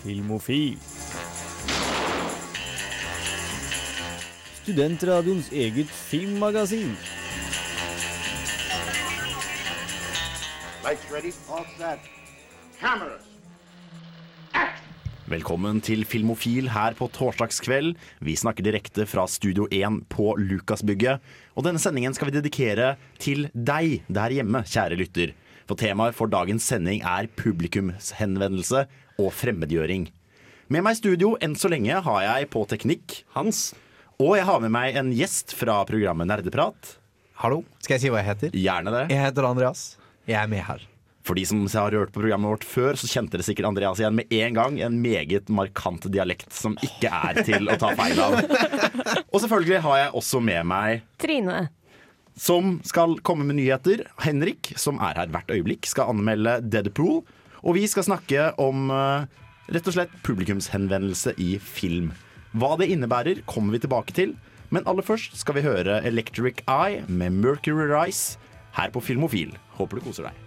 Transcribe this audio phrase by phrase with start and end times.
[0.00, 0.78] Filmofil.
[4.62, 6.94] Studentradioens eget filmmagasin.
[10.84, 12.06] Lights ready, all set.
[12.80, 13.26] Cameras.
[15.28, 17.92] Velkommen til Filmofil her på torsdagskveld.
[18.24, 21.20] Vi snakker direkte fra Studio 1 på Lukasbygget.
[21.54, 25.36] Og denne sendingen skal vi dedikere til deg der hjemme, kjære lytter.
[25.68, 28.88] For temaet for dagens sending er publikumshenvendelse
[29.20, 30.08] og fremmedgjøring.
[30.70, 33.70] Med meg i studio enn så lenge har jeg på teknikk Hans.
[34.20, 36.94] Og jeg har med meg en gjest fra programmet Nerdeprat.
[37.40, 38.56] Hallo, skal jeg si hva jeg heter?
[38.60, 39.04] Gjerne det.
[39.14, 39.84] Jeg heter Andreas.
[40.28, 40.84] Jeg er med her.
[41.26, 44.16] For de som har hørt på programmet vårt før, så kjente dere sikkert Andreas igjen
[44.16, 44.78] med en gang.
[44.84, 48.38] En meget markant dialekt som ikke er til å ta feil av.
[49.32, 51.58] Og selvfølgelig har jeg også med meg Trine.
[52.40, 54.06] som skal komme med nyheter.
[54.24, 57.20] Henrik, som er her hvert øyeblikk, skal anmelde Deadpool.
[57.60, 59.26] Og vi skal snakke om eh,
[59.70, 62.12] rett og slett publikumshenvendelse i film.
[62.56, 64.34] Hva det innebærer, kommer vi tilbake til.
[64.70, 68.38] Men aller først skal vi høre Electric Eye med Mercury Rise
[68.76, 69.56] her på Filmofil.
[69.78, 70.46] Håper du koser deg.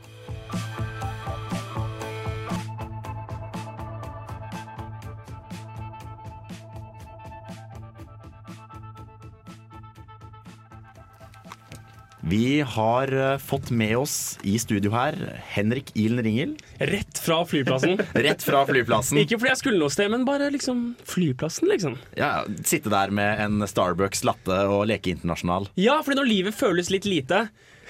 [12.26, 15.18] Vi har eh, fått med oss i studio her
[15.52, 16.54] Henrik Ilen Ringel.
[16.80, 17.98] Rett fra flyplassen.
[18.14, 19.20] Rett fra flyplassen.
[19.20, 21.98] Ikke fordi jeg skulle noe sted, men bare liksom flyplassen, liksom.
[22.16, 25.68] Ja, Sitte der med en Starbucks latte og leke internasjonal.
[25.76, 27.50] Ja, fordi når livet føles litt lite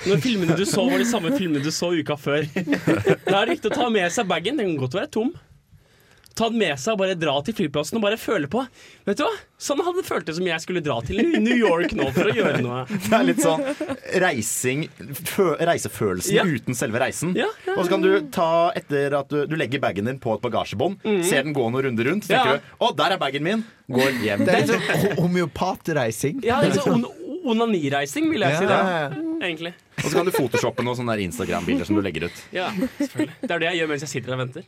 [0.10, 2.50] Når filmene du så, var de samme filmene du så uka før.
[3.30, 4.58] Da er det viktig å ta med seg bagen.
[4.58, 5.30] Den kan godt være tom.
[6.36, 8.64] Ta den med seg og bare dra til flyplassen og bare føle på.
[9.06, 9.34] Vet du hva?
[9.64, 12.62] Sånn hadde det føltes som jeg skulle dra til New York nå for å gjøre
[12.66, 12.86] noe.
[12.90, 13.62] Det er litt sånn
[14.24, 14.88] reising
[15.30, 16.44] fø, Reisefølelsen Ja.
[16.44, 17.36] uten selve reisen.
[17.38, 20.34] Ja, ja, Og så kan du ta etter at du, du legger bagen din på
[20.36, 22.44] et bagasjebånd, ser den gå noen runder rundt, så Ja.
[22.44, 23.64] tenker du 'Å, der er bagen min'.
[23.94, 24.46] Går hjem.
[24.46, 26.44] Det er litt sånn homeopatreising.
[26.44, 27.06] Ja, det er sånn
[27.44, 28.68] onanireising, vil jeg si.
[28.70, 29.08] det ja.
[29.44, 29.74] Egentlig.
[30.00, 32.38] Og så kan du photoshoppe noen sånne Instagram-bilder som du legger ut.
[32.56, 33.36] Ja, selvfølgelig.
[33.42, 34.68] Det er det jeg gjør mens jeg sitter og venter.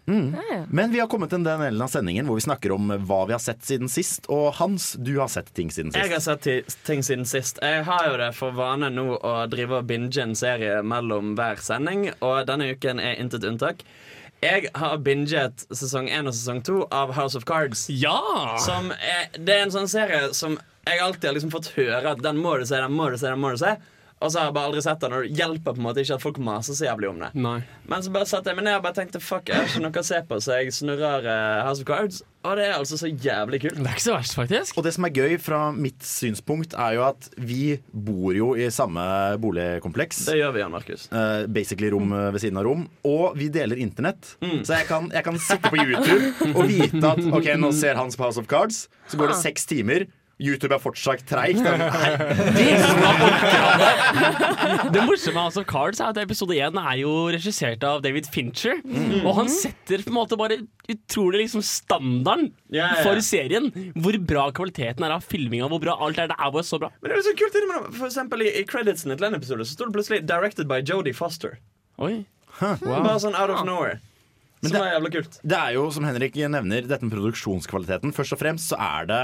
[0.79, 3.35] Men vi har kommet til den delen av sendingen hvor vi snakker om hva vi
[3.35, 4.29] har sett siden sist.
[4.31, 6.01] Og Hans, du har sett ting siden sist.
[6.03, 7.61] Jeg har sett ting siden sist.
[7.63, 11.63] Jeg har jo det for vane nå å drive og binge en serie mellom hver
[11.63, 13.83] sending, og denne uken er intet unntak.
[14.43, 17.87] Jeg har binget sesong én og sesong to av House of Cards.
[17.89, 18.19] Ja!
[18.61, 22.23] Som er, det er en sånn serie som jeg alltid har liksom fått høre at
[22.23, 23.75] den må du se, den må du se, den må du se.
[24.23, 26.16] Og så har jeg bare aldri sett den, og det hjelper på en måte ikke
[26.16, 27.28] at folk maser så jævlig om det.
[27.35, 27.57] Nei.
[27.91, 30.01] Men så bare satte jeg meg ned og bare tenkte fuck, jeg har ikke noe
[30.01, 33.09] å se på, så jeg snurrer eh, House of Cards, og det er altså så
[33.12, 33.75] jævlig kult.
[33.75, 34.79] Det er ikke så verst, faktisk.
[34.79, 38.72] Og det som er gøy fra mitt synspunkt, er jo at vi bor jo i
[38.72, 39.03] samme
[39.44, 40.23] boligkompleks.
[40.31, 41.07] Det gjør vi, Jan Markus.
[41.12, 42.85] Eh, basically rom eh, ved siden av rom.
[43.12, 44.38] Og vi deler internett.
[44.63, 48.16] Så jeg kan, jeg kan sitte på YouTube og vite at Ok, nå ser Hans
[48.16, 48.85] på House of Cards.
[49.12, 50.07] Så går det seks timer.
[50.35, 51.63] YouTube er fortsatt treigt.
[54.91, 58.28] Det morsomme med House of Cards er at episode 1 er jo regissert av David
[58.31, 58.81] Fincher.
[59.23, 60.57] Og han setter på en måte bare
[60.91, 63.03] utrolig liksom standarden yeah, ja.
[63.06, 63.72] for serien.
[63.96, 66.28] Hvor bra kvaliteten er av filminga, hvor bra alt er.
[66.31, 66.91] Det er bare så bra.
[67.00, 67.56] Men det er så kult.
[67.96, 71.16] For eksempel i, i creditsen til en episode Så står det plutselig 'Directed by Jodie
[71.16, 71.56] Foster'.
[72.03, 72.25] Oi.
[72.59, 74.02] Bare sånn out of nowhere.
[74.66, 75.40] Som er jævla kult.
[75.44, 78.13] Det er jo, som Henrik nevner, dette med produksjonskvaliteten.
[78.16, 79.22] Først og fremst så er det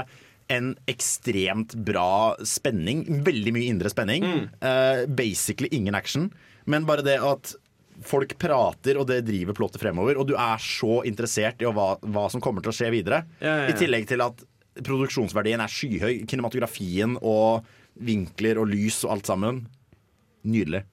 [0.50, 3.04] en ekstremt bra spenning.
[3.26, 4.26] Veldig mye indre spenning.
[4.60, 6.30] Eh, basically ingen action.
[6.64, 7.54] Men bare det at
[8.02, 10.18] folk prater, og det driver plottet fremover.
[10.18, 13.22] Og du er så interessert i hva, hva som kommer til å skje videre.
[13.42, 13.74] Ja, ja, ja.
[13.74, 14.42] I tillegg til at
[14.80, 16.22] produksjonsverdien er skyhøy.
[16.30, 17.68] Kinematografien og
[18.02, 19.62] vinkler og lys og alt sammen.
[20.48, 20.84] Nydelig.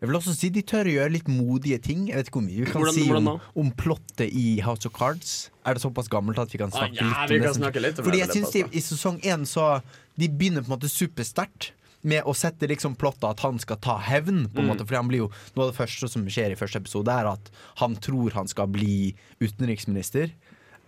[0.00, 2.04] Jeg vil også si de tør å gjøre litt modige ting.
[2.06, 4.86] Jeg vet ikke hvor mye vi kan Hvordan- si hvordan om, om plottet i House
[4.86, 5.50] of Cards.
[5.66, 7.44] Er det såpass gammelt at vi kan snakke ja, litt om vi det?
[7.48, 9.82] kan snakke litt om Fordi det, jeg de, I sesong én så
[10.18, 11.72] De begynner på en måte supersterkt
[12.04, 14.46] med å sette liksom plottet at han skal ta hevn.
[14.54, 14.76] På en Mm.
[14.76, 17.26] måte Fordi han blir jo Noe av det første som skjer i første episode, er
[17.32, 20.30] at han tror han skal bli utenriksminister.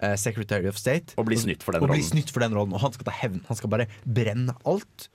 [0.03, 1.13] eh, Secretary of State.
[1.19, 1.91] Og bli snytt for den og
[2.57, 2.73] rollen.
[2.73, 3.43] Og han skal ta hevn.
[3.49, 5.09] Han skal bare brenne alt.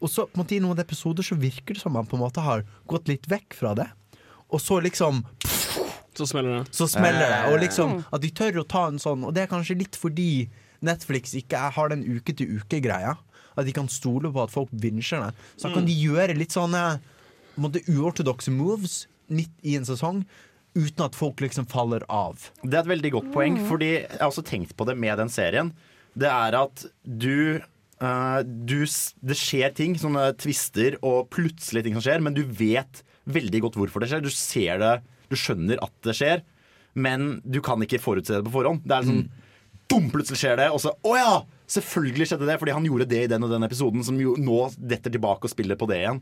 [0.00, 2.22] Og så på en måte i noen episoder så virker det som han på en
[2.24, 3.88] måte har gått litt vekk fra det.
[4.50, 5.22] Og så liksom
[6.16, 6.74] Så smeller det.
[6.74, 7.40] så smeller det.
[7.52, 10.48] Og liksom at de tør å ta en sånn Og det er kanskje litt fordi
[10.82, 13.16] Netflix ikke har den uke-til-uke-greia.
[13.56, 15.34] At de kan stole på at folk vinsjer det.
[15.60, 17.00] Så da kan de gjøre litt sånne
[17.60, 20.24] uortodokse moves midt i en sesong.
[20.74, 22.38] Uten at folk liksom faller av.
[22.62, 25.28] Det er et veldig godt poeng, fordi jeg har også tenkt på det med den
[25.32, 25.72] serien.
[26.16, 27.60] Det er at du,
[28.00, 33.04] eh, du Det skjer ting, sånne tvister og plutselig ting som skjer, men du vet
[33.30, 34.24] veldig godt hvorfor det skjer.
[34.24, 34.94] Du ser det,
[35.30, 36.42] du skjønner at det skjer,
[36.98, 38.82] men du kan ikke forutse det på forhånd.
[38.84, 39.30] Det er liksom
[39.90, 41.32] boom, plutselig skjer det, og så Å ja!
[41.70, 44.64] Selvfølgelig skjedde det, fordi han gjorde det i den og den episoden, som jo nå
[44.74, 46.18] detter tilbake og spiller på det igjen.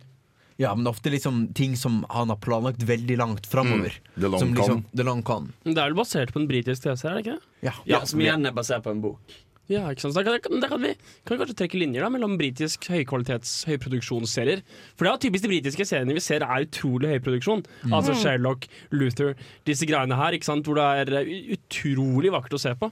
[0.61, 3.95] Ja, men ofte liksom ting som han har planlagt veldig langt framover.
[3.95, 4.21] Mm.
[4.21, 4.55] The long Con.
[4.59, 5.23] liksom, con.
[5.23, 5.47] Con.
[5.63, 7.37] Det er vel basert på en britisk TV, er det ikke?
[7.63, 7.75] Ja.
[7.87, 9.37] Ja, Som igjen er basert på en bok.
[9.69, 10.17] Ja, ikke sant?
[10.17, 10.95] Da kan, da kan vi
[11.29, 14.63] kan vi kanskje trekke linjer da mellom britisk høykvalitets høyproduksjonsserier.
[14.97, 17.67] For det er typisk de britiske seriene vi ser er utrolig høyproduksjon.
[17.93, 18.65] Altså Sherlock,
[18.97, 19.35] Luther,
[19.69, 20.65] disse greiene her, ikke sant?
[20.69, 22.89] hvor det er eh, utrolig vakkert å se på.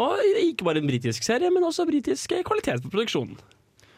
[0.00, 3.36] Og ikke bare en britisk serie, men også britisk eh, kvalitet på produksjonen.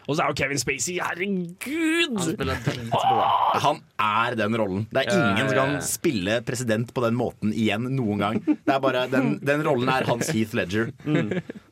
[0.06, 2.14] Og så er jo Kevin Spacey, herregud!
[2.14, 3.60] Han spiller.
[3.64, 4.86] Han er den rollen.
[4.94, 8.40] Det er ingen som kan spille president på den måten igjen noen gang.
[8.46, 10.92] Det er bare, den, den rollen er hans Heath Ledger.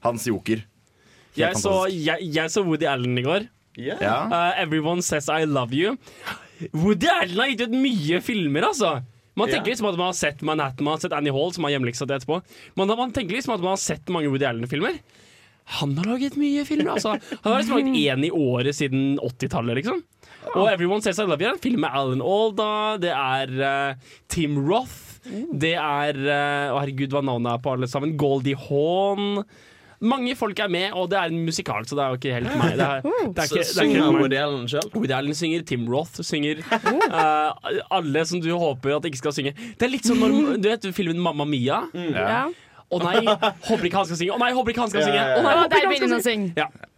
[0.04, 0.64] Hans joker.
[1.38, 3.48] Jeg så, jeg, jeg så Woody Allen i går.
[3.78, 3.96] Ja.
[4.02, 4.18] Ja.
[4.30, 5.96] Uh, Everyone Says I Love You.
[6.74, 8.96] Woody Allen har gitt ut mye filmer, altså.
[9.34, 11.74] Man tenker liksom at man har sett Manhattan, man har sett Annie Hall, som har
[11.74, 12.38] hjemmeleksa det etterpå.
[12.78, 15.00] Man, man tenker liksom at man har sett mange Woody Allen-filmer.
[15.64, 17.14] Han har laget mye filmer, altså.
[17.42, 20.02] Han har liksom laget én i året siden 80-tallet, liksom.
[20.54, 24.16] Og Everyone Says I Love You er en film med Alan Alda, det er uh,
[24.28, 25.20] Tim Roth,
[25.56, 28.12] det er Å, herregud, hva navnet er på alle sammen?
[28.20, 29.40] Goldie Hawn.
[30.04, 32.56] Mange folk er med, og det er en musikal, så det er jo ikke helt
[32.60, 32.74] meg.
[32.76, 34.18] Det er, det er ikke, det er ikke meg.
[34.20, 34.90] Woody Allen sjøl.
[34.98, 36.60] Woody Allen synger, Tim Roth synger.
[36.74, 39.54] Uh, alle som du håper at ikke skal synge.
[39.56, 41.86] Det er litt som når Du vet filmen Mamma Mia?
[41.94, 42.44] Ja.
[42.94, 43.20] Å nei,
[43.68, 44.34] håper ikke han skal synge.
[44.34, 45.22] Å nei, håper ikke han skal synge.
[45.22, 46.50] Å nei, håper der ikke han begynner skal å synge.
[46.54, 46.64] synge.
[46.64, 46.90] Ja.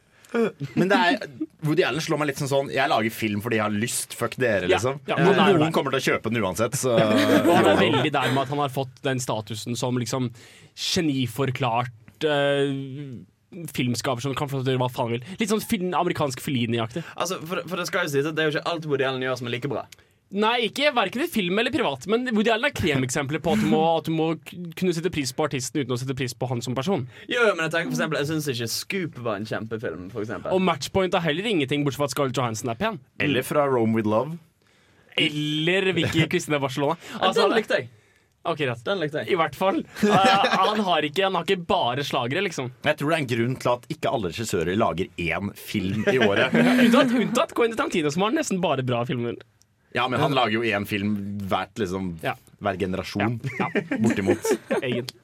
[0.76, 1.28] Men det er,
[1.64, 4.16] Woody Allen slår meg litt som sånn Jeg lager film fordi jeg har lyst.
[4.18, 4.98] Fuck dere, Ja, liksom.
[5.08, 5.72] ja, er jo noen det.
[5.72, 6.74] kommer til å kjøpe den uansett.
[6.76, 10.28] Så Og han er veldig der med at han har fått den statusen som liksom
[10.76, 12.74] geniforklart eh,
[13.72, 15.24] filmskaper som kan få til å gjøre hva faen han vil.
[15.40, 17.04] Litt sånn film, amerikansk Fellini-aktig.
[17.16, 19.24] Altså, for, for det skal jo sies at det er jo ikke alt Woody Allen
[19.24, 19.86] gjør som er like bra.
[20.34, 23.68] Nei, ikke verken i film eller privat, men Woody Allen er kremeksempler på at du,
[23.70, 24.26] må, at du må
[24.74, 27.04] kunne sette pris på artisten uten å sette pris på han som person.
[27.30, 30.08] Jo, jo, men Jeg tenker for eksempel, jeg syns ikke Scoop var en kjempefilm.
[30.10, 30.50] For eksempel.
[30.50, 32.98] Og Matchpoint er heller ingenting, bortsett fra at Scarlett Johansson er pen.
[33.22, 34.34] Eller fra Rome with Love.
[35.16, 36.98] Eller Vicky Kristine Barcelona.
[37.20, 37.88] Altså, den likte jeg.
[38.46, 38.82] Ok, rett.
[38.86, 39.32] Den likte jeg.
[39.34, 39.80] I hvert fall.
[40.02, 42.70] Uh, han, har ikke, han har ikke bare slagere, liksom.
[42.86, 46.18] Jeg tror det er en grunn til at ikke alle regissører lager én film i
[46.18, 46.54] året.
[46.84, 49.38] Unntatt, unntatt Quentin Tarantino, som har nesten bare bra filmer.
[49.96, 51.14] Ja, men han lager jo én film
[51.48, 52.34] hvert, liksom, Ja.
[52.60, 53.38] hver generasjon.
[53.58, 53.70] Ja,
[54.04, 54.44] Bortimot.
[54.82, 55.16] egentlig.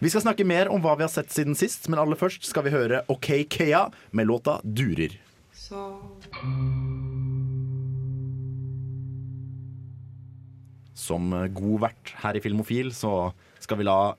[0.00, 2.64] Vi skal snakke mer om hva vi har sett siden sist, men aller først skal
[2.66, 5.14] vi høre OK Kea med låta 'Durer'.
[10.94, 13.32] Som god vert her i Filmofil så
[13.62, 14.14] skal vi la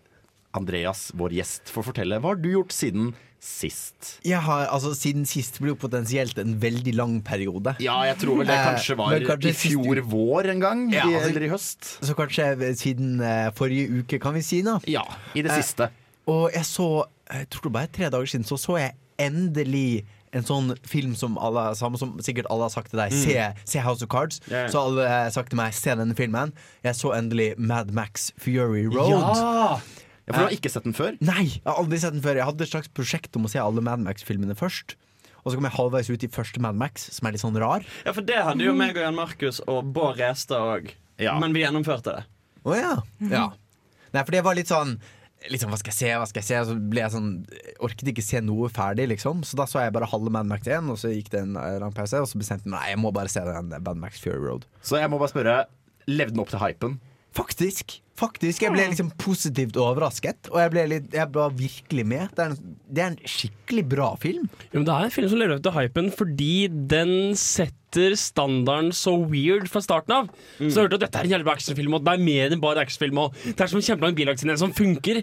[0.56, 3.10] Andreas, vår gjest, få fortelle hva har du gjort siden
[3.46, 4.16] sist.
[4.26, 7.76] Har, altså, siden sist blir jo potensielt en veldig lang periode.
[7.84, 10.84] Ja, jeg tror vel det Eh, kanskje var eh, kanskje i fjor vår en gang,
[10.94, 11.92] Ja, altså- eller i høst.
[12.02, 14.80] Så kanskje siden eh, forrige uke, kan vi si nå.
[14.88, 15.04] Ja,
[15.36, 15.90] i det Eh, siste.
[16.28, 20.04] Og jeg så, jeg tror det bare tre dager siden, så så jeg endelig
[20.34, 24.04] en sånn film som alle, som sikkert alle har sagt til deg, se, se House
[24.04, 24.42] of Cards.
[24.52, 24.66] Ja.
[24.68, 26.52] Så alle har sagt til meg, se denne filmen.
[26.84, 29.38] Jeg så endelig Mad Max Fury Road.
[29.38, 29.78] Ja!
[30.26, 31.18] Ja, for du har ikke sett den før?
[31.22, 32.40] Nei, jeg har aldri sett den før.
[32.40, 34.96] Jeg hadde et slags prosjekt om å se alle Mad Max-filmene først.
[35.46, 37.86] Og så kom jeg halvveis ut i første Mad Max, som er litt sånn rar.
[38.08, 40.90] Ja, for det hadde jo meg og Jan Markus og Bård Restad òg.
[41.22, 41.36] Ja.
[41.42, 42.24] Men vi gjennomførte det.
[42.66, 42.96] Å ja.
[43.30, 43.46] ja.
[44.16, 44.98] Nei, for det var litt sånn
[45.52, 46.60] Liksom, hva skal jeg se, hva skal jeg se?
[46.72, 47.28] Så ble jeg sånn
[47.86, 49.44] Orket ikke se noe ferdig, liksom.
[49.46, 51.94] Så da så jeg bare halve Mad Max 1, og så gikk det en lang
[51.94, 54.66] pause, og så bestemte jeg meg jeg må bare se den Mad Max Fury Road.
[54.82, 55.58] Så jeg må bare spørre,
[56.10, 56.98] levde den opp til hypen?
[57.38, 58.00] Faktisk.
[58.16, 62.30] Faktisk, Jeg ble liksom positivt overrasket, og jeg ble, litt, jeg ble virkelig med.
[62.38, 64.46] Det er, en, det er en skikkelig bra film.
[64.70, 66.54] Ja, men det er en film som lever opp til hypen fordi
[66.96, 70.30] den setter standarden så weird fra starten av.
[70.60, 72.64] Så jeg hørte at dette er en jævlig bra actionfilm, og det er mer enn
[72.64, 73.20] bare actionfilm.
[73.26, 75.22] Og det er som en kjempelang bilagscene som funker.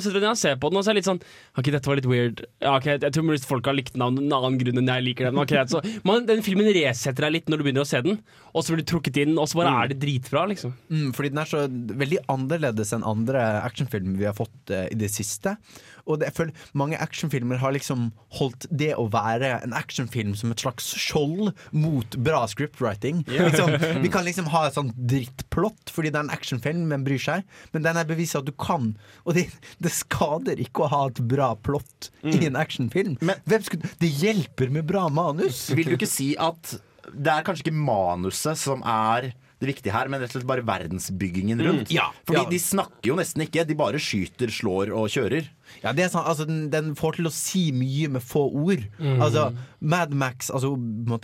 [0.00, 1.20] Sitter jeg og ser på den, og så er jeg litt sånn
[1.58, 2.44] Ok, dette var litt weird.
[2.62, 5.28] Ja, okay, Jeg tror folk har likt den av en annen grunn enn jeg liker
[5.28, 5.40] den.
[5.42, 8.20] Okay, så man, Den filmen resetter deg litt når du begynner å se den,
[8.52, 10.74] og så blir du trukket inn, og så bare er det dritbra, liksom.
[10.92, 11.64] Mm, fordi den er så
[12.02, 15.56] veldig annerledes enn andre actionfilmer vi har fått uh, i det siste.
[16.06, 20.52] Og det, jeg føler Mange actionfilmer har liksom holdt det å være en actionfilm som
[20.52, 23.22] et slags skjold mot bra scriptwriting.
[23.28, 27.22] Liksom, vi kan liksom ha et sånt drittplott fordi det er en actionfilm, men bryr
[27.22, 27.46] seg.
[27.74, 28.92] Men den er beviset at du kan.
[29.26, 29.48] Og det,
[29.82, 33.18] det skader ikke å ha et bra plott i en actionfilm.
[33.62, 35.66] Skulle, det hjelper med bra manus.
[35.76, 36.76] Vil du ikke si at
[37.12, 39.32] det er kanskje ikke manuset som er
[39.62, 41.92] det viktige her, men rett og slett bare verdensbyggingen rundt.
[41.94, 42.10] Ja.
[42.28, 42.48] Fordi Ja.
[42.50, 45.48] de snakker jo nesten ikke, de bare skyter, slår og kjører.
[45.82, 46.26] Ja, det er sant.
[46.28, 48.82] altså, den, den får til å si mye med få ord.
[49.00, 50.74] Altså, Mad Max, altså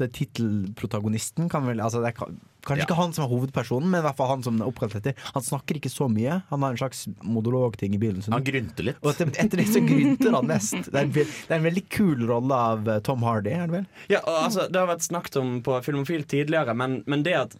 [0.09, 2.33] tittelprotagonisten kan vel altså, det er,
[2.69, 2.87] Kanskje Ja.
[2.89, 5.15] ikke han som er hovedpersonen, men i hvert fall han som er oppkalt etter.
[5.33, 6.43] Han snakker ikke så mye.
[6.51, 8.35] Han har en slags monologting i bilen sin.
[8.35, 8.99] Han grynter litt.
[9.01, 10.75] Og etter, etter det så grynter han mest.
[10.91, 13.77] Det er, en, det er en veldig kul rolle av eh, Tom Hardy, er det
[13.79, 13.87] vel?
[14.11, 17.57] Ja, og altså, Det har vært snakket om på Filmofil tidligere, men, men det at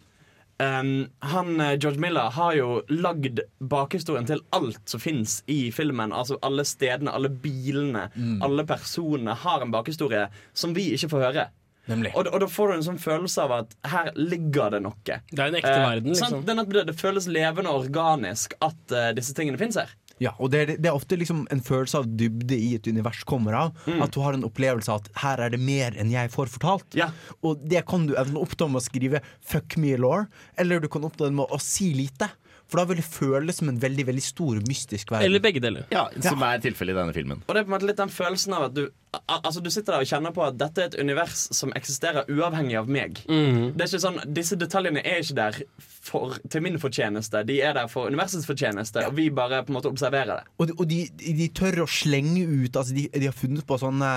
[0.59, 6.11] ehm, han, eh, George Miller har jo lagd bakhistorien til alt som fins i filmen.
[6.15, 8.09] Altså Alle stedene, alle bilene,
[8.43, 11.49] alle personene har en bakhistorie som vi ikke får høre.
[11.89, 14.99] Og, og da får du en sånn følelse av at her ligger det noe.
[15.31, 16.35] Det er en ekte Eh, verden, sant?
[16.35, 16.45] liksom.
[16.45, 19.95] Den det, det føles levende og organisk at uh, disse tingene fins her.
[20.19, 23.23] Ja, og det er, det er ofte liksom en følelse av dybde i et univers
[23.27, 23.85] kommer av.
[23.99, 26.99] At du har en opplevelse av at her er det mer enn jeg får fortalt.
[26.99, 27.11] Ja.
[27.45, 31.03] Og det kan du enten oppnå med å skrive 'fuck me law', eller du kan
[31.07, 32.29] oppnå det med å si lite.
[32.69, 35.25] For da vil det føles som en veldig veldig stor, mystisk verden.
[35.25, 35.87] Eller begge deler.
[35.93, 37.41] Ja, Som er tilfellet i denne filmen.
[37.47, 39.95] Og det er på en måte litt den følelsen av at du Altså du sitter
[39.95, 43.23] der og kjenner på at dette er et univers som eksisterer uavhengig av meg.
[43.25, 43.71] Mm.
[43.73, 45.57] Det er ikke sånn, Disse detaljene er ikke der
[46.09, 47.43] for, til min fortjeneste.
[47.47, 50.55] De er der for universets fortjeneste, og vi bare på en måte observerer det.
[50.57, 50.99] Og, de, og de,
[51.39, 54.09] de tør å slenge ut altså de, de har funnet på sånne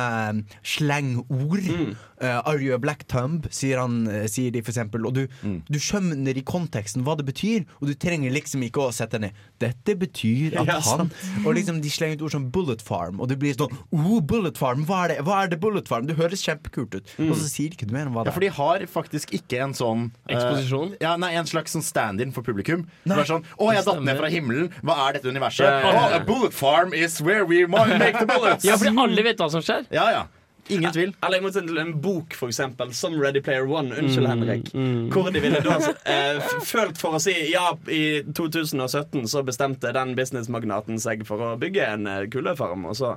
[0.67, 1.69] slengord.
[1.69, 1.93] Mm.
[2.23, 3.49] Uh, are you a black thumb?
[3.51, 5.07] Sier, han, eh, sier de for eksempel.
[5.09, 8.93] Og du, du skjønner i konteksten hva det betyr, og du trenger liksom ikke å
[8.95, 9.37] sette ned.
[9.63, 11.11] Dette betyr at Ja, han
[11.45, 14.59] Og liksom de slenger ut ord som bullet farm, og det blir sånn oh, bullet
[14.59, 15.19] farm, hva er det?
[15.27, 16.07] Hva er det bullet farm?
[16.09, 17.13] Det høres kjempekult ut.
[17.27, 18.33] Og så sier de ikke noe mer om hva det er.
[18.33, 20.95] Ja, for de har faktisk ikke en sånn eh, Eksposisjon?
[21.03, 22.87] ja, nei, En slags sånn stand-in for publikum.
[23.05, 24.71] Det er sånn, Å, jeg datt ned fra himmelen.
[24.83, 25.67] Hva er dette universet?
[25.67, 26.05] Ja, ja, ja.
[26.07, 28.65] Oh, a bullet farm is where we make the bullets.
[28.69, 29.89] Ja, fordi alle vet hva som skjer.
[29.91, 30.23] ja, ja.
[30.71, 31.11] Ingen tvil.
[31.27, 33.91] Eller jeg må til en bok, for eksempel, som Ready Player One.
[33.99, 34.69] Unnskyld, Henrik.
[35.13, 35.75] Hvor de ville da
[36.07, 41.53] eh, følt for å si ja, i 2017 så bestemte den businessmagnaten seg for å
[41.61, 43.17] bygge en eh, kulefarm, og så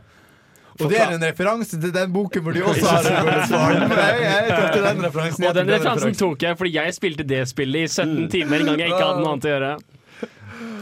[0.75, 3.91] Og det er en referanse til den boken hvor de også har en bullet farm.
[3.96, 5.44] Jeg, jeg tok den referansen.
[5.44, 8.72] jeg Og den referansen tok jeg fordi jeg spilte det spillet i 17 timer en
[8.72, 9.75] gang jeg ikke hadde noe annet å gjøre.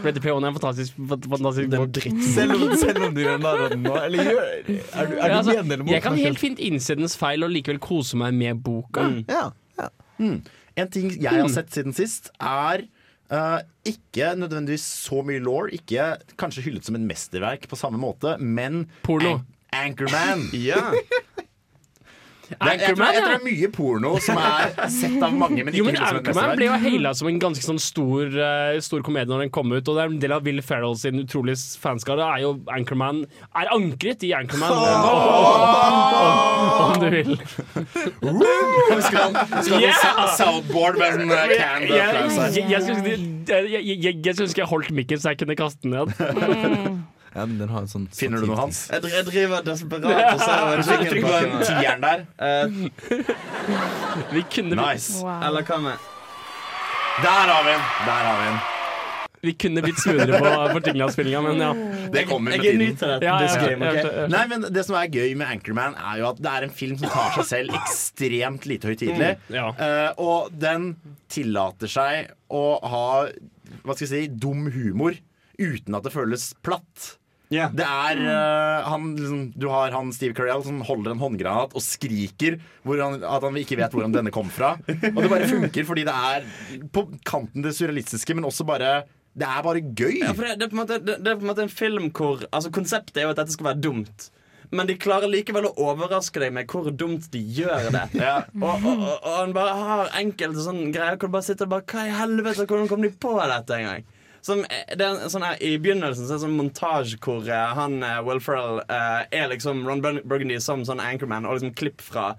[0.04, 2.00] One er en fantastisk, fantastisk bok.
[2.34, 3.94] Selv om, selv om du gjør narr av den nå?
[4.02, 5.94] Eller gjør, er du, er du Ja, altså, med eller mot?
[5.94, 9.06] jeg kan helt fint innse dens feil og likevel kose meg med boka.
[9.30, 9.46] ja,
[9.80, 9.88] ja.
[10.74, 12.82] En ting jeg har sett siden sist, er
[13.30, 15.68] uh, ikke nødvendigvis så mye law.
[15.72, 19.38] Ikke kanskje hyllet som en mesterverk på samme måte, men Porno.
[19.74, 20.48] An Anchorman.
[20.64, 20.92] Ja.
[22.60, 25.62] Er, jeg, tror, Anchorman, jeg tror det er mye porno som er sett av mange,
[25.64, 27.80] men Jo, ikke men hyllet som et Anchorman ble jo heila som en ganske sånn
[27.80, 29.80] stor, uh, stor komedie når den kom ut.
[29.80, 33.22] Og det er en del av Will Ferrell sin utrolig fanskare er jo Anchorman
[33.56, 34.76] Er ankret i Anchorman.
[36.84, 37.32] Om du vil.
[38.20, 39.34] Han, skal han
[39.80, 40.36] Yeah!
[40.36, 42.04] soundboard med en uh, Jeg, canned jeg,
[42.52, 42.84] jeg, jeg,
[43.48, 46.06] jeg, jeg, jeg, jeg skulle ønske jeg holdt mikken så jeg kunne kaste den ned.
[47.34, 48.84] Ja, men den har en sånn Finner du noe, Hans?
[48.92, 51.64] Jeg, dri- jeg driver desperat og ser over Trykk på den jingelpakken.
[51.66, 52.20] tieren der.
[52.38, 52.66] Eh,
[54.36, 55.18] Vi kunne, Nice.
[55.22, 55.42] Wow.
[55.48, 55.98] Eller hva med
[57.24, 57.84] Der har vi den!
[58.06, 58.62] Der har vi den.
[59.44, 61.72] vi kunne blitt smoothere på, på jingleavspillinga, men ja.
[62.14, 62.96] Det kommer med Jeg er ny tiden.
[63.02, 63.26] til dette.
[63.26, 64.30] ja, ja, this ja, game, ok?
[64.32, 66.96] Nei, men Det som er gøy med Anchorman, er jo at det er en film
[67.02, 69.34] som tar seg selv ekstremt lite høytidelig.
[69.52, 69.66] ja.
[69.76, 70.94] Eh, og den
[71.28, 73.04] tillater seg å ha
[73.84, 75.18] hva skal jeg si, dum humor
[75.60, 77.18] uten at det føles platt.
[77.52, 77.68] Ja.
[77.74, 81.84] Det er uh, han, liksom, Du har han Steve Carell som holder en håndgranat og
[81.84, 84.74] skriker han, at han ikke vet hvordan denne kom fra.
[84.88, 86.46] Og det bare funker fordi det er
[86.94, 90.22] på kanten det surrealistiske, men også bare Det er bare gøy.
[90.22, 92.70] Ja, det, det, er måte, det, det er på en måte en film hvor Altså
[92.70, 94.30] Konseptet er jo at dette skal være dumt.
[94.74, 98.06] Men de klarer likevel å overraske deg med hvor dumt de gjør det.
[98.18, 98.36] Ja.
[98.56, 101.76] Og, og, og, og han bare har enkelte sånne greier hvor du bare sitter og
[101.76, 104.06] bare Hva i helvete, hvordan kom de på dette en gang?
[104.44, 107.70] Som, eh, det er sånn her, I begynnelsen så er det sånn montasje hvor eh,
[107.78, 112.04] han eh, Will Ferrell eh, er liksom Ron Burgundy som sånn anchorman, og liksom klipp
[112.04, 112.34] fra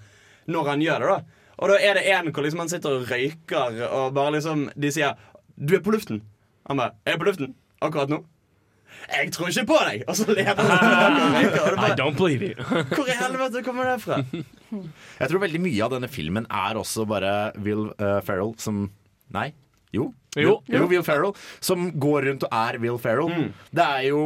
[0.51, 1.15] når han gjør det.
[1.15, 4.67] da Og da er det en hvor liksom han sitter og røyker, og bare liksom
[4.75, 5.17] de sier
[5.57, 6.21] 'Du er på luften'.
[6.67, 8.25] Han bare 'Er jeg på luften akkurat nå?'
[9.09, 10.59] 'Jeg tror ikke på deg!' Og så ler han.
[10.59, 12.55] og røyker, I don't believe you.
[12.93, 14.21] Hvor i helvete kommer det fra?
[15.19, 18.91] Jeg tror veldig mye av denne filmen er også bare Will uh, Ferrell som
[19.33, 19.53] Nei?
[19.95, 20.11] Jo.
[20.35, 20.57] Jo.
[20.67, 21.31] Will, jo, Will Ferrell
[21.63, 23.49] Som går rundt og er Will Ferrell.
[23.75, 24.21] Det er jo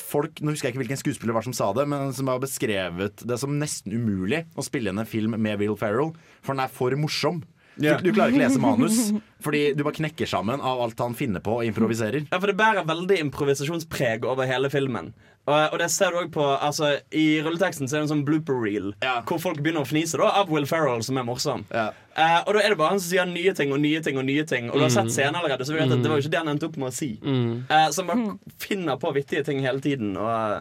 [0.00, 3.24] folk Nå husker jeg ikke hvilken skuespiller var som sa det, men som har beskrevet
[3.28, 6.72] det som nesten umulig å spille inn en film med Will Ferrell, for den er
[6.72, 7.42] for morsom.
[7.80, 8.00] Yeah.
[8.00, 8.98] Du, du klarer ikke lese manus,
[9.44, 12.26] fordi du bare knekker sammen av alt han finner på og improviserer.
[12.28, 15.12] Ja, for Det bærer veldig improvisasjonspreg over hele filmen.
[15.48, 18.24] Og, og det ser du også på altså, I rulleteksten så er det en sånn
[18.28, 19.22] blooper reel Ja.
[19.26, 21.64] hvor folk begynner å fnise da, av Will Ferrell, som er morsom.
[21.72, 21.88] Ja.
[22.14, 24.26] Uh, og da er det bare han som sier nye ting og nye ting og
[24.28, 24.68] nye ting.
[24.70, 24.96] Og du har Mm.
[24.98, 26.76] sett scenen allerede, så vi vet at det var jo ikke det han endte opp
[26.76, 27.10] med å si.
[27.24, 30.16] Eh, så man finner på vittige ting hele tiden.
[30.16, 30.60] Og uh.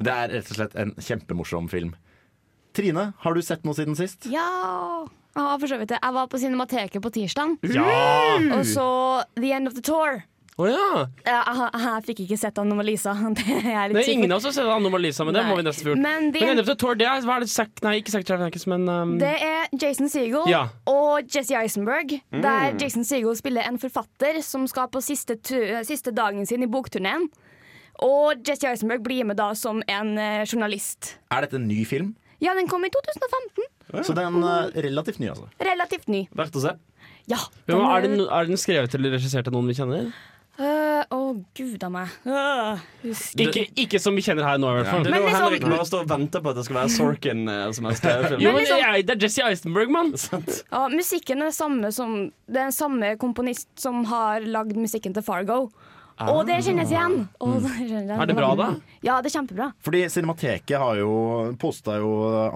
[0.00, 1.94] Det er rett og slett en kjempemorsom film.
[2.72, 4.24] Trine, har du sett noe siden sist?
[4.30, 5.04] Ja
[5.36, 5.90] Ja, for så vidt.
[5.90, 8.38] Jeg var på Cinemateket på tirsdag Ja!
[8.56, 10.22] og så The End of the Tour.
[10.60, 10.86] Å ja!
[11.24, 13.14] Jeg, jeg, jeg fikk ikke sett Anomalisa.
[13.38, 15.86] Det er Det er ingen av oss har sett Anomalisa, men det må vi nesten
[15.86, 16.02] få gjort.
[16.04, 19.14] Men de, Men Tour, det er, hva er det Zack Nei, ikke Zack men um,
[19.20, 20.66] Det er Jason Segel Ja.
[20.90, 22.18] og Jesse Eisenberg.
[22.34, 22.42] Mm.
[22.44, 26.70] Der Jason Segel spiller en forfatter som skal på siste, tu siste dagen sin i
[26.70, 27.30] bokturneen.
[28.04, 31.14] Og Jesse Eisenberg blir med da som en uh, journalist.
[31.32, 32.14] Er dette en ny film?
[32.40, 33.68] Ja, den kom i 2015.
[34.06, 35.48] Så den er relativt ny, altså.
[35.60, 36.24] Relativt ny.
[36.36, 36.76] verdt å se.
[37.30, 37.38] Ja.
[37.68, 40.08] den er, den, er den skrevet eller regissert av noen vi kjenner?
[40.60, 41.18] Øh, Å,
[41.56, 42.10] gud a meg.
[42.28, 42.80] Uh.
[43.40, 45.04] Ikke, ikke som vi kjenner her nå, i hvert fall.
[45.06, 47.48] Det er Men liksom- Henrik bare står og venter på at det skal være Sorkin
[47.48, 50.12] Uh, som har skrevet Jo, men liksom- jeg, Det er Jesse Eisenberg, mann!
[50.70, 55.70] Ja, musikken er samme som Det er samme komponist som har lagd musikken til Fargo.
[56.20, 57.28] Og det kjennes igjen!
[57.40, 58.20] Og det kjennes igjen.
[58.20, 58.68] Er det bra, da?
[59.00, 59.70] Ja, det er kjempebra.
[59.80, 62.10] Fordi Cinemateket har jo posta jo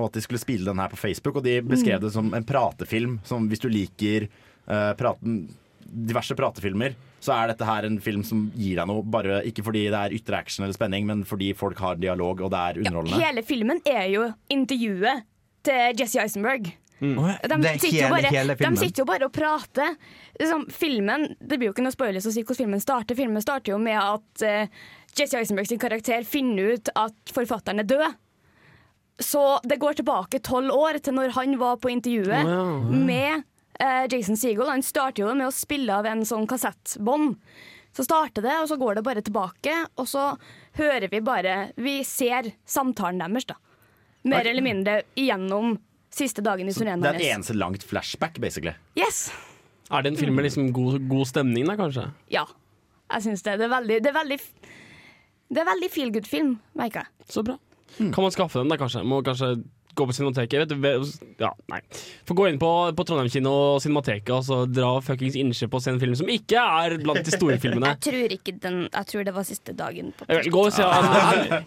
[0.05, 3.21] at de skulle spille den her på Facebook, og de beskrev det som en pratefilm.
[3.25, 5.47] Som hvis du liker eh, praten,
[5.81, 6.93] diverse pratefilmer,
[7.25, 9.05] så er dette her en film som gir deg noe.
[9.15, 12.53] Bare ikke fordi det er ytre action eller spenning, men fordi folk har dialog, og
[12.53, 13.21] det er underholdende.
[13.21, 15.25] Ja, Hele filmen er jo intervjuet
[15.65, 16.75] til Jesse Eisenberg.
[17.01, 17.17] Mm.
[17.19, 19.97] De, det er sitter hele, bare, hele de sitter jo bare og prater.
[20.39, 23.19] Liksom, filmen, Det blir jo ikke noe spoilers å si hvordan filmen starter.
[23.19, 27.89] Filmen starter jo med at uh, Jesse Eisenberg sin karakter finner ut at forfatteren er
[27.89, 28.21] død.
[29.23, 32.49] Så det går tilbake tolv år til når han var på intervjuet
[32.91, 33.45] med eh,
[33.81, 34.69] Jason Segel.
[34.71, 37.39] Han starter jo med å spille av en sånn kassettbånd.
[37.95, 40.33] Så starter det, og så går det bare tilbake, og så
[40.79, 43.55] hører vi bare Vi ser samtalen deres, da.
[44.27, 45.77] Mer eller mindre igjennom
[46.15, 48.75] siste dagen i turneen Det er et eneste langt flashback, basically.
[48.99, 49.29] Yes!
[49.93, 52.09] Er det en film med liksom god, god stemning, da, kanskje?
[52.33, 52.47] Ja.
[53.13, 53.59] Jeg syns det.
[53.61, 54.39] Det er veldig Det er veldig,
[55.55, 57.31] det er veldig feel good-film, merker jeg.
[57.31, 57.59] Så bra.
[57.99, 59.05] Kan man skaffe den, da, kanskje?
[59.07, 59.53] Må kanskje
[59.95, 60.59] gå på Cinemateket.
[60.65, 60.77] Vet du,
[61.41, 61.81] ja, nei.
[62.29, 65.79] Få gå inn på, på Trondheim kino og Cinemateket og så dra fuckings innsjø på
[65.81, 67.95] å se en film som ikke er blant de store filmene.
[67.95, 70.13] Jeg tror ikke den Jeg tror det var siste dagen.
[70.19, 70.83] på Eh, Gå og se,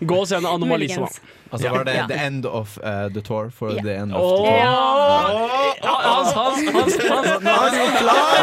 [0.05, 1.07] gå og se en anomalisme.
[1.51, 2.05] Altså var det Ja.
[2.07, 3.83] the end of uh, the tour for yeah.
[3.83, 4.43] the end of oh!
[4.45, 8.37] the Ja, Hans, Hans, Hans, Hans.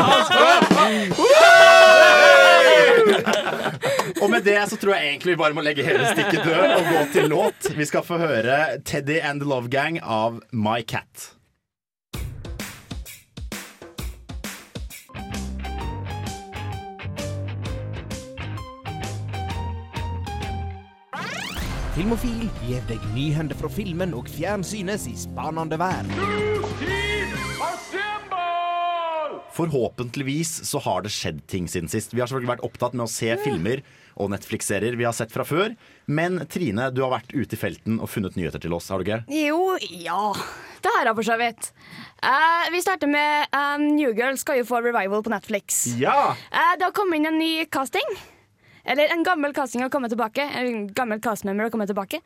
[4.25, 6.87] Og med det så tror jeg egentlig vi bare må legge hele stikket død og
[6.89, 7.67] gå til låt.
[7.77, 11.35] Vi skal få høre Teddy and the Love Gang av My Cat.
[21.95, 26.17] Filmofil gir deg nyhender fra filmen og fjernsynets spanende verden.
[29.55, 32.17] Forhåpentligvis så har det skjedd ting siden sist.
[32.17, 33.85] Vi har selvfølgelig vært opptatt med å se filmer
[34.21, 35.75] og Netflix-serier vi har sett fra før.
[36.07, 39.09] Men Trine, du har vært ute i felten og funnet nyheter til oss, har du
[39.09, 39.23] ikke?
[39.35, 40.35] Jo, ja.
[40.85, 41.71] Det har jeg for så vidt.
[42.21, 45.85] Uh, vi starter med um, New Girl skal jo få revival på Netflix.
[46.01, 46.35] Ja!
[46.53, 48.17] Uh, det har kommet inn en ny casting.
[48.85, 50.45] Eller en gammel casting har kommet tilbake.
[50.45, 52.21] En gammel castmember har kommet tilbake.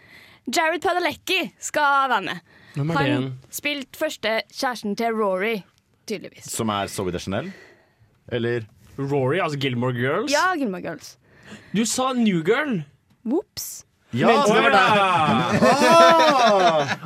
[0.51, 2.57] Jared Padalecki skal være med.
[2.74, 5.61] Hvem er Han spilte første kjæresten til Rory,
[6.11, 6.51] tydeligvis.
[6.51, 7.53] Som er Zoe Deschanel?
[8.33, 8.66] Eller
[8.98, 10.33] Rory, altså Gilmore Girls.
[10.33, 11.17] Ja, Gilmore Girls.
[11.74, 12.80] Du sa New Girl.
[13.24, 13.84] Whoops.
[14.11, 14.80] Ja, det var det!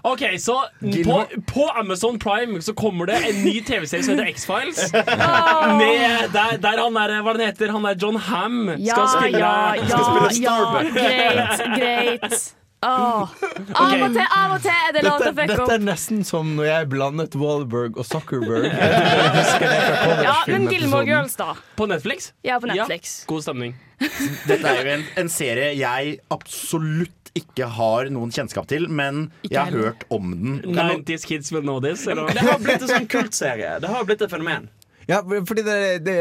[0.13, 0.65] OK, så
[1.05, 1.25] på,
[1.55, 4.93] på Amazon Prime så kommer det en ny TV-serie som heter X-Files.
[5.83, 9.75] Med der, der han er Hva den heter han er John Ham skal spille, ja,
[9.75, 10.35] ja, skal spille ja.
[10.39, 10.95] Starbuck.
[10.95, 12.62] Greit, greit.
[12.83, 13.31] Åh.
[13.79, 16.49] Av og til, av og til er det lov å fucke dette er nesten som
[16.57, 18.67] når jeg blandet Wahlberg og Zuckerberg.
[20.27, 20.67] Ja, men.
[20.71, 21.53] Gilmore Girls, da.
[21.79, 22.33] På Netflix?
[22.47, 23.25] Ja, på Netflix.
[23.31, 23.77] god stemning.
[24.51, 29.55] Dette er jo en, en serie jeg absolutt ikke har noen kjennskap til, men Ikke
[29.55, 29.95] jeg har heller.
[29.95, 30.59] hørt om den.
[30.77, 32.05] 90's Kids Will Know This.
[32.11, 32.29] Eller?
[32.35, 33.79] Det har blitt en sånn kultserie.
[33.81, 34.69] Det har blitt et fenomen.
[35.09, 36.17] Ja, fordi det, det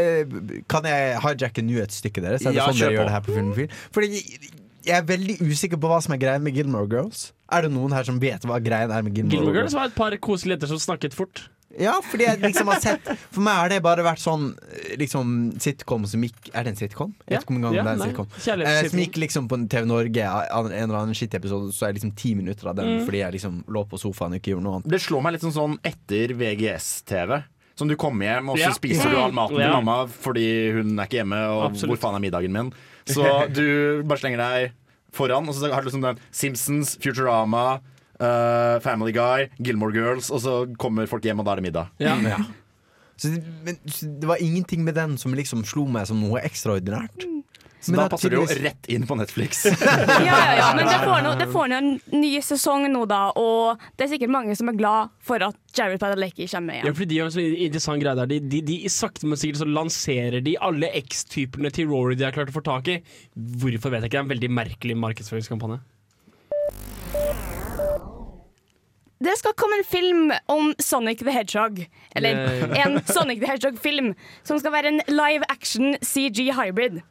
[0.72, 2.46] Kan jeg hijacke nyhetsstykket deres?
[2.46, 3.76] Er det Ja, sånn dere gjør det her på Filmofil?
[3.94, 4.24] Fordi
[4.86, 7.32] jeg er veldig usikker på hva som er greia med Gilmore Girls.
[7.52, 9.80] Er det noen her som vet hva greien er med Gilmore, Gilmore Girls Girls?
[9.80, 11.50] var et par koselige jenter som snakket fort.
[11.80, 15.54] Ja, fordi jeg liksom har sett For meg har det bare vært sånn eh, liksom
[15.64, 17.14] sitcom som gikk Er det en sitcom?
[17.24, 18.28] Jeg vet ikke om Ja, det er en sitcom.
[18.68, 22.34] Eh, som gikk liksom på TV Norge, en eller annen shit-episode, så er liksom ti
[22.36, 23.06] minutter av den Mm.
[23.08, 24.90] fordi jeg liksom lå på sofaen og ikke gjorde noe annet.
[24.92, 27.44] Det slår meg litt sånn, sånn etter VGS-TV.
[27.76, 28.72] Som du kommer hjem, og så Ja.
[28.76, 29.80] spiser du all maten til Ja.
[29.80, 32.00] mamma fordi hun er ikke hjemme, og Absolutt.
[32.00, 32.74] hvor faen er middagen min?
[33.08, 34.72] Så du bare slenger deg
[35.12, 37.80] foran, og så har du liksom den Simpsons, Futurama,
[38.22, 41.88] uh, Family Guy, Gilmore Girls, og så kommer folk hjem, og da er det middag.
[42.00, 42.16] Ja.
[43.18, 46.40] Så det, men, så det var ingenting med den som liksom slo meg som noe
[46.42, 47.26] ekstraordinært.
[47.82, 48.50] Så Men da passer tydeligvis...
[48.54, 49.66] det jo rett inn på Netflix.
[50.22, 53.82] Ja, ja, ja, men det får nå det får en ny sesong nå, da, og
[53.98, 56.90] det er sikkert mange som er glad for at Jared Padalecki kommer igjen.
[56.90, 59.64] Ja, fordi de har en så interessant greie der de, de, de Sakte, men sikkert
[59.64, 63.00] så lanserer de alle X-typene til Rory de har klart å få tak i.
[63.34, 64.18] Hvorfor vet jeg ikke.
[64.18, 65.82] Det er en veldig merkelig markedsføringskampanje.
[69.22, 71.86] Det skal komme en film om Sonic the Hedgehog.
[72.16, 72.82] Eller Yay.
[72.86, 77.02] en Sonic the Hedgehog-film som skal være en live action CG hybrid.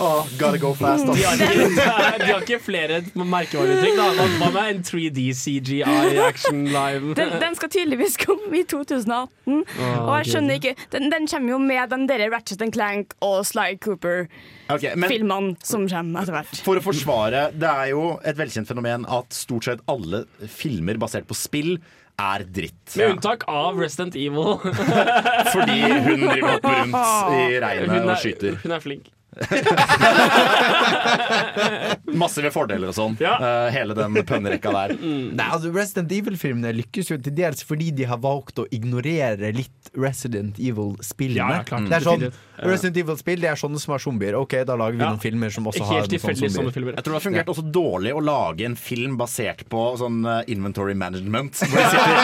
[0.00, 1.74] oh, gotta go fast, De har ikke,
[2.22, 3.98] de har ikke flere merkevareuttrykk.
[4.38, 5.82] Hva med en 3D CGI
[6.28, 7.14] action live?
[7.18, 9.64] Den, den skal tydeligvis komme i 2018,
[10.06, 13.74] og jeg skjønner ikke Den, den kommer jo med den der Ratchet Clank og Sly
[13.82, 16.62] Cooper-filmene Ok, men som kommer etter hvert.
[16.66, 21.28] for å forsvare Det er jo et velkjent fenomen at stort sett alle filmer basert
[21.28, 21.76] på spill
[22.16, 22.96] er dritt.
[22.96, 24.56] Med unntak av Resident Evil.
[25.54, 28.56] Fordi hun driver opp rundt i regnet og er, skyter.
[28.62, 29.10] hun er flink.
[32.16, 33.16] Massive fordeler og sånn.
[33.20, 33.34] Ja.
[33.40, 34.94] Uh, hele den pønnerekka der.
[35.00, 39.90] Nei, altså Resident Evil-filmene lykkes jo til dels fordi de har valgt å ignorere litt
[39.96, 41.38] Resident Evil-spillene.
[41.38, 42.22] Ja, ja, det er sånn,
[42.66, 44.34] Resident Evil-spill det er sånne som har zombier.
[44.38, 45.08] Ok, da lager vi Ja.
[45.12, 46.94] noen filmer som også har Helt noen sånne zombier.
[46.96, 50.42] Jeg tror det har fungert også dårlig å lage en film basert på sånn eh,
[50.52, 51.52] inventory management.
[51.60, 52.16] Hvor de sitter,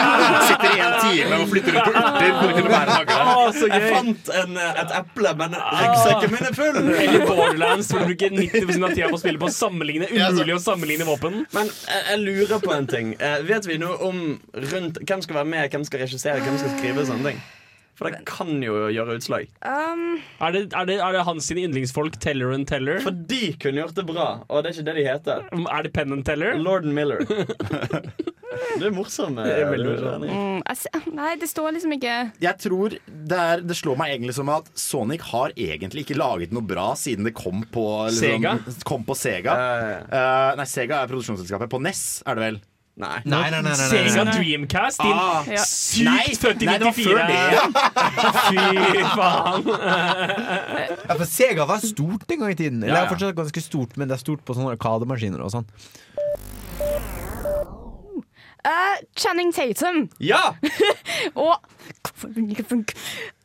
[0.49, 3.17] sitter i en time og flytter rundt på urter for å kunne bære nagle.
[3.73, 6.77] Jeg fant en, eh, et eple, men ryggsekken min er full!
[7.03, 10.55] Eller Borderlands, hvor du bruker 90 av tida på å spille på å sammenligne umulig
[10.55, 11.43] å sammenligne våpen.
[11.55, 13.13] Men jeg, jeg lurer på en ting.
[13.19, 14.23] Eh, vet vi noe om
[14.71, 17.43] rundt hvem skal være med, hvem skal regissere, hvem skal skrive sånne ting?
[17.93, 19.51] For det kan jo gjøre utslag.
[19.61, 22.97] Um, Er det, er det, er det hans sine yndlingsfolk, Teller and Teller?
[23.05, 25.43] For de kunne gjort det bra, og det er ikke det de heter.
[25.77, 26.57] Er det Penn and Teller?
[26.57, 27.21] Lord and Miller.
[28.77, 29.37] Du er morsom.
[29.41, 30.25] eh, Det er veldig morsom.
[30.29, 32.11] Mm, nei, det står liksom ikke
[32.43, 36.53] Jeg tror det, er, det slår meg egentlig som at Sonic har egentlig ikke laget
[36.53, 38.59] noe bra siden det kom på Sega?
[38.85, 39.55] Kom på Sega.
[39.57, 41.71] Uh, uh, nei, Sega er produksjonsselskapet.
[41.73, 42.61] På NES er det vel?
[42.95, 43.21] Nei.
[43.25, 44.23] Nei, nei, nei, nei, nei, Sega.
[44.35, 45.63] Dreamcast, din Ah, Ja.
[45.65, 47.25] sykt født i nei, 94.
[48.43, 49.65] Fy faen.
[51.09, 52.83] Ja, for Sega var stort en gang i tiden.
[52.83, 53.05] Eller Ja, det ja.
[53.05, 55.65] er fortsatt ganske stort, men det er stort på sånne arkademaskiner og sånn.
[58.63, 60.53] Uh, Channing Tatum Ja!
[61.35, 61.59] og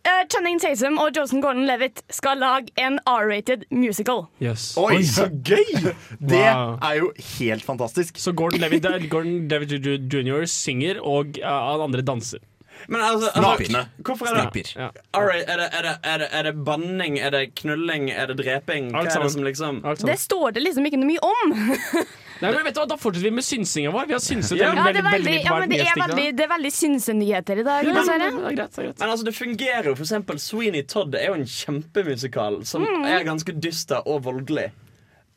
[0.06, 4.26] Eh, Channing Tatum og Josen Gordon-Levitt skal lage en R-rated musical.
[4.42, 4.70] Yes.
[4.80, 5.64] Oi, så gøy!
[6.32, 6.76] Det Wow.
[6.82, 8.18] er jo helt fantastisk.
[8.22, 9.74] Så Gordon Levitt Gordon Levitt
[10.12, 10.46] jr.
[10.48, 12.38] synger, og uh, andre danser.
[12.86, 14.74] Men altså, altså Hvorfor er det.
[14.76, 14.88] Ja.
[15.18, 18.38] right, er, det, er, det, er, det, er det banning, er det knulling, er det
[18.38, 18.92] dreping?
[18.94, 21.56] Hva er det som liksom Det står det liksom ikke noe mye om.
[22.40, 24.06] Nei, men vet du hva, Da fortsetter vi med synsinga vår.
[24.06, 24.68] Vi har synset Ja.
[24.70, 27.58] veldig, Ja, det, veldig, veldig, veldig ja, men det, er veldig, det er veldig synsenyheter
[27.58, 28.18] i dag, Ja, dessverre.
[28.18, 28.98] det er greit, det er greit.
[29.00, 29.94] Men altså, det fungerer jo.
[29.94, 34.70] For eksempel Sweeney Todd er jo en kjempemusikal som er ganske dyster og voldelig.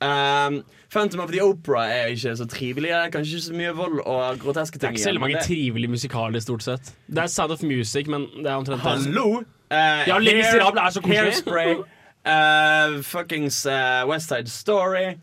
[0.02, 2.90] Um, Phantom of the Opera er ikke så trivelig.
[3.14, 4.82] Kanskje ikke så mye vold og groteske ting.
[4.82, 6.92] Det er ikke så veldig mange det- trivelige musikaler, stort sett.
[7.08, 8.82] Det er Sound of Music, men det er omtrent.
[8.82, 9.44] Hallo!
[9.72, 11.18] Uh, Ja, Les Miserables er så koselig.
[11.18, 11.76] Hairspray.
[12.26, 15.16] Uh, fuckings uh, West Side Story.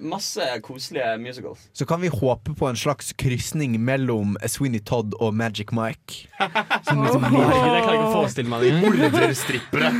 [0.00, 1.58] Masse koselige musicals.
[1.72, 6.26] Så kan vi håpe på en slags krysning mellom Sweeney Todd og Magic Mike.
[6.88, 8.64] Som liksom blir kan jeg ikke forestille meg.
[8.82, 9.92] Morderstrippere.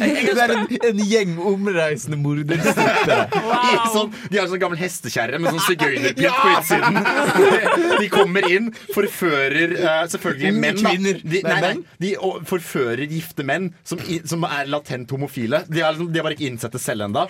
[0.00, 3.28] Det er en, en gjeng omreisende morderstrippere.
[3.30, 6.98] I Sånn, de har sånn gammel hestekjerre med sånn sigøynerpynt på utsiden.
[8.02, 10.80] De kommer inn, forfører eh, selvfølgelig menn.
[10.82, 10.90] da.
[10.90, 11.20] kvinner.
[11.22, 15.62] De, Nei, nei, nei, de og- forfører gifte menn som, i, som er latent homofile.
[15.70, 17.24] De har, liksom, de har bare ikke innsett det selv ennå.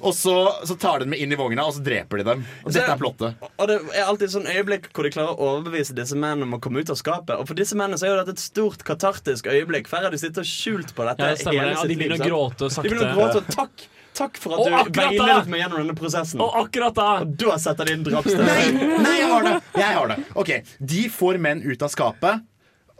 [0.00, 0.34] Og så,
[0.66, 2.44] så tar de med inn i vogna, og så dreper de dem.
[2.64, 3.44] Og dette er plottet.
[3.58, 6.60] Og det er alltid sånn øyeblikk hvor de klarer å overbevise disse mennene om å
[6.64, 7.34] komme ut av skapet.
[7.38, 9.88] Og for disse mennene så er jo dette et stort katartisk øyeblikk.
[9.90, 11.68] Færre de sitter skjult på dette Ja, det stemmer det.
[11.68, 13.42] hele Ja, de begynner å gråte gråte De begynner å gråte.
[13.42, 13.86] og Takk,
[14.18, 16.40] takk for at Og du veiledet meg gjennom denne prosessen.
[16.42, 18.46] Og akkurat da Og da setter de inn drapsstedet.
[18.46, 19.56] Nei, nei, jeg har det!
[19.78, 20.18] Jeg har det.
[20.34, 20.52] Ok,
[20.94, 22.46] De får menn ut av skapet.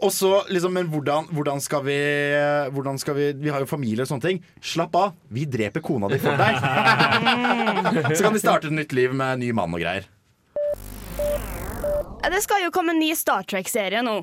[0.03, 1.97] Og så liksom, Men hvordan, hvordan, skal vi,
[2.71, 4.41] hvordan skal vi Vi har jo familie og sånne ting.
[4.63, 5.17] Slapp av.
[5.35, 6.59] Vi dreper kona di for deg.
[8.17, 10.07] Så kan de starte et nytt liv med ny mann og greier.
[12.29, 14.21] Det skal jo komme en ny Star Trek-serie nå.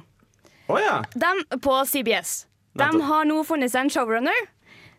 [0.69, 0.99] Oh, ja.
[1.13, 2.45] Dem på CBS.
[2.77, 4.45] De har nå funnet seg en showrunner.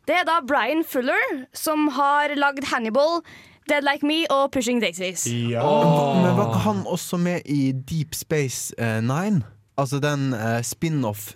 [0.06, 3.22] Det er da Brian Fuller, som har lagd Hannibal,
[3.70, 5.26] Dead Like Me og Pushing Daisies.
[5.26, 9.42] Men var ikke han også med i Deep Space eh, Nine?
[9.76, 11.34] Altså den uh, spin-off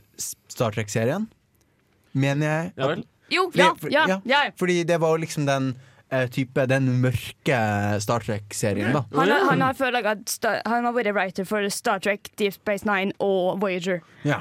[0.49, 1.27] Star Trek-serien,
[2.13, 2.73] mener jeg.
[2.81, 3.05] Ja vel.
[3.31, 4.41] Jo, ja, For- ja, ja.
[4.59, 5.69] Fordi det var jo liksom den
[6.11, 7.59] eh, type Den mørke
[8.03, 9.05] Star Trek-serien, da.
[9.15, 12.85] Han, har- han, har laget Star, han har vært writer for Star Trek, Deep Space
[12.89, 14.01] Nine og Voyager.
[14.27, 14.41] Ja.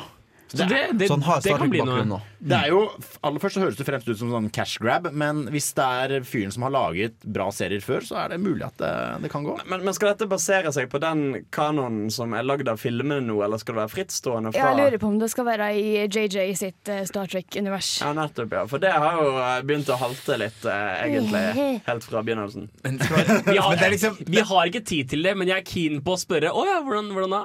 [0.50, 1.86] Så det, det, Så han har Star kan bli noe.
[1.86, 2.22] Trek-bakgrunn nå.
[2.40, 2.84] Det er jo,
[3.26, 6.14] Aller først så høres det fremst ut som sånn cash grab, men hvis det er
[6.28, 8.92] fyren som har laget bra serier før, så er det mulig at det,
[9.26, 9.58] det kan gå.
[9.68, 13.42] Men, men skal dette basere seg på den kanonen som er lagd av filmene nå,
[13.44, 16.56] eller skal det være frittstående fra Jeg lurer på om det skal være i JJ
[16.60, 17.92] sitt eh, Star Trek-univers.
[18.06, 18.64] Ja, nettopp, ja.
[18.72, 21.44] For det har jo eh, begynt å halte litt, eh, egentlig,
[21.90, 22.70] helt fra begynnelsen.
[22.86, 25.60] Men, Vi har, men det er liksom vi har ikke tid til det, men jeg
[25.60, 26.54] er keen på å spørre.
[26.56, 27.44] Å ja, hvordan, hvordan da?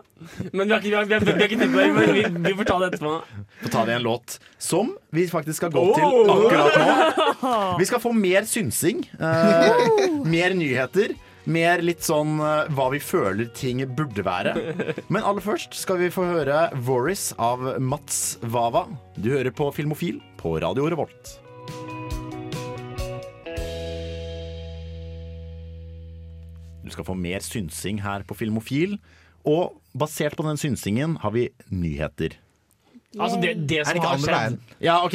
[0.53, 1.91] Men vi har ikke, vi har, vi har, vi har ikke tid på det.
[1.99, 3.15] men Vi, vi får ta det etterpå.
[3.65, 4.39] Få ta det i en låt
[4.85, 7.53] som vi faktisk skal gå til akkurat nå.
[7.81, 11.15] Vi skal få mer synsing, Uh, mer nyheter.
[11.45, 14.55] Mer litt sånn uh, hva vi føler ting burde være.
[15.13, 18.87] Men aller først skal vi få høre Voris av Mats Vava.
[19.17, 21.35] Du hører på Filmofil på Radio Revolt.
[26.85, 28.99] Du skal få mer synsing her på Filmofil.
[29.45, 32.39] Og basert på den synsingen har vi nyheter.
[33.21, 35.15] Altså det, det det som har skjedd, Ja, OK.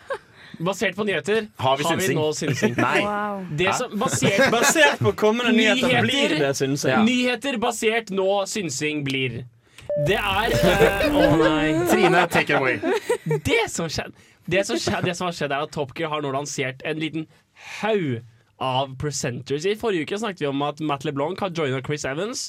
[0.66, 2.18] basert på nyheter, Har vi synsing?
[2.18, 2.74] nå synsing.
[2.86, 3.00] Nei.
[3.02, 3.46] Wow.
[3.58, 6.02] Det som, basert, Basert på kommende nyheter, Nyheter.
[6.06, 6.92] blir det, synsing.
[6.92, 7.02] Ja.
[7.02, 9.42] Nyheter basert nå synsing blir.
[10.06, 11.72] Det er uh, oh nei.
[11.90, 12.78] Trine, take it away.
[13.44, 14.14] Det som, skjedd,
[14.48, 17.00] det, som skjedd, det som har skjedd, er at Top Gear har nå lansert en
[17.02, 17.26] liten
[17.82, 18.22] haug
[18.62, 19.64] av presenters.
[19.66, 22.40] I forrige uke snakket vi om at Matt LeBlanc har joina Chris Evans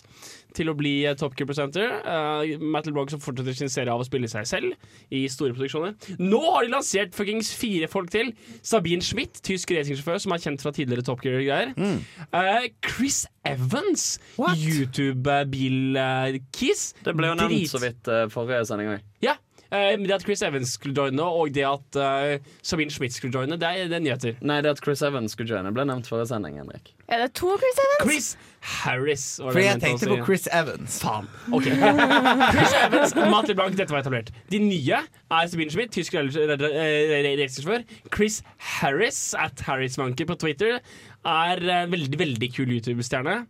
[0.53, 1.87] til å bli eh, Top Gear presenter.
[2.05, 4.67] Uh, Matt LeBlanc som fortsetter sin serie av å spille seg selv
[5.13, 5.91] i store produksjoner.
[6.21, 8.27] Nå har de lansert fuckings fire folk til.
[8.61, 11.67] Sabine Schmidt, tysk racingsjåfør som er kjent fra tidligere Top Gear-greier.
[11.73, 14.03] Eh, Chris Evans,
[14.37, 16.81] YouTube-bil-kiss.
[17.03, 18.99] Det ble jo nevnt så vidt uh, forrige sending òg.
[19.25, 19.35] Ja.
[19.73, 23.33] Eh, men det at Chris Evans skulle joine, og det at uh, Sabine Schmidt skulle
[23.33, 24.37] joine, det er, det er nyheter.
[24.41, 26.57] Nei, det at Chris Evans skulle joine, ble nevnt forrige sending.
[26.61, 28.03] Henrik Er det to Chris Evans?
[28.05, 28.27] Chris
[28.59, 29.25] Harris.
[29.41, 30.99] For Fordi jeg tenkte på Chris Evans.
[31.03, 31.29] Faen.
[31.51, 31.67] Ok.
[31.67, 34.31] Chris Evans, Matt LeBlanc, dette var etablert.
[34.51, 37.87] De nye er Sabine Schmidt, tysk racersjåfør.
[38.13, 40.79] Chris Harris, at Harrismonkey på Twitter,
[41.25, 43.43] er en veldig, veldig kul YouTube-stjerne.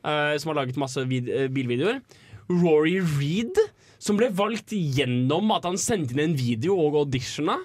[0.00, 2.00] Uh, som har laget masse vid bilvideoer.
[2.50, 3.58] Rory Reed,
[4.00, 7.58] som ble valgt gjennom at han sendte inn en video og auditiona.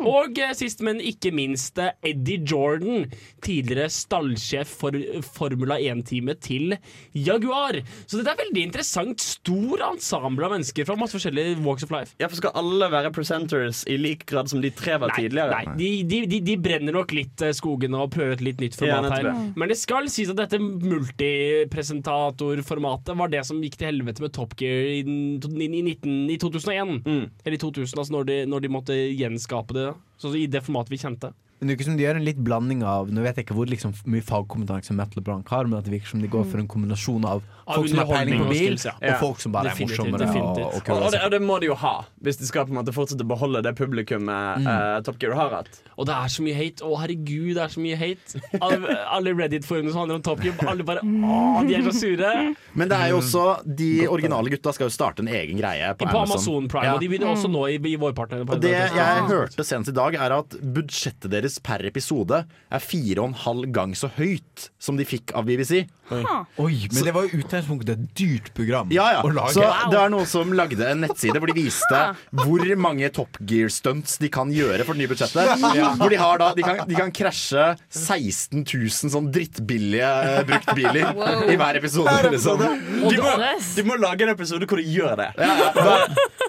[0.00, 3.06] Og eh, sist, men ikke minst, eh, Eddie Jordan,
[3.44, 6.76] tidligere stallsjef for eh, Formula 1-teamet til
[7.14, 7.80] Jaguar.
[8.06, 9.20] Så dette er veldig interessant.
[9.22, 12.10] Stor ensemble av mennesker fra masse forskjellige walks of life.
[12.22, 15.50] Ja, for Skal alle være presenters i lik grad som de tre var tidligere?
[15.52, 18.74] nei de, de, de, de brenner nok litt skogene skogen og prøver et litt nytt
[18.76, 19.24] Ja, format her.
[19.58, 24.52] Men det skal sies at dette multipresentatorformatet var det som gikk til helvete med Top
[24.60, 25.04] Gear i, i,
[25.38, 26.92] i, 19, i 2001.
[27.06, 27.24] Mm.
[27.44, 29.81] Eller i 2000, altså når de, når de måtte gjenskape det.
[30.20, 31.32] Så i det formatet vi kjente.
[31.62, 33.68] Men det virker som de gjør en litt blanding av Nå vet jeg ikke hvor
[33.70, 36.66] liksom, mye fagkompetanse Matt LeBlanc har, men at det virker som de går for en
[36.66, 38.94] kombinasjon av folk som har peiling på og bil, skills, ja.
[38.98, 40.90] og folk som bare Definitivt, er morsommere og, definitivt.
[40.90, 41.92] og Og, det, og det må de jo ha,
[42.26, 45.54] hvis de skal på en måte fortsette å beholde det publikummet eh, Top Gear har
[45.54, 45.78] hatt.
[45.94, 46.82] Og det er så mye hate.
[46.82, 48.42] Å, herregud, det er så mye hate.
[48.58, 52.32] Alle, alle Reddit-forumene som handler om Top Gear, alle bare Å, de er så sure.
[52.78, 56.10] Men det er jo også de originale gutta skal jo starte en egen greie på,
[56.10, 56.90] På Amazon Prime.
[56.90, 56.96] Ja.
[56.96, 58.48] Og de begynner også nå i, i vårpartene.
[58.48, 63.22] Og det jeg hørte senest i dag, er at budsjettet deres per episode er fire
[63.22, 65.84] og en halv gang så høyt som de fikk av BBC.
[66.12, 69.20] Oi, men det var jo utgangspunktet et dyrt program Ja, ja.
[69.24, 69.54] å lage.
[69.56, 72.02] Så det er noen som lagde en nettside hvor de viste
[72.42, 75.54] hvor mange Top Gear-stunts de kan gjøre for det nye budsjettet.
[76.02, 81.48] Hvor de har da De kan, de kan krasje 16 000 sånn drittbillige uh, bruktbiler
[81.52, 82.12] i hver episode.
[82.34, 82.60] Liksom.
[83.08, 85.32] Du må, du må lage en episode hvor du gjør det.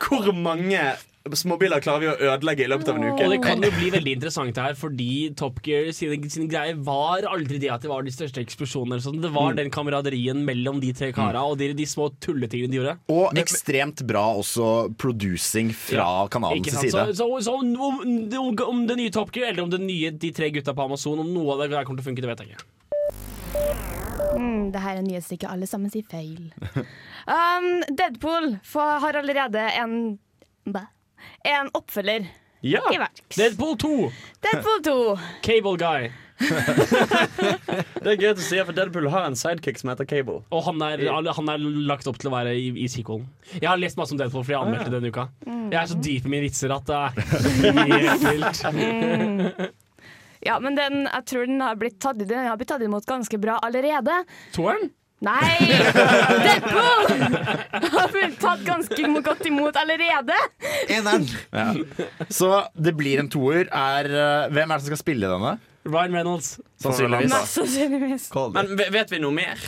[0.04, 0.82] Hvor mange
[1.32, 4.16] småbiler klarer vi å ødelegge i løpet av en Og det kan jo bli veldig
[4.18, 8.12] interessant her, fordi Top Gear sine, sine greier var aldri det at det var de
[8.12, 9.00] største eksplosjonene.
[9.04, 9.22] Sånn.
[9.24, 12.98] Det var den kameraderien mellom de tre kara og de, de små tulletingene de gjorde.
[13.16, 16.92] Og ekstremt bra også producing fra kanalens side.
[16.92, 20.32] Så, så, så om, om, om det nye Top Gear eller om det nye De
[20.36, 22.44] tre gutta på Amazon, om noe av det der kommer til å funke, det vet
[22.44, 22.70] jeg ikke.
[24.34, 26.52] Mm, det her er nyhetsstykket alle sammen sier feil.
[27.24, 29.94] Um, Deadpool får, har allerede en
[30.68, 30.82] bæ,
[31.54, 32.28] en oppfølger
[32.64, 33.36] Ja, i verks.
[33.36, 33.94] Deadpool 2,
[34.46, 34.98] Deadpool 2.
[35.48, 36.12] Cable Guy.
[36.44, 40.40] Det er gøy å si, for Deadpool har en sidekick som heter Cable.
[40.52, 43.28] Og han er, han er lagt opp til å være i, i sequelen.
[43.60, 45.28] Jeg har lest masse om Deadpool, fordi jeg anmeldte denne uka.
[45.46, 47.12] Jeg er så dyp i mine vitser at det er
[48.08, 49.72] helt vilt.
[50.44, 53.40] Ja, men den, jeg tror den har blitt tatt, den har blitt tatt imot ganske
[53.40, 54.24] bra allerede.
[54.56, 54.90] Toeren?
[55.24, 55.56] Nei!
[56.44, 57.12] Deadpool
[57.94, 60.36] har blitt tatt ganske godt imot allerede.
[60.92, 61.28] Eneren!
[62.28, 63.70] Så det blir en toer.
[63.72, 65.56] Er, eh, hvem er det som skal spille denne?
[65.84, 66.60] Ryan Reynolds.
[66.80, 67.34] Sannsynligvis.
[67.52, 68.30] Sannsynligvis.
[68.56, 69.60] Men vet vi noe mer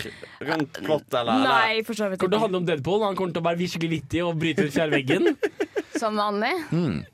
[0.47, 1.43] rundt plott, eller?
[1.43, 2.31] Nei, for så vidt ikke.
[2.31, 3.01] Det handler om Deadpool.
[3.03, 5.33] Han kommer til å være virkelig vittig og bryte ut fjærveggen.
[5.99, 6.51] Som vanlig.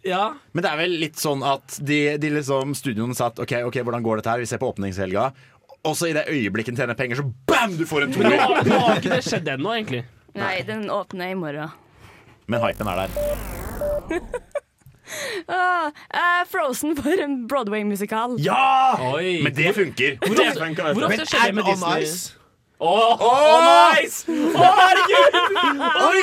[0.05, 0.31] Ja.
[0.53, 4.05] Men det er vel litt sånn at de, de liksom studioene satt OK, ok, hvordan
[4.05, 4.41] går dette her?
[4.41, 5.27] Vi ser på åpningshelga.
[5.83, 8.37] Og så i det øyeblikket tjener penger, så bam, du får en nå, toer!
[8.37, 10.03] har- nå har ikke det skjedd ennå, egentlig.
[10.37, 11.73] Nei, den åpner i morgen.
[12.47, 13.09] Men hypen er der.
[15.51, 18.37] Ah, uh, Frozen for en Broadway-musikal.
[18.39, 18.95] Ja!
[19.11, 19.41] Oi.
[19.43, 20.15] Men det funker.
[20.21, 22.05] Hvor ofte, hvor ofte skjer det med on Disney?
[22.05, 22.37] ice?
[22.81, 23.65] Åh, oh,
[23.99, 24.23] nice!
[24.31, 25.35] Å, herregud!
[26.07, 26.21] Oi!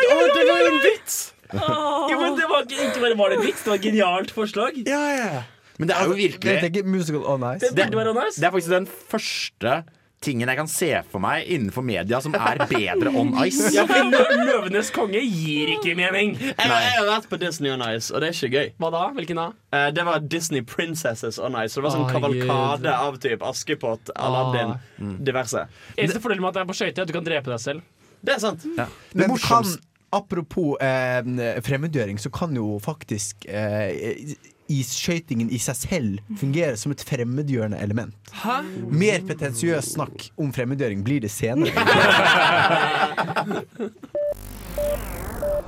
[0.00, 1.18] det var en vits!
[1.52, 4.32] Jo, men det var ikke, ikke bare var det en vits, det var et genialt
[4.34, 4.80] forslag.
[4.88, 5.42] Ja, ja.
[5.80, 7.72] Men det er jo Det virkelig er ikke musical on ice.
[7.72, 8.36] Det burde være nice.
[8.36, 9.80] Det er faktisk den første
[10.20, 13.70] tingen jeg kan se for meg innenfor media som er bedre on ice.
[13.72, 14.10] Ja, for
[14.44, 16.34] Løvenes konge gir ikke mening.
[16.36, 18.68] Jeg, jeg har vært på Disney on Ice, og det er ikke gøy.
[18.82, 19.02] Hva da?
[19.16, 19.46] Hvilken da?
[19.72, 21.72] Eh, det var Disney Princesses on Ice.
[21.72, 24.76] Så det var sånn Å, kavalkade av typ Askepott, Aladdin,
[25.24, 25.64] diverse.
[25.96, 28.10] Eneste fordelen med at det er på skøyter, er at du kan drepe deg selv.
[28.20, 28.68] Det er sant.
[28.68, 34.34] Det Men kan, morsomste apropos eh, fremmedgjøring, så kan jo faktisk eh,
[34.70, 38.14] isskøytingen i seg selv fungerer som et fremmedgjørende element.
[38.42, 38.60] Hæ?
[38.90, 41.74] Mer pretensiøs snakk om fremmedgjøring blir det senere.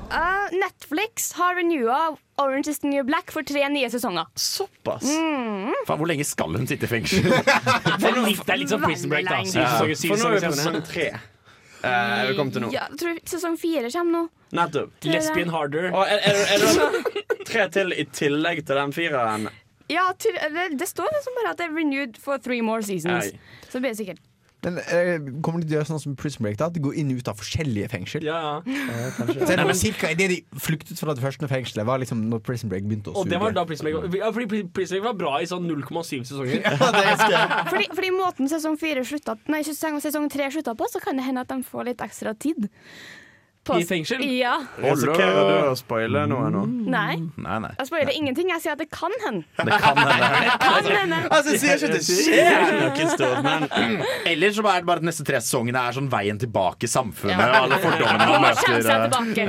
[0.09, 4.25] uh, Netflix har renewa Orange is the New Black for tre nye sesonger.
[4.35, 5.05] Såpass.
[5.87, 7.27] Faen, hvor lenge skal hun sitte i fengsel?
[7.29, 9.43] Det er litt, det er litt sånn Prison Break, da.
[9.45, 11.07] Syv sesonger, syv For nå er vi på sesonger sesong tre.
[11.83, 12.71] Eh, vi kom til nå.
[12.73, 14.23] Ja, tror sesong fire kommer nå.
[14.55, 14.93] Nettopp.
[15.09, 15.89] Lesbian Harder.
[15.91, 19.49] Og er, er, er det tre til i tillegg til den fireren?
[19.91, 23.33] Ja, til, det, det står liksom bare at det er renewed for three more seasons.
[23.33, 23.65] Ei.
[23.67, 24.21] Så det blir sikkert
[24.63, 26.57] Men eh, kommer de til å gjøre sånn som Prison Break?
[26.59, 26.69] da?
[26.71, 28.25] At de går inn og ut av forskjellige fengsel?
[28.27, 29.01] Ja, ja.
[29.27, 32.43] Så er det vel cirka idet de flyktet fra det første fengselet, var liksom når
[32.47, 33.25] Prison Break begynte å suge.
[33.25, 36.23] Og det var da Prison Break ja, Fordi Prison Break var bra i sånn 0,7
[36.29, 36.63] sesonger.
[37.73, 41.25] Fordi, fordi måten sesong fire slutta Nei, sesong, sesong tre slutta på, så kan det
[41.27, 42.69] hende at de får litt ekstra tid.
[43.63, 44.19] På- I fengsel?
[44.27, 44.57] Ja.
[44.75, 46.65] Risikerer du å spoile noe nå?
[46.91, 47.13] Nei.
[47.39, 47.69] Nei, nei.
[47.77, 48.49] Jeg spoiler ingenting.
[48.51, 49.45] Jeg sier at det kan hende.
[49.55, 51.19] Det kan hende.
[51.33, 53.63] Altså, sier ikke det skjer men
[54.31, 57.39] Eller så er det bare at neste tre sesongene er sånn veien tilbake i samfunnet.
[57.39, 57.61] Ja.
[57.63, 58.83] Alle fordommene man møter.
[58.83, 59.47] tilbake.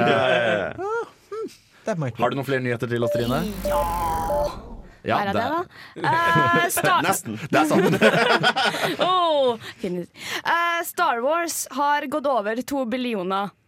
[1.85, 2.22] That might be.
[2.22, 3.42] Har du noen flere nyheter til oss, Trine?
[5.05, 5.64] Ja, er det, det- da.
[6.00, 7.35] Uh, Star, Nesten.
[7.50, 7.98] Det er sant.
[9.05, 9.59] oh.
[9.83, 13.63] Eh, Star Wars har gått over to billioner er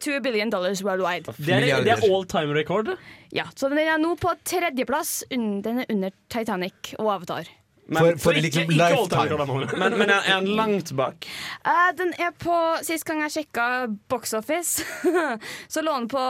[0.00, 1.32] two billion dollars worldwide.
[1.38, 2.94] Det er, det er all time record.
[3.32, 5.22] Ja, så den er nå på tredjeplass.
[5.30, 7.50] Den er under Titanic og Avatar.
[7.92, 9.68] For, for Ikke, liksom ikke lifetime.
[9.78, 11.26] Men, men er er den langt bak?
[11.66, 12.54] Uh, den er på
[12.86, 13.64] Sist gang jeg sjekka
[14.08, 14.84] Box Office,
[15.72, 16.22] så lå den på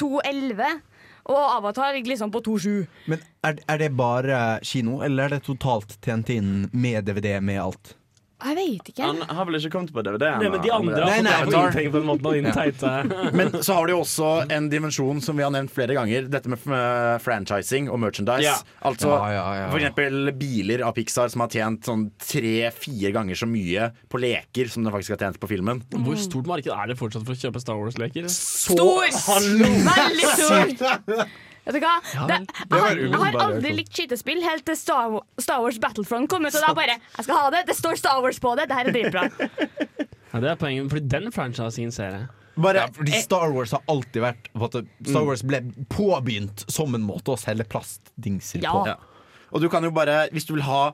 [0.00, 0.80] 2,11.
[1.28, 2.86] Og Avatar ligger liksom på 2,7.
[3.12, 7.60] Men er, er det bare kino, eller er det totalt tjent inn med DVD, med
[7.60, 7.92] alt?
[8.38, 9.02] Jeg vet ikke.
[9.02, 11.86] Han har vel ikke kommet på DVD Nei, men de andre har Nei, fått nei,
[11.90, 12.46] på den måten.
[12.46, 12.92] Og teite.
[13.34, 16.28] Men så har du jo også en dimensjon som vi har nevnt flere ganger.
[16.30, 18.46] Dette med eh, franchising og merchandise.
[18.46, 18.54] Ja.
[18.86, 19.66] Altså Ja, ja, ja.
[19.72, 24.70] for eksempel biler av Pixar som har tjent sånn tre-fire ganger så mye på leker
[24.70, 25.82] som den faktisk har tjent på filmen.
[26.06, 28.30] Hvor stort marked er det fortsatt for å kjøpe Star Wars-leker?
[28.30, 29.10] Stor!
[29.90, 31.26] Veldig stor!
[31.68, 31.98] Vet du hva?
[32.30, 36.46] Det, jeg, har, jeg har aldri likt skytespill helt til Star, Star Wars Battlefront kom
[36.48, 36.54] ut.
[36.56, 37.60] Og da bare Jeg skal ha det!
[37.68, 38.64] Det står Star Wars på det!
[38.70, 39.22] Det her er dritbra.
[40.28, 42.26] Ja, det er poenget, for den franchisen ser jeg.
[42.60, 44.50] Bare, Ja, fordi Star Wars har alltid vært
[45.08, 48.72] Star Wars ble påbegynt som en måte å selge plastdingser Ja.
[48.76, 48.82] på.
[48.90, 48.96] Ja.
[49.56, 50.90] Og du kan jo bare, hvis du vil ha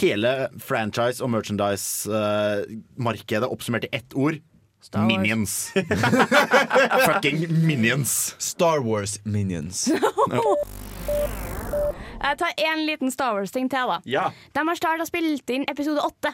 [0.00, 4.36] hele franchise- og merchandise-markedet oppsummert i ett ord.
[5.06, 5.72] Minions.
[7.06, 8.34] Fucking minions.
[8.38, 9.88] Star Wars Minions.
[12.26, 13.86] Jeg tar én liten Star Wars-ting til.
[13.90, 14.30] da Ja.
[14.54, 16.32] De har starta spilt inn episode åtte.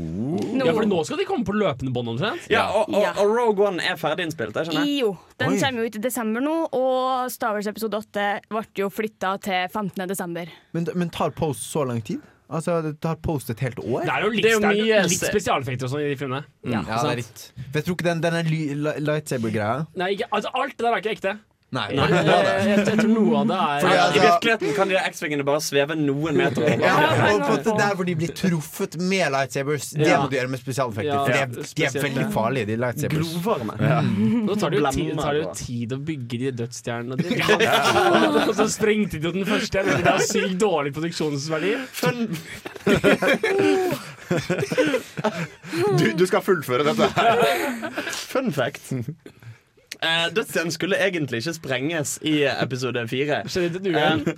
[0.00, 0.38] Nå.
[0.64, 2.46] Ja, for nå skal de komme på løpende bånd omtrent.
[2.48, 4.86] ja og, og, og Rogue One er ferdig innspilt, jeg skjønner.
[4.86, 5.58] Jo, den Oi.
[5.60, 9.66] kommer jo ut i desember nå, og Star Wars episode 8 ble jo flytta til
[9.68, 10.06] 15.
[10.08, 10.52] desember.
[10.76, 12.22] Men, men tar Post så lang tid?
[12.50, 14.00] Altså, det har postet et helt år?
[14.02, 16.08] Det er jo litt, Det er jo det er mye litt spesialeffekter og sånn i
[16.10, 16.40] de filmene.
[16.66, 16.80] Ja.
[16.82, 18.50] Ja, det er litt For jeg tror ikke den, den er
[19.06, 21.36] lightsaber-greia Nei, ikke, altså, alt det der er ikke ekte.
[21.70, 21.84] Nei.
[21.94, 22.26] Jeg, jeg,
[22.66, 25.60] jeg, jeg tror noe av det Fordi er I virkeligheten kan de der X-vingene bare
[25.62, 26.80] sveve noen meter over.
[26.82, 26.94] Ja,
[27.30, 30.16] og på det der hvor de blir truffet med lightsabers, det Ja.
[30.24, 31.12] må du gjøre med spesialeffekter.
[31.12, 31.46] Ja, for de er,
[31.78, 33.30] de er veldig farlige, de lightsabers.
[33.36, 33.78] Glovarme.
[34.48, 37.14] Nå tar det jo tid, tar det jo tid å bygge de dødsstjernene.
[37.22, 37.38] de-
[38.50, 39.78] Og så sprengte de jo den første.
[39.78, 41.76] Jeg mener, Det har sykt dårlig produksjonsverdi.
[45.98, 47.08] Du, du skal fullføre dette.
[47.14, 47.90] her.
[48.32, 48.92] Fun fact.
[50.02, 53.42] Eh, skulle egentlig ikke sprenges i episode fire.
[53.50, 53.96] Det?
[53.96, 54.34] Eh,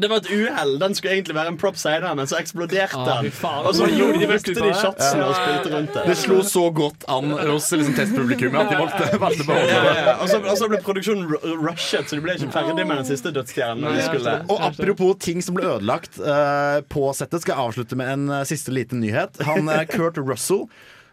[0.00, 0.72] det var et uhell.
[0.80, 3.30] Den skulle egentlig være en prop senere, men så eksploderte Ah, den.
[3.62, 5.28] Og så gjorde de brukte de shotsene ja.
[5.28, 6.02] og spilte rundt det.
[6.10, 9.92] Det slo så godt an hos liksom, testpublikummet at de valgte, valgte beholde Ja, det.
[9.94, 10.16] ja, ja.
[10.16, 11.30] Og så, og så ble produksjonen
[11.62, 13.86] rushet, så de ble ikke ferdig med den siste dødsstjernen.
[13.86, 14.34] de.
[14.50, 18.42] Og apropos ting som ble ødelagt uh, på settet, skal jeg avslutte med en uh,
[18.48, 19.38] siste liten nyhet.
[19.46, 20.66] Han uh, Kurt Russell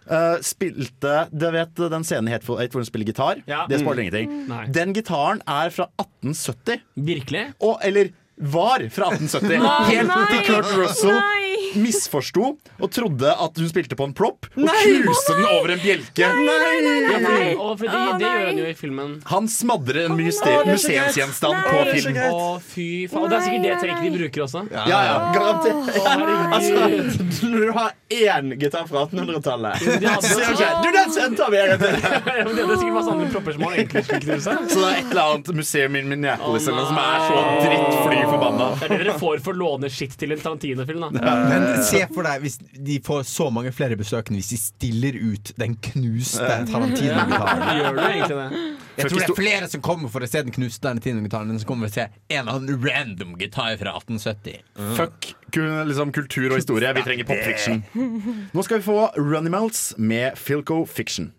[0.10, 3.43] eh, spilte Du vet den scenen i Hateful Eight hvor hun spiller gitar?
[3.49, 3.64] Ja.
[3.70, 4.34] Det spoiler ingenting.
[4.49, 4.66] Nei.
[4.74, 6.84] Den gitaren er fra 1870.
[6.95, 7.45] Virkelig?
[7.64, 9.62] Og, eller var fra 1870.
[9.91, 11.62] Helt til Kurt Russell Nei.
[11.80, 16.30] Misforsto og trodde at hun spilte på en prop, og knuste den over en bjelke.
[16.43, 18.47] Nei, nei, og fordi det gjør nei.
[18.47, 19.15] han jo i filmen.
[19.30, 22.19] Han smadrer en museumsgjenstand på film.
[22.24, 23.24] Å, fy faen.
[23.24, 24.63] Og det er sikkert det trekket de bruker også.
[24.74, 25.91] Ja, ja, garantert.
[26.53, 31.47] Altså, når du har én gitar fra 1800-tallet De hadde så sier du den sendte
[31.49, 31.95] vi en gang til!
[32.53, 34.57] Det er sikkert masse andre propper som han egentlig skulle knuse.
[34.69, 38.69] Så det er et eller annet museum i Minneapolis som er så drittfly forbanna.
[38.80, 41.07] Det er det dere får for å låne skitt til en Tarantino-film.
[41.17, 42.57] da Men se for deg hvis
[42.89, 47.64] de får så mange flere besøkende hvis de stiller ut den knuste Tarantino-gitaren.
[47.78, 48.64] Gjør du egentlig det?
[48.93, 51.70] Jeg tror det er flere som kommer for å se den knuste Tarantino-gitaren enn som
[51.70, 54.59] kommer for å se en eller annen random gitar fra 1870.
[54.97, 56.93] Fuck liksom, kultur og historie.
[56.97, 57.84] Vi trenger popfiction.
[58.53, 61.34] Nå skal vi få Runny Runimals med Filco Fiction.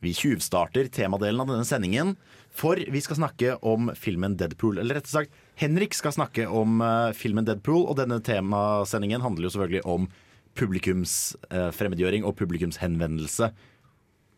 [0.00, 2.14] Vi tjuvstarter temadelen av denne sendingen,
[2.56, 4.80] for vi skal snakke om filmen Deadpool.
[4.80, 9.48] Eller rett og slett, Henrik skal snakke om uh, filmen Deadpool, og denne temasendingen handler
[9.48, 10.08] jo selvfølgelig om
[10.56, 13.52] publikums uh, fremmedgjøring og publikums henvendelse.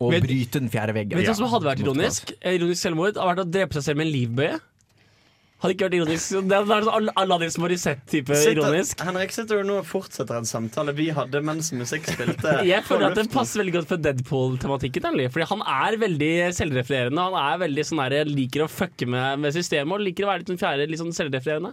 [0.03, 1.15] Og bryte den fjerde veggen.
[1.19, 2.35] Vet du hva som hadde vært ironisk?
[2.41, 4.57] Eh, Ironisk selvmord hadde vært å drepe seg selv med en livbøye.
[5.63, 6.33] Hadde ikke vært ironisk.
[6.51, 9.03] Det er sånn Aladdin som Morissette-type ironisk.
[9.07, 12.57] Henrik sitter jo nå og fortsetter en samtale vi hadde mens musikk spilte.
[12.67, 15.07] Jeg føler at det passer veldig godt for Deadpool-tematikken.
[15.31, 17.29] Fordi han er veldig selvrefererende.
[17.29, 20.43] Han er veldig sånn der, liker å fucke med, med systemet og liker å være
[20.43, 21.73] litt sånn fjerde, litt sånn selvrefererende.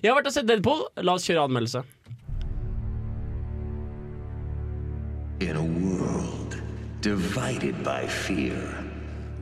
[0.00, 0.82] Jeg har vært og sett Deadpool.
[1.04, 1.84] La oss kjøre anmeldelse.
[5.44, 6.56] In a world
[7.04, 8.56] divided by fear,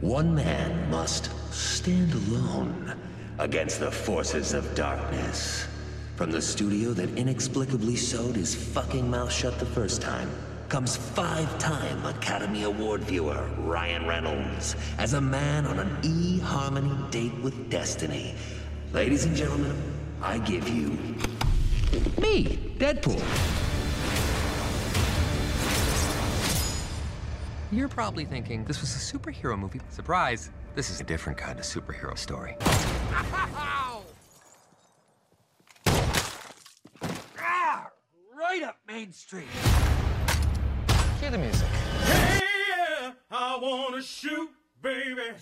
[0.03, 3.04] one man must stand alone
[3.39, 5.67] against the forces of darkness.
[6.17, 10.31] From the studio that inexplicably sewed his fucking mouth shut the first time,
[10.69, 17.71] comes five-time Academy Award viewer Ryan Reynolds as a man on an e-harmony date with
[17.71, 18.35] destiny.
[18.93, 19.77] Ladies and gentlemen,
[20.23, 20.91] I give you
[22.21, 23.23] me, Deadpool.
[27.73, 29.81] You're probably thinking this was a superhero movie.
[29.91, 30.51] Surprise!
[30.75, 32.57] This is a different kind of superhero story.
[38.55, 39.47] right up Main Street.
[41.21, 41.69] Cue the music.
[42.09, 44.51] Yeah, I wanna shoot,
[44.83, 45.35] baby.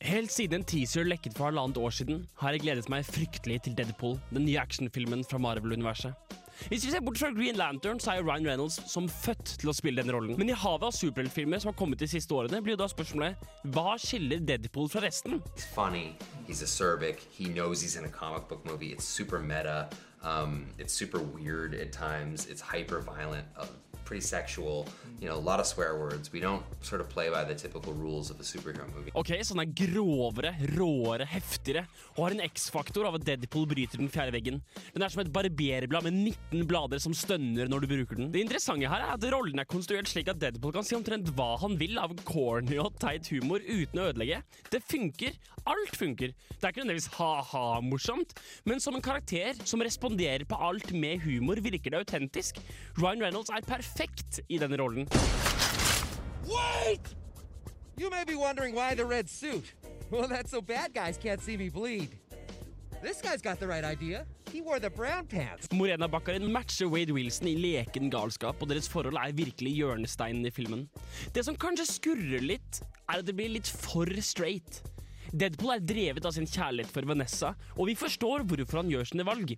[0.00, 3.76] Helt siden en teaser lekket for halvannet år siden, har jeg gledet meg fryktelig til
[3.78, 6.14] Deadpool, den nye actionfilmen fra Marvel-universet.
[6.68, 9.72] Hvis vi ser bort fra Green Lantern, så er jo Ryan Reynolds som født til
[9.72, 10.36] å spille den rollen.
[10.38, 13.48] Men i havet av superheltfilmer som har kommet de siste årene, blir jo da spørsmålet
[13.74, 15.40] hva skiller Deadpool fra resten?
[15.56, 16.06] He's funny.
[16.46, 17.26] He's acerbic.
[17.30, 18.92] He knows he's in a comic book movie.
[18.92, 19.88] It's super meta.
[20.22, 22.46] Um, it's super weird at times.
[22.46, 23.46] It's hyper violent.
[23.56, 23.66] Uh,
[24.12, 24.86] pretty sexual.
[25.20, 26.32] You know, a lot of swear words.
[26.32, 29.12] We don't sort of play by the typical rules of a superhero movie.
[29.14, 31.86] Ok, så den er grovere, råere, heftigere,
[32.16, 34.58] og har en X-faktor av at Deadpool bryter den fjerde veggen.
[34.92, 38.28] Den er som et barberblad med 19 blader som stønner når du bruker den.
[38.34, 41.54] Det interessante her er at rollen er konstruert slik at Deadpool kan si omtrent hva
[41.62, 44.42] han vil av corny og teit humor uten å ødelegge.
[44.74, 45.38] Det funker.
[45.70, 46.34] Alt funker.
[46.34, 48.34] Det er ikke nødvendigvis ha-ha-morsomt,
[48.66, 52.58] men som en karakter som responderer på alt med humor, virker det autentisk.
[52.98, 54.01] Ryan Reynolds er perfekt
[54.48, 55.08] i denne rollen.
[56.46, 57.14] Wait!
[57.96, 59.74] You may be wondering why the red suit.
[60.10, 62.10] Well, that's so bad guys can't see me bleed.
[63.02, 64.26] This guy's got the right idea.
[64.52, 65.68] He wore the brown pants.
[65.72, 70.52] Morena Baccarin matcher Wade Wilson i leken galskap, og deres forhold er virkelig hjørnesteinen i
[70.54, 70.84] filmen.
[71.34, 74.82] Det som kanskje skurrer litt, er at det blir litt for straight.
[75.32, 79.24] Deadpool er drevet av sin kjærlighet for Vanessa, og vi forstår hvorfor han gjør sine
[79.24, 79.54] valg.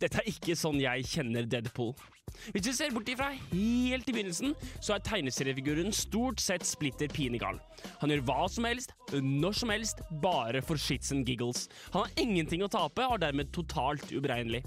[0.00, 1.92] Dette er ikke sånn jeg kjenner Deadpool.
[2.54, 7.58] Hvis vi ser bort ifra helt i begynnelsen, så er tegneseriefiguren stort sett splitter pinegal.
[8.00, 11.66] Han gjør hva som helst, når som helst, bare for shits and giggles.
[11.92, 14.62] Han har ingenting å tape, og er dermed totalt uberegnelig.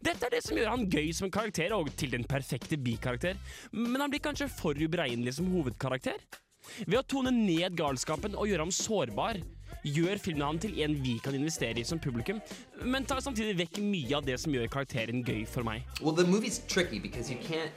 [0.00, 3.36] Dette er det som gjør han gøy som karakter og til den perfekte bikarakter,
[3.76, 6.22] men han blir kanskje for uberegnelig som hovedkarakter?
[6.86, 9.40] Ved å tone ned galskapen og gjøre ham sårbar,
[9.84, 12.40] gjør filmen han til en vi kan investere i som publikum,
[12.82, 15.84] men tar samtidig vekk mye av det som gjør karakteren gøy for meg.
[16.00, 17.70] Well, the movie's tricky because you can't.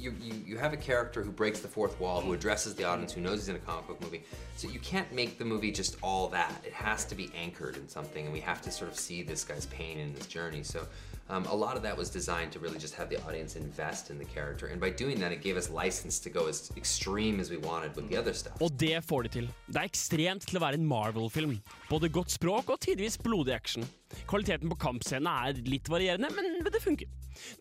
[0.00, 3.40] You have a character who breaks the fourth wall, who addresses the audience, who knows
[3.40, 4.22] he's in a comic book movie.
[4.56, 6.52] So you can't make the movie just all that.
[6.66, 9.44] It has to be anchored in something, and we have to sort of see this
[9.44, 10.62] guy's pain and his journey.
[10.62, 10.86] So
[11.30, 14.18] um, a lot of that was designed to really just have the audience invest in
[14.18, 14.66] the character.
[14.66, 17.94] And by doing that, it gave us license to go as extreme as we wanted
[17.96, 18.60] with the other stuff.
[18.60, 19.48] Og det får de til.
[19.66, 21.60] Det er ekstremt til å være en Marvel-film.
[21.90, 23.86] Både godt språk og tidvis blodig action.
[24.30, 27.10] Kvaliteten på kampscenene er litt varierende, men det funker.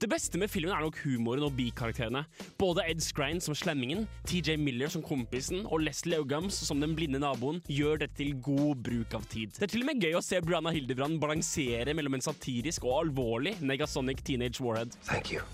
[0.01, 2.25] Det beste med filmen er nok humoren og bikarakterene.
[2.59, 7.21] Både Ed Skrein som slemmingen, TJ Miller som kompisen og Leslie Ogams som den blinde
[7.21, 9.55] naboen gjør dette til god bruk av tid.
[9.55, 13.05] Det er til og med gøy å se Brianna Hildebrand balansere mellom en satirisk og
[13.05, 14.97] alvorlig Negasonic Teenage Warhead.
[15.07, 15.45] Thank you.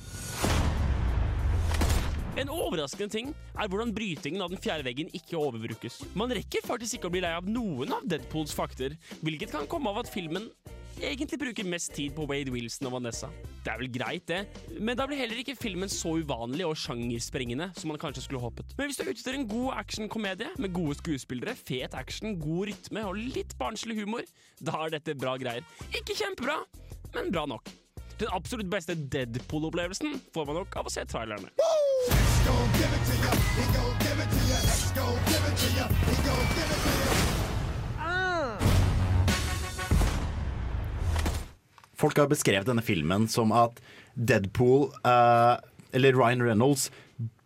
[2.35, 6.01] En overraskende ting er hvordan brytingen av den fjerde veggen ikke overbrukes.
[6.19, 9.93] Man rekker faktisk ikke å bli lei av noen av Deadpools fakter, hvilket kan komme
[9.93, 10.49] av at filmen
[11.01, 13.29] egentlig bruker mest tid på Wade Wilson og Vanessa.
[13.65, 14.41] Det er vel greit, det,
[14.79, 18.75] men da blir heller ikke filmen så uvanlig og sjangersprengende som man kanskje skulle håpet.
[18.77, 22.71] Men hvis du er ute etter en god actionkomedie med gode skuespillere, fet action, god
[22.71, 24.27] rytme og litt barnslig humor,
[24.61, 25.65] da er dette bra greier.
[25.91, 26.61] Ikke kjempebra,
[27.17, 27.73] men bra nok.
[28.19, 31.51] Den absolutt beste Deadpool-opplevelsen får man nok av å se trailerne.
[41.95, 43.79] Folk har beskrevet denne filmen som at
[44.15, 45.57] Deadpool, uh,
[45.95, 46.89] eller Ryan Reynolds,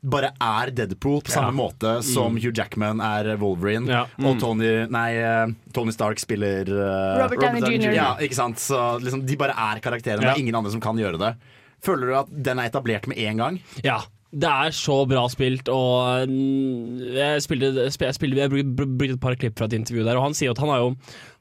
[0.02, 1.58] bare er Deadpool på samme Ja.
[1.60, 2.42] måte som Mm.
[2.42, 3.86] Hugh Jackman er Wolverine.
[3.88, 4.02] Ja.
[4.18, 4.40] Og Mm.
[4.40, 7.94] Tony, nei, eh, Tony Stark spiller eh, Robert Downey Jr..
[7.94, 8.56] Ja, ikke sant?
[8.58, 10.24] Så liksom, de bare er karakterene.
[10.24, 10.34] Ja.
[10.34, 11.36] Det er ingen andre som kan gjøre det.
[11.84, 13.60] Føler du at den er etablert med en gang?
[13.84, 14.00] Ja.
[14.30, 19.22] Det er så bra spilt, og mm, jeg spilte, sp- jeg, spilte, jeg brukte et
[19.24, 20.92] par klipp fra et intervju der, og han sier at han har jo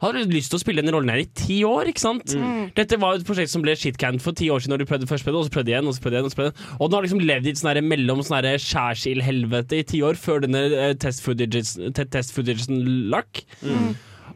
[0.01, 2.33] han hadde lyst til å spille denne rollen her i ti år, ikke sant?
[2.33, 2.71] Mm.
[2.79, 5.11] Dette var jo et prosjekt som ble shitcanned for ti år siden, når du prøvde
[5.11, 6.77] først prøvde, og så prøvde igjen, og så prøvde igjen, og så prøvde igjen.
[6.79, 10.17] Og den har liksom levd i et sånn mellom sånn her skjærsild-helvete i ti år,
[10.25, 12.81] før denne eh, test te- test footagen
[13.13, 13.43] lakk.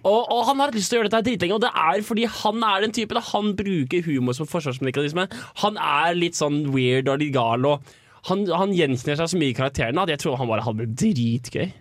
[0.03, 2.63] Og, og han har lyst til å gjøre dette dritlenge, og det er fordi han
[2.67, 3.21] er den typen.
[3.33, 5.29] Han bruker humor som forsvarsmekanisme.
[5.63, 7.93] Han er litt sånn weird og litt gal, og
[8.29, 10.93] han, han gjenkjenner seg så mye i karakterene at jeg tror han bare hadde blitt
[11.01, 11.73] dritgøy.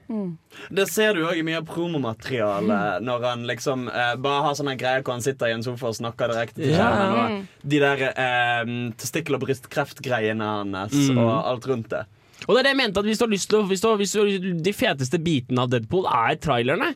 [0.74, 4.74] Det ser du òg i mye av promomaterialet, når han liksom eh, bare har sånne
[4.80, 6.88] greier hvor han sitter i en sofa og snakker direkte til Ja.
[6.90, 7.38] skjermen.
[7.46, 11.18] Og de der eh, testikkel- og brystkreftgreiene hans Mm.
[11.22, 12.04] og alt rundt det.
[12.48, 13.88] Og det er det jeg mente, at hvis du har lyst til å hvis du,
[14.02, 16.96] hvis du, De feteste bitene av Deadpool er trailerne.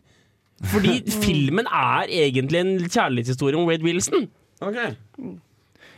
[0.71, 4.25] Fordi filmen er egentlig en kjærlighetshistorie om Wade Wilson.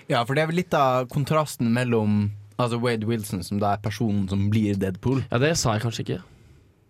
[0.10, 3.84] Ja, for det er vel litt av kontrasten mellom Altså Wade Wilson, som da er
[3.84, 5.24] personen som blir Deadpool.
[5.32, 6.22] Ja, det sa jeg kanskje ikke.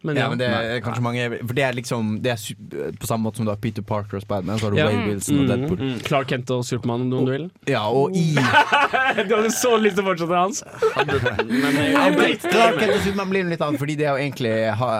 [0.05, 0.29] Men ja, ja.
[0.29, 0.57] men det Nei.
[0.77, 3.57] er kanskje mange For det er liksom Det er på samme måte som du har
[3.57, 4.85] Peter Parker og Spiderman, så har du Ja.
[4.91, 5.79] Wade Wilson og Mm, Deadpool.
[5.81, 6.03] mm.
[6.05, 7.47] Clark Kent og Supermann, om du vil.
[7.67, 8.35] Ja, og i
[9.27, 10.61] du hadde så lyst til å fortsette hans.
[10.61, 14.91] Ja, men Clark Kent og Superman blir litt annet, fordi det er jo egentlig ha,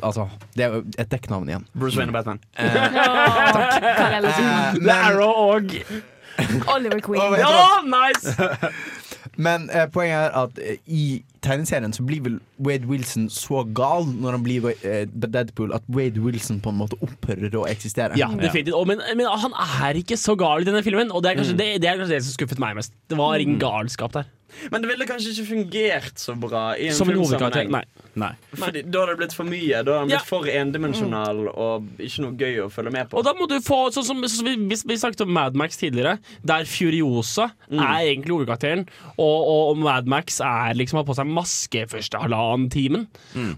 [0.00, 0.24] Altså,
[0.56, 1.68] det er jo et dekknavn igjen.
[1.76, 2.40] Bruce Wayne og Batman.
[2.56, 4.40] Karel takk.
[4.40, 5.76] Eh, men, Arrow og
[6.74, 7.38] Oliver Queen.
[7.44, 8.34] Ja, nice!
[9.36, 11.06] Men eh, poenget er at eh, i
[11.44, 16.22] tegneserien så blir vel Wade Wilson så gal når han blir eh, Deadpool, at Wade
[16.24, 18.16] Wilson på en måte opphører å eksistere.
[18.20, 18.74] Ja, definitivt.
[18.78, 21.58] Og, men, men han er ikke så gal i denne filmen, og det er kanskje,
[21.60, 22.96] det, det, er kanskje det som skuffet meg mest.
[23.10, 24.32] Det var ingen galskap der.
[24.72, 27.66] Men det ville kanskje ikke fungert så bra i en Som en hovedkarakter.
[27.66, 28.04] filmsammenheng.
[28.16, 28.30] Nei.
[28.56, 29.82] Fordi da hadde det blitt for mye.
[29.84, 30.20] Da hadde det blitt Ja.
[30.24, 33.18] for endimensjonal og ikke noe gøy å følge med på.
[33.20, 35.54] Og da må du få, sånn som, så som vi, vi, vi snakket om Mad
[35.58, 38.86] Max tidligere, der Furiosa er egentlig hovedkarakteren,
[39.18, 43.06] og, og, og Mad Max er liksom har på seg maske første halvannen timen.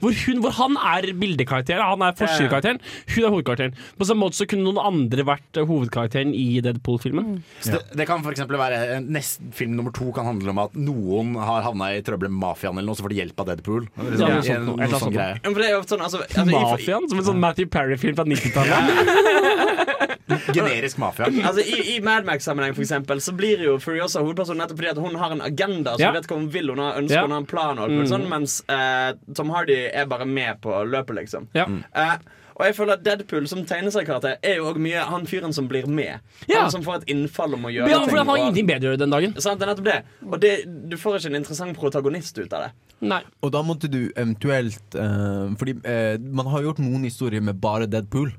[0.02, 2.80] Hvor, hun, hvor han er bildekarakteren, han er forskerkarakteren,
[3.14, 3.78] hun er hovedkarakteren.
[3.98, 7.38] På samme måte så kunne noen andre vært hovedkarakteren i Deadpool-filmen.
[7.62, 10.74] Så det, det kan eksempel være eh, nest, Film nummer to kan handle om at
[10.88, 13.86] noen har havna i trøbbel med mafiaen, eller noe, så får de hjelp av Deadpool.
[13.98, 14.82] Liksom, Ja, en- noe.
[14.84, 15.36] Et sånn greie.
[15.44, 18.78] Ja, det er jo sånn, altså, altså, Mafiaen, som en sånn Matthew Perry-film fra 90-tallet.
[20.54, 21.26] Generisk mafia.
[21.44, 25.00] Altså I, i Mad Max-sammenheng for eksempel, så blir jo Furiosa hovedpersonen nettopp fordi at
[25.02, 25.94] hun har en agenda.
[25.96, 26.12] Så Ja.
[26.12, 27.22] vet hva hun vil, hun har ønsker, Ja.
[27.22, 28.08] hun har en plan, og alt Mm.
[28.12, 31.48] sånn, mens eh, Tom Hardy er bare med på løpet, liksom.
[31.54, 31.66] Ja.
[31.94, 32.16] Eh,
[32.58, 35.86] og jeg føler at Deadpool som tegneseriekarakter er jo også mye han fyren som blir
[35.86, 36.18] med.
[36.50, 36.64] Ja.
[36.64, 38.10] Han som får et innfall om å gjøre Ja, ting.
[38.10, 39.36] for han har ingenting bedre å gjøre den dagen.
[39.38, 39.98] Sant, det er nettopp det.
[40.26, 40.52] Og det,
[40.90, 42.72] du får ikke en interessant protagonist ut av det.
[43.08, 43.20] Nei.
[43.46, 47.86] Og da måtte du eventuelt uh, Fordi uh, man har gjort noen historier med bare
[47.86, 48.32] Deadpool.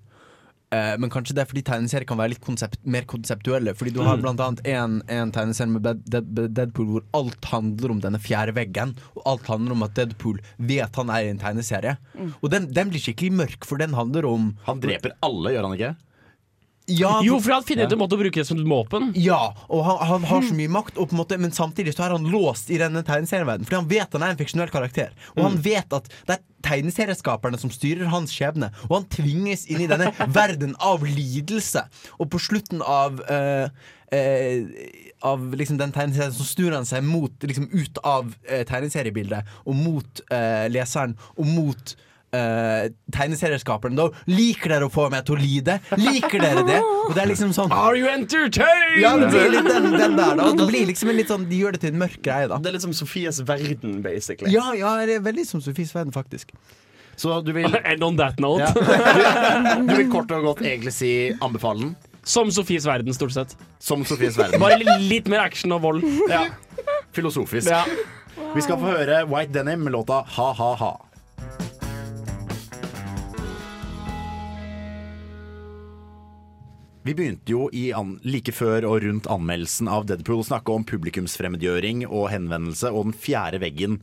[0.72, 3.74] Eh, men kanskje det er fordi tegneserier kan være litt konsept, mer konseptuelle.
[3.74, 4.22] Fordi du har Mm.
[4.22, 8.54] blant annet en, en tegneserie med Dead, Dead, Deadpool hvor alt handler om denne fjerde
[8.54, 8.94] veggen.
[9.18, 11.98] Og alt handler om at Deadpool vet han er i en tegneserie.
[12.44, 15.78] Og den, den blir skikkelig mørk, for den handler om Han dreper alle, gjør han
[15.80, 15.96] ikke?
[16.90, 19.12] Ja, Jo, for han finner ut en måte å bruke det som våpen.
[19.20, 22.08] Ja, og han, han har så mye makt, og på en måte, men samtidig så
[22.08, 23.68] er han låst i denne tegneserieverdenen.
[23.68, 25.14] Fordi han vet han er en fiksjonell karakter.
[25.38, 28.72] Og han vet at det er tegneserieskaperne som styrer hans skjebne.
[28.90, 31.86] Og han tvinges inn i denne verden av lidelse.
[32.18, 33.70] Og på slutten av eh,
[34.16, 39.58] eh, Av liksom den tegneserien så snur han seg mot, liksom ut av eh, tegneseriebildet
[39.66, 40.22] og mot
[40.72, 41.98] leseren og mot
[42.36, 43.96] eh, tegneserieskaperen.
[44.00, 45.78] Da liker dere å få meg til å lide.
[46.00, 46.80] Liker dere det?
[46.82, 49.00] Og det er liksom sånn Are you entertained?
[49.02, 50.50] ja, det blir litt den, den der, da.
[50.60, 52.60] Det blir liksom en litt sånn, De gjør det til en mørk greie, da.
[52.62, 54.54] Det er litt som Sofies verden, basically.
[54.54, 56.54] Ja, ja, det er veldig som Sofies verden, faktisk.
[57.20, 58.64] Så du vil, And on that note.
[58.64, 59.76] ja.
[59.84, 61.12] du vil kort og godt egentlig si
[61.44, 61.98] anbefale den?
[62.30, 63.56] Som Sofies verden, stort sett.
[63.82, 64.62] Som Sofies verden.
[64.62, 66.06] Bare litt mer action og vold.
[66.30, 66.46] Ja.
[67.16, 67.68] Filosofisk.
[67.72, 67.84] Ja.
[68.54, 70.92] Vi skal få høre White Denim med låta Ha Ha Ha.
[77.10, 77.64] Vi begynte jo
[78.22, 83.16] like før og rundt anmeldelsen av Deadpool å snakke om publikumsfremmedgjøring og henvendelse og den
[83.18, 83.96] fjerde veggen.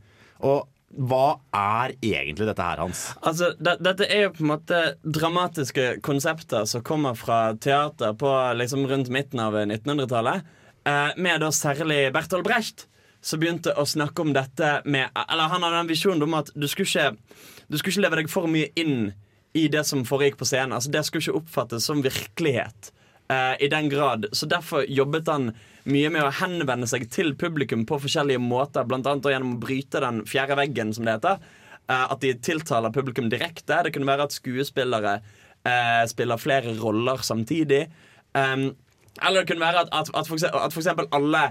[0.42, 0.64] Og
[1.06, 3.04] hva er egentlig dette her, Hans?
[3.20, 8.32] Altså, det, Dette er jo på en måte dramatiske konsepter som kommer fra teater på
[8.58, 10.50] liksom rundt midten av 1900-tallet.
[10.90, 12.88] Eh, med da særlig Bertolt Brecht,
[13.22, 16.66] som begynte å snakke om dette med Eller han hadde en visjon om at du
[16.66, 17.38] skulle ikke,
[17.70, 19.12] du skulle ikke leve deg for mye inn
[19.54, 20.74] i det som foregikk på scenen.
[20.74, 22.90] Altså, det skulle ikke oppfattes som virkelighet
[23.28, 24.26] eh, i den grad.
[24.32, 25.52] Så derfor jobbet han
[25.86, 30.24] mye med å henvende seg til publikum på forskjellige måter, annet gjennom å bryte den
[30.26, 31.46] fjerde veggen, som det heter.
[31.86, 33.78] Uh, at de tiltaler publikum direkte.
[33.86, 37.84] Det kunne være at skuespillere uh, spiller flere roller samtidig.
[38.34, 38.72] Um,
[39.22, 41.44] eller det kunne være at, at, at, for eksempel, at for eksempel alle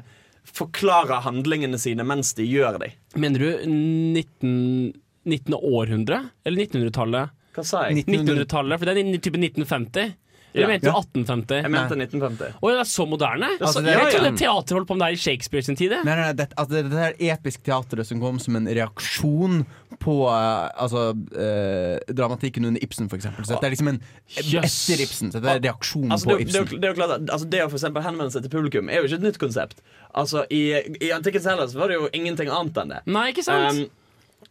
[0.45, 2.99] forklarer handlingene sine mens de gjør dem.
[3.15, 4.91] Mener du 19,
[5.23, 5.55] 19.
[5.55, 6.19] århundre?
[6.45, 7.33] Eller 1900-tallet?
[7.55, 8.03] Hva sa jeg?
[8.03, 10.13] 1900-tallet, for det er typen type 1950.
[10.55, 10.63] Ja.
[10.63, 11.61] Eller mente du 1850?
[11.65, 12.53] Jeg mente 1950.
[12.63, 13.49] Å, det er så moderne?
[13.51, 14.19] Det er så- Altså, ja, jeg ja.
[14.19, 15.91] trodde teater holdt på med det her i Shakespeare sin tid.
[15.91, 16.05] jeg.
[16.07, 19.65] Nei, nei, nei, det, altså, dette er episk teateret som kom som en reaksjon
[19.99, 21.03] på eh, altså,
[21.35, 23.43] eh, dramatikken under Ibsen, for eksempel.
[23.45, 23.99] Så dette er liksom en
[24.35, 24.89] Jøss.
[24.89, 25.31] etter Ibsen.
[25.31, 26.71] Så dette er reaksjonen Altså, på det, det, er Ibsen.
[26.75, 28.89] jo- det er jo klart at altså, Det å for eksempel henvende seg til publikum
[28.89, 29.81] er jo ikke et nytt konsept.
[30.15, 30.63] Altså, I,
[31.01, 33.01] i antikkens Hellas var det jo ingenting annet enn det.
[33.05, 33.75] Nei, ikke sant?
[33.75, 33.89] Um,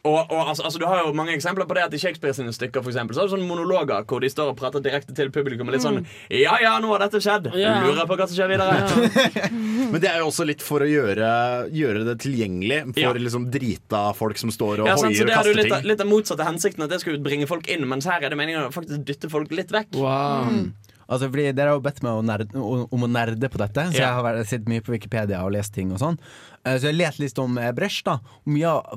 [0.04, 2.52] og, og altså, altså, Du har jo mange eksempler på det at i Shakespeare sine
[2.52, 5.30] stykker for eksempel, så har du sånne monologer hvor de står og prater direkte til
[5.32, 5.68] publikum.
[5.70, 7.48] Og litt sånn Ja, ja, nå har dette skjedd.
[7.56, 7.78] Ja.
[7.86, 9.32] Lurer på hva som skjer videre.
[9.94, 11.30] Men det er jo også litt for å gjøre,
[11.72, 13.12] gjøre det tilgjengelig for Ja.
[13.26, 15.72] liksom drita folk som står og Ja, så hoier og det er jo kaster litt,
[15.72, 15.88] av- ting.
[15.94, 17.88] litt av motsatte hensikten, at det skulle bringe folk inn.
[17.88, 19.94] Mens her er det meningen å faktisk dytte folk litt vekk.
[19.96, 20.68] Wow.
[21.08, 23.88] Altså, fordi Dere har jo bedt meg å nerde, om om å nerde på dette,
[23.92, 25.92] så jeg har sittet mye på Wikipedia og lest ting.
[25.92, 26.18] og sånn
[26.64, 28.18] Eh, Så jeg leste litt om Bresch, da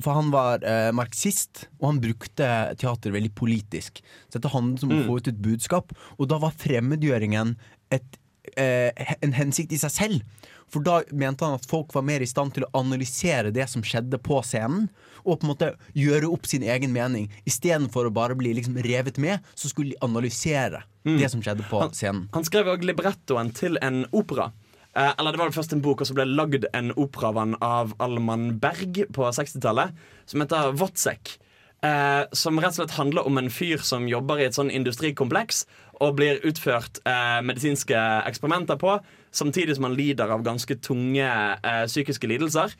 [0.01, 2.47] for han var eh, marxist, og han brukte
[2.79, 4.01] teater veldig politisk.
[4.29, 7.55] Så dette handlet om å få ut et budskap, og da var fremmedgjøringen
[7.91, 8.17] et,
[8.55, 8.91] eh,
[9.21, 10.21] en hensikt i seg selv.
[10.67, 13.81] For da mente han at folk var mer i stand til å analysere det som
[13.81, 14.89] skjedde på scenen,
[15.27, 17.27] og på en måte gjøre opp sin egen mening.
[17.49, 21.81] Istedenfor å bare bli liksom revet med, så skulle de analysere det som skjedde på
[21.95, 22.27] scenen.
[22.35, 24.51] Han skrev også librettoen til en opera.
[24.97, 28.55] Eh, eller det var først en bok, og så ble lagd en opera av Alman
[28.61, 29.93] Berg på 60-tallet,
[30.25, 31.37] som heter Votsek.
[31.85, 35.67] Eh, som rett og slett handler om en fyr som jobber i et sånn industrikompleks
[36.01, 38.95] og blir utført eh, medisinske eksperimenter på,
[39.29, 42.73] samtidig som han lider av ganske tunge eh, psykiske lidelser.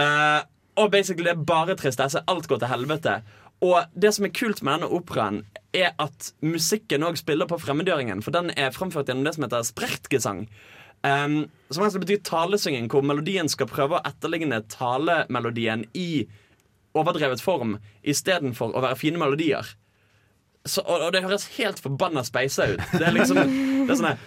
[0.00, 0.40] Eh,
[0.76, 2.22] og basically det er bare tristesse.
[2.28, 3.20] Alt går til helvete.
[3.62, 5.42] Og det som er kult med denne operaen,
[5.72, 8.22] er at musikken òg spiller på fremmedgjøringen.
[8.24, 10.46] For den er framført gjennom det som heter sprechtgesang.
[11.02, 16.24] Um, som altså betyr talesynging, hvor melodien skal prøve å etterligne talemelodien i
[16.98, 19.66] overdrevet form istedenfor å være fine melodier.
[20.64, 22.82] Så, og, og det høres helt forbanna speisa ut.
[22.92, 24.20] Det er liksom Det er sånn her.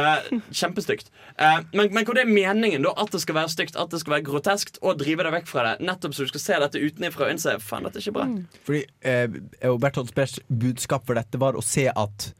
[0.00, 1.10] Eh, kjempestygt.
[1.36, 4.00] Eh, men, men hvor det er meningen da at det skal være stygt, at det
[4.00, 6.80] skal være groteskt, og drive deg vekk fra det, nettopp så du skal se dette
[6.80, 8.28] utenfra og innse faen, dette er ikke bra.
[8.68, 9.38] Fordi eh,
[9.84, 12.30] Bertolt Brechts budskap for dette var å se at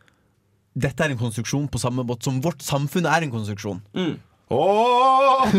[0.81, 3.83] dette er en konstruksjon på samme måte som vårt samfunn er en konstruksjon.
[4.51, 5.47] Åh!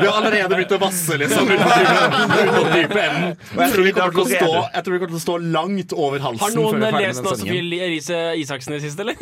[0.00, 1.50] Vi har allerede begynt å vasse, liksom.
[1.52, 3.36] Ut mot dype enden.
[3.52, 5.36] Og jeg tror vi kommer til å stå, jeg tror vi kommer til å stå
[5.58, 6.42] langt over halsen.
[6.46, 7.60] Har noen før vi lest noe Sofie.
[7.60, 9.16] Elise Isaksen i det siste, eller?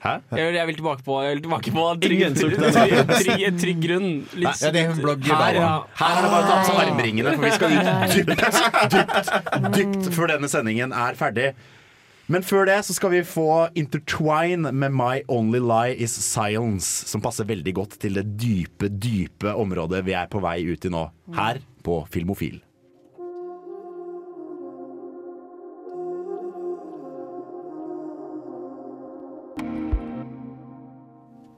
[0.00, 0.12] Hæ?
[0.32, 2.54] Jeg, jeg vil tilbake på, jeg vil tilbake på trygg, trygg,
[3.10, 4.06] trygg, trygg grunn.
[4.32, 5.58] Litt, Ja, det er hun blogger her, bare.
[5.60, 5.74] ja.
[6.00, 7.84] Her er det bare å ta på seg armringene, for vi skal ut
[8.14, 8.32] dypt,
[8.94, 11.50] dypt, dypt før denne sendingen er ferdig.
[12.30, 17.18] Men før det så skal vi få Intertwine med My Only Lie Is Silence, som
[17.24, 21.08] passer veldig godt til det dype, dype området vi er på vei ut i nå.
[21.34, 22.60] Her på Filmofil.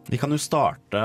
[0.08, 1.04] Vi kan jo starte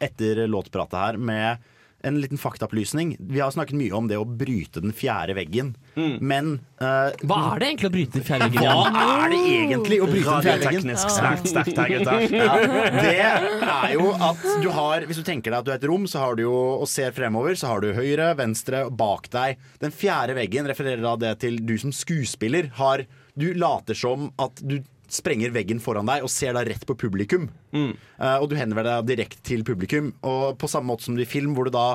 [0.00, 1.60] etter låtpratet her med
[2.08, 3.18] en liten faktaopplysning.
[3.20, 7.62] Vi har snakket mye om det å bryte den fjerde veggen, men uh, Hva er
[7.62, 10.86] det egentlig å bryte den fjerde Hva er det egentlig å bryte den fjerde veggen?
[10.92, 12.26] Radioteknisk sterkt, sterkt her, gutter.
[12.42, 12.54] Ja,
[12.96, 16.06] det er jo at du har Hvis du tenker deg at du er et rom,
[16.10, 19.60] så har du jo og ser fremover, så har du høyre, venstre og bak deg.
[19.82, 23.04] Den fjerde veggen refererer da det til du som skuespiller har
[23.38, 24.80] Du later som at du
[25.12, 27.50] sprenger veggen foran deg og ser da rett på publikum.
[27.74, 30.12] Eh, og du henvender deg direkte til publikum.
[30.24, 31.86] Og på samme måte som i film, hvor du da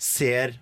[0.00, 0.54] ser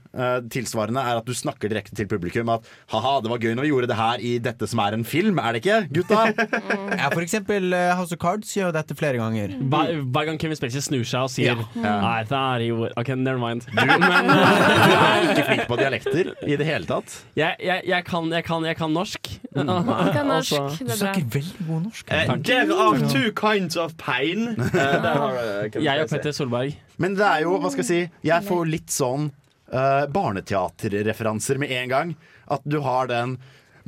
[0.53, 2.49] tilsvarende, er at du snakker direkte til publikum.
[2.53, 5.05] At ha-ha, det var gøy når vi gjorde det her i dette som er en
[5.07, 6.25] film, er det ikke, gutta?
[6.99, 9.53] Ja, for eksempel eh, House of Cards gjør jo dette flere ganger.
[9.71, 13.41] Hver, hver gang Kevin Spacey snur seg og sier Nei, det er jo OK, never
[13.41, 13.67] mind.
[13.69, 17.19] Du, Men du er ikke flink på dialekter i det hele tatt.
[17.39, 19.31] jeg, jeg, jeg, kan, jeg, kan, jeg kan norsk.
[19.57, 20.59] Han kan norsk.
[20.59, 22.13] Altså, Du er snakker veldig god norsk.
[22.13, 24.49] Eh, there are two kinds of pain.
[24.59, 24.69] Uh,
[25.05, 25.39] har
[25.75, 26.09] uh, jeg og.
[26.09, 26.79] Petter Solberg.
[26.99, 29.31] Men det er jo, hva skal jeg si, jeg får litt sånn
[29.73, 32.13] uh, barneteaterreferanser med en gang.
[32.49, 33.39] At du har den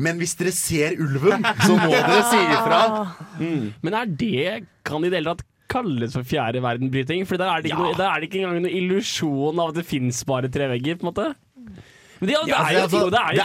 [0.00, 2.80] Men hvis dere ser ulven, så må dere si ifra.
[3.84, 7.26] Men er det Kan i det hele tatt kalles for fjerde verdenbryting?
[7.28, 10.24] For der er noe, der er det ikke engang noen illusjon av at det fins
[10.26, 11.28] bare tre vegger, på en måte.
[12.20, 13.36] Men det, det er jo altså, det er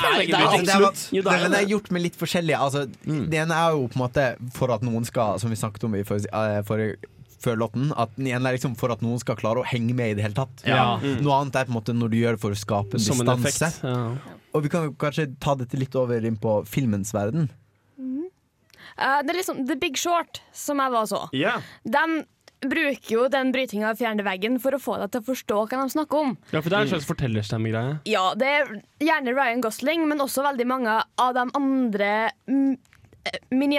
[1.16, 4.26] jo det det gjort med litt forskjellige Altså, Det ene er jo på en måte
[4.56, 6.98] for at noen skal, som vi snakket om i forrige, eh, forrige
[7.46, 10.16] før låten, at den igjen er liksom for at noen skal klare å henge med
[10.16, 10.66] i det hele tatt.
[10.68, 10.96] Ja.
[11.02, 13.22] Noe annet er på en måte når du gjør det for å skape en Som
[13.22, 13.70] en distanse.
[13.70, 13.86] effekt.
[13.86, 14.42] Ja.
[14.56, 17.50] Og vi kan kanskje ta dette litt over inn på filmens verden.
[18.96, 21.26] Uh, det er liksom The Big Short, som jeg var så.
[21.36, 21.60] Yeah.
[21.84, 22.24] De
[22.66, 25.82] bruker jo den brytinga av fjerne veggen for å få deg til å forstå hva
[25.82, 26.32] de snakker om.
[26.54, 27.98] ja, for det er en slags fortellerstemmegreie.
[28.08, 28.72] Ja, det er
[29.04, 32.12] gjerne Ryan Gosling, men også veldig mange av de andre
[33.52, 33.78] mm, eh.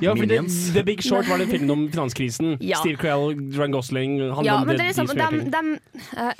[0.00, 0.72] Ja, det, Minions.
[0.74, 2.56] The Big Short var det filmen om finanskrisen.
[2.64, 2.76] Ja.
[2.80, 5.60] Steve Crell, Ryan Gosling Ja, men det, er liksom de de, de
[6.16, 6.32] eh,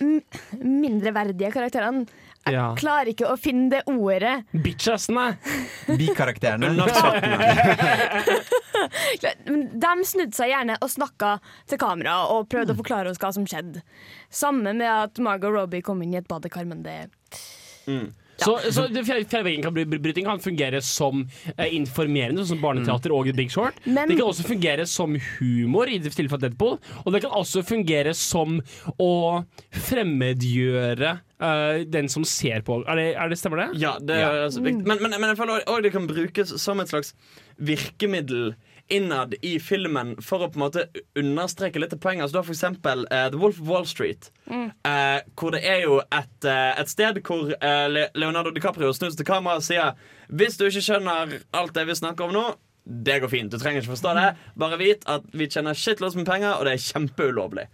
[0.64, 2.06] mindreverdige karakterene.
[2.44, 2.74] Jeg Ja.
[2.76, 4.44] klarer ikke å finne det ordet.
[4.52, 5.36] Bitchassene.
[6.00, 6.74] Bikarakterene.
[9.84, 11.38] De snudde seg gjerne og snakka
[11.70, 13.80] til kamera og prøvde å forklare oss hva som skjedde.
[14.28, 17.08] Samme med at Margot Robbie kom inn i et badekar, men det
[18.40, 21.22] Så, så det fjerde fjerde veggen kan bry- bryting kan fungere som
[21.56, 23.78] eh, informerende, som barneteater og The Big Short.
[23.86, 26.78] Men- det kan også fungere som humor, i tilfelle Deadpool.
[27.04, 28.60] Og det kan også fungere som
[28.98, 29.12] å
[29.70, 32.76] fremmedgjøre Uh, den som ser på.
[32.88, 33.80] Er det, er det Stemmer det?
[33.82, 34.62] Ja, det er altså.
[34.62, 37.10] Men, men, men jeg føler òg det kan brukes som et slags
[37.58, 38.54] virkemiddel
[38.88, 40.84] innad i filmen for å på en måte
[41.18, 42.26] understreke litt av poenget.
[42.26, 44.30] Altså, du har for eksempel eh, The Wolf of Wall Street.
[44.50, 47.54] Eh, hvor det er jo et, uh, et sted hvor
[48.18, 49.94] Leonardo DiCaprio snur til kamera og sier
[50.28, 52.44] Hvis du ikke skjønner alt det vi snakker om nå,
[52.84, 53.52] det går fint.
[53.52, 54.28] Du trenger ikke forstå det.
[54.60, 57.64] Bare vit at vi tjener shitloads med penger, og det er kjempeulovlig.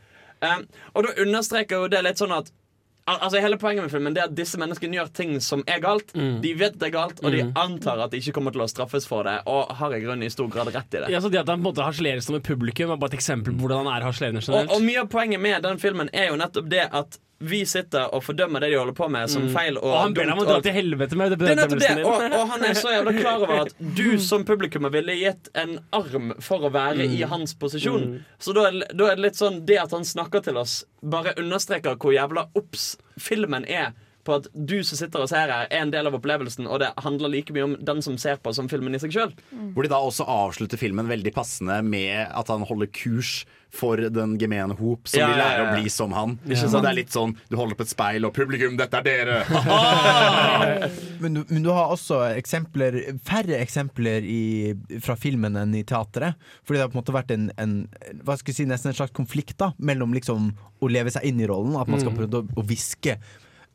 [0.95, 2.53] Og da understreker jo det litt sånn at
[3.09, 5.81] Al altså Hele poenget med filmen Det er at disse menneskene gjør ting som er
[5.83, 6.13] galt.
[6.15, 9.09] De vet det er galt, og de antar at de ikke kommer til å straffes
[9.09, 9.39] for det.
[9.51, 11.11] Og har i grunnen i stor grad rett i det.
[11.15, 13.21] Ja, så det at han på en måte harselerer som et publikum, er bare et
[13.21, 16.31] eksempel på hvordan han er harselerende Og, og mye av poenget med den filmen er
[16.31, 19.79] jo nettopp det at vi sitter og fordømmer det de holder på med, som feil
[19.81, 21.95] og, og han ber deg om å dumt dra til helvete med det er det,
[22.05, 25.79] og, og han er så jævla klar over at du som publikummer ville gitt en
[25.97, 28.21] arm for å være i hans posisjon.
[28.39, 31.33] Så da er, da er det litt sånn Det at han snakker til oss, bare
[31.41, 33.95] understreker hvor jævla obs filmen er
[34.25, 36.91] på at du som sitter og ser her, er en del av opplevelsen, og det
[37.05, 39.33] handler like mye om den som ser på, som filmen i seg sjøl.
[39.75, 44.33] Hvor de da også avslutter filmen veldig passende med at han holder kurs for den
[44.41, 45.67] gemene hop, som Ja, vil ja, lære ja.
[45.71, 46.33] å bli som han.
[46.43, 46.83] Ikke Så sant?
[46.83, 49.37] det er litt sånn du holder opp et speil, og publikum, dette er dere!
[51.21, 52.97] Men du, men du har også eksempler
[53.27, 54.41] færre eksempler i,
[55.05, 56.39] fra filmen enn i teatret.
[56.65, 57.75] Fordi det har på en måte vært en, en
[58.25, 60.51] Hva skal jeg si, nesten en slags konflikt da mellom liksom
[60.81, 61.77] å leve seg inn i rollen.
[61.81, 62.17] At man skal Mm.
[62.19, 62.65] prøve å, å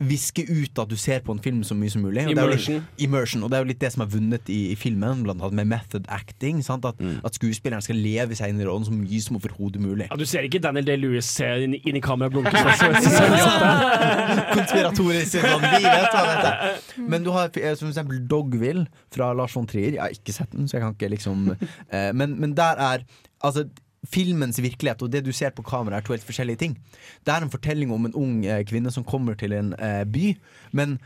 [0.03, 2.25] viske ut at du ser på en film så mye som mulig.
[2.27, 2.81] Og det er jo Immersion.
[2.97, 3.43] immersion.
[3.43, 5.69] Og det er jo litt det som er vunnet i, i filmen, blant annet med
[5.71, 6.59] method acting.
[6.65, 6.83] Sant?
[6.85, 10.09] At, at skuespilleren skal leve seg inn i rollen så mye som overhodet mulig.
[10.11, 12.75] Ja, du ser ikke Daniel Day-Lewis se inn, inn i kameraet og blunke sånn.
[12.75, 16.83] så- så- så- så- konspiratorisk sånn, vi vet hva dette er.
[17.07, 18.85] Men du har eh, som eksempel Dogville
[19.15, 19.95] fra Lars von Trier.
[19.95, 23.05] Jeg har ikke sett den, så jeg kan ikke liksom eh, men, men der er
[23.43, 23.67] altså
[24.11, 26.77] Filmens virkelighet og det du ser på kamera, er to helt forskjellige ting.
[27.25, 30.35] Det er en fortelling om en ung eh, kvinne som kommer til en eh, by,
[30.77, 30.99] men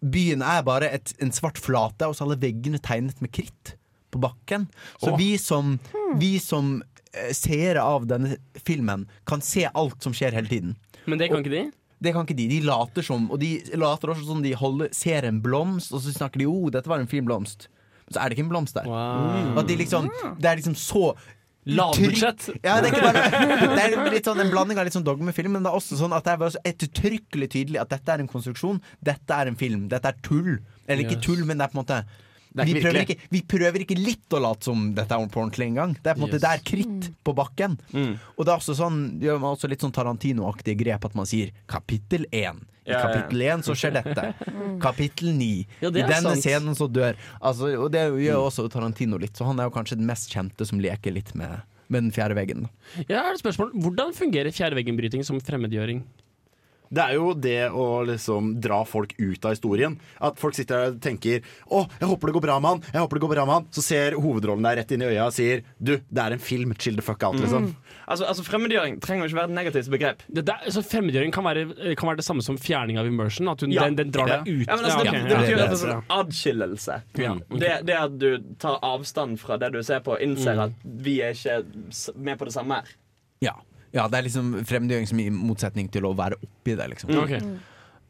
[0.00, 3.76] byen er bare et, en svart flate, og så alle veggene tegnet med kritt
[4.14, 4.68] på bakken.
[5.00, 5.18] Så Åh.
[5.18, 5.78] vi som,
[6.20, 6.78] vi som
[7.12, 10.76] eh, seere av denne filmen kan se alt som skjer hele tiden.
[11.06, 11.64] Men det kan ikke de?
[12.02, 12.48] Det kan ikke de.
[12.50, 16.12] De later som, og de later også som de holder, ser en blomst, og så
[16.12, 17.70] snakker de 'oh, dette var en fin blomst'.
[18.06, 18.86] Men så er det ikke en blomst der.
[18.86, 19.58] Wow.
[19.58, 21.16] At de liksom, det er liksom så
[21.66, 22.48] Lavbudsjett.
[22.62, 25.78] Ja, det Det er litt sånn en blanding av litt sånn dogmefilm, men det er
[25.80, 29.34] også sånn at det er bare så ettertrykkelig tydelig at dette er en konstruksjon, dette
[29.34, 30.60] er en film, dette er tull.
[30.86, 32.04] Eller ikke tull, men det er på en måte
[32.64, 35.92] vi prøver, ikke, vi prøver ikke litt å late som dette er på ordentlig engang.
[36.00, 36.44] Det er på en måte Yes.
[36.46, 37.76] Det er kritt på bakken.
[38.36, 41.52] Og det er også sånn gjør man også litt sånn Tarantino-aktige grep at man sier
[41.68, 42.62] kapittel én.
[42.86, 43.06] I Ja, ja, ja.
[43.06, 44.28] kapittel én så skjer dette.
[44.86, 45.66] Kapittel ni.
[45.82, 46.42] Ja, I er denne sant.
[46.44, 49.98] scenen så dør altså, Og det gjør også Tarantino litt, så han er jo kanskje
[49.98, 52.68] den mest kjente som leker litt med, med den fjerde veggen.
[53.00, 53.72] Ja, Jeg har et spørsmål.
[53.74, 56.04] Hvordan fungerer fjerdeveggenbryting som fremmedgjøring?
[56.92, 59.98] Det er jo det å liksom dra folk ut av historien.
[60.20, 63.00] At folk sitter der og tenker 'Å, jeg håper det går bra med han', jeg
[63.02, 65.32] håper det går bra med han Så ser hovedrollen deg rett inn i øya og
[65.32, 66.74] sier 'Du, det er en film.
[66.78, 67.74] Chill the fuck out', liksom.
[68.08, 70.18] Altså, altså Fremmedgjøring trenger jo ikke være et negativt begrep.
[70.32, 73.48] Det der, altså, Fremmedgjøring kan være, kan være det samme som fjerning av immersion?
[73.48, 73.82] At hun, Ja.
[73.84, 74.66] den, den drar deg ut?
[74.68, 77.02] Ja, men altså, det, det betyr at det er sånn adskillelse.
[77.18, 77.58] Ja, Okay.
[77.58, 80.62] det, det at du tar avstand fra det du ser på, innser Mm.
[80.64, 80.72] at
[81.02, 82.84] vi er ikke med på det samme her.
[83.96, 84.06] Ja.
[84.12, 87.12] det er liksom fremmedgjøring som i motsetning til å være oppi det, liksom.
[87.24, 87.40] Okay.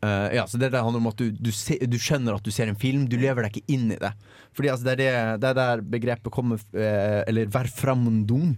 [0.05, 2.53] Uh, ja, så det der handler om at du, du, se, du skjønner at du
[2.53, 4.13] ser en film, du lever deg ikke inn i det.
[4.57, 8.57] Fordi altså, det, er det, det er der begrepet kommer uh, Eller verframundung,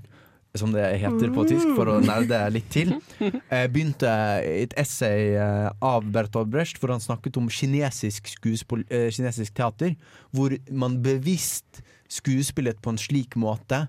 [0.58, 2.96] som det heter på tysk, for å nerde litt til.
[3.48, 4.10] Eh, begynte
[4.44, 9.94] et essay av Bertolt Brecht, hvor han snakket om kinesisk, kinesisk teater,
[10.34, 11.80] hvor man bevisst
[12.12, 13.84] skuespillet på en slik måte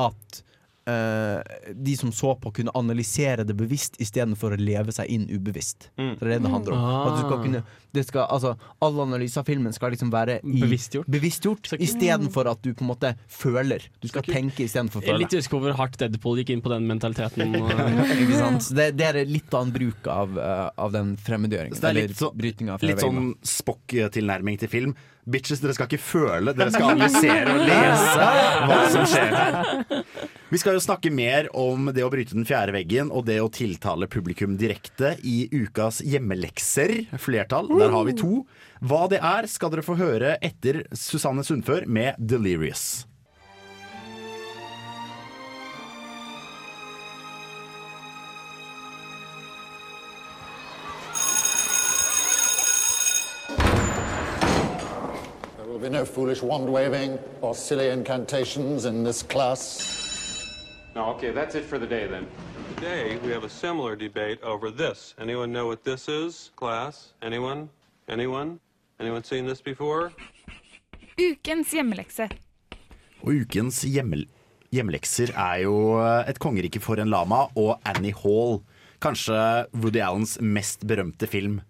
[0.00, 0.40] at
[0.86, 5.88] de som så på, kunne analysere det bevisst istedenfor å leve seg inn ubevisst.
[5.98, 6.12] Mm.
[6.20, 6.84] Det er det det handler om.
[6.86, 7.00] Ah.
[7.08, 7.62] At du skal kunne,
[7.96, 8.52] det skal, altså,
[8.86, 11.08] all analyse av filmen skal liksom være i, Bevisstgjort.
[11.10, 13.88] bevisstgjort istedenfor at du på en måte føler.
[14.02, 15.18] Du skal tenke istedenfor føle.
[15.24, 17.56] litt usikker på hvor hardt Deadpool gikk inn på den mentaliteten.
[18.22, 18.70] Ikke sant?
[18.76, 21.74] Det, det er litt annen bruk av, eh, av den fremmedgjøringen.
[21.74, 22.32] Så det er Eller litt så-
[22.86, 24.94] Litt sånn Spock-tilnærming til film.
[25.26, 28.26] Bitches, dere skal ikke føle, dere skal analysere og lese
[28.68, 30.04] hva som skjer her.
[30.52, 33.50] Vi skal jo snakke mer om det å bryte den fjerde veggen og det å
[33.50, 36.94] tiltale publikum direkte i ukas hjemmelekser.
[37.18, 37.72] Flertall.
[37.74, 38.44] Der har vi to.
[38.86, 43.15] Hva det er, skal dere få høre etter Susanne Sundfør med 'Delirious'.
[55.76, 59.60] Will be no foolish wand waving or silly incantations in this class.
[60.94, 62.26] No, okay, that's it for the day then.
[62.76, 65.14] Today, we have a similar debate over this.
[65.20, 67.12] Anyone know what this is, class?
[67.20, 67.68] Anyone?
[68.08, 68.58] Anyone?
[69.00, 70.12] Anyone seen this before?
[71.18, 72.30] Ukens hjemmelekse.
[73.20, 74.24] Og ukens hjemmel
[74.72, 78.62] hjemmelekser er jo Et kongerike for en lama og Annie Hall.
[79.00, 81.60] Kanskje Woody Allens mest berømte film.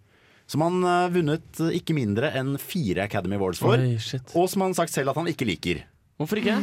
[0.46, 3.74] Som han har vunnet ikke mindre enn fire Academy Awards for.
[3.82, 3.96] Oi,
[4.38, 5.82] og som han har sagt selv at han ikke liker.
[6.20, 6.54] Hvorfor ikke?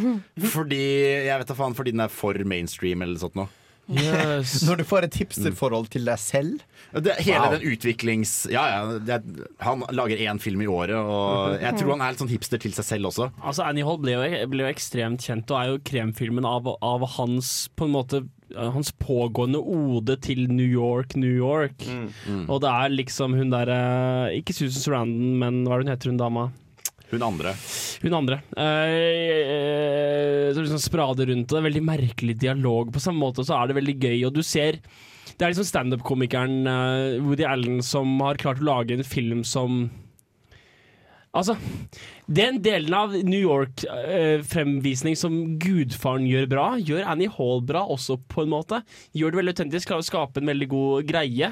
[0.49, 0.79] Fordi
[1.27, 3.51] jeg vet da faen, fordi den er for mainstream eller sånt noe.
[3.91, 4.61] Yes.
[4.67, 6.61] Når du får et hipsterforhold til deg selv
[6.95, 7.55] Det, hele Wow.
[7.57, 8.31] den utviklings...
[8.53, 9.17] Ja, ja, det,
[9.59, 12.75] han lager én film i året, og jeg tror han er litt sånn hipster til
[12.77, 13.27] seg selv også.
[13.41, 14.23] Altså Annie Hall ble jo,
[14.53, 18.23] ble jo ekstremt kjent og er jo kremfilmen av, av hans på en måte
[18.53, 21.83] hans pågående ode til New York, New York.
[21.89, 22.45] Mm.
[22.47, 23.79] Og det er liksom hun derre
[24.37, 26.45] Ikke Susan Sarandon, men hva er det hun heter, hun dama?
[27.13, 27.53] Hun andre.
[28.01, 28.39] Hun andre.
[28.57, 32.93] Eh, så liksom sprader rundt, og det er veldig merkelig dialog.
[32.93, 34.81] På samme måte så er det veldig gøy, og du ser
[35.33, 39.87] Det er liksom standup-komikeren eh, Woody Allen som har klart å lage en film som
[41.33, 41.55] Altså,
[42.29, 48.43] den delen av New York-fremvisning som Gudfaren gjør bra, gjør Annie Hall bra også, på
[48.43, 48.83] en måte.
[49.17, 51.49] Gjør det veldig autentisk, klarer å skape en veldig god greie.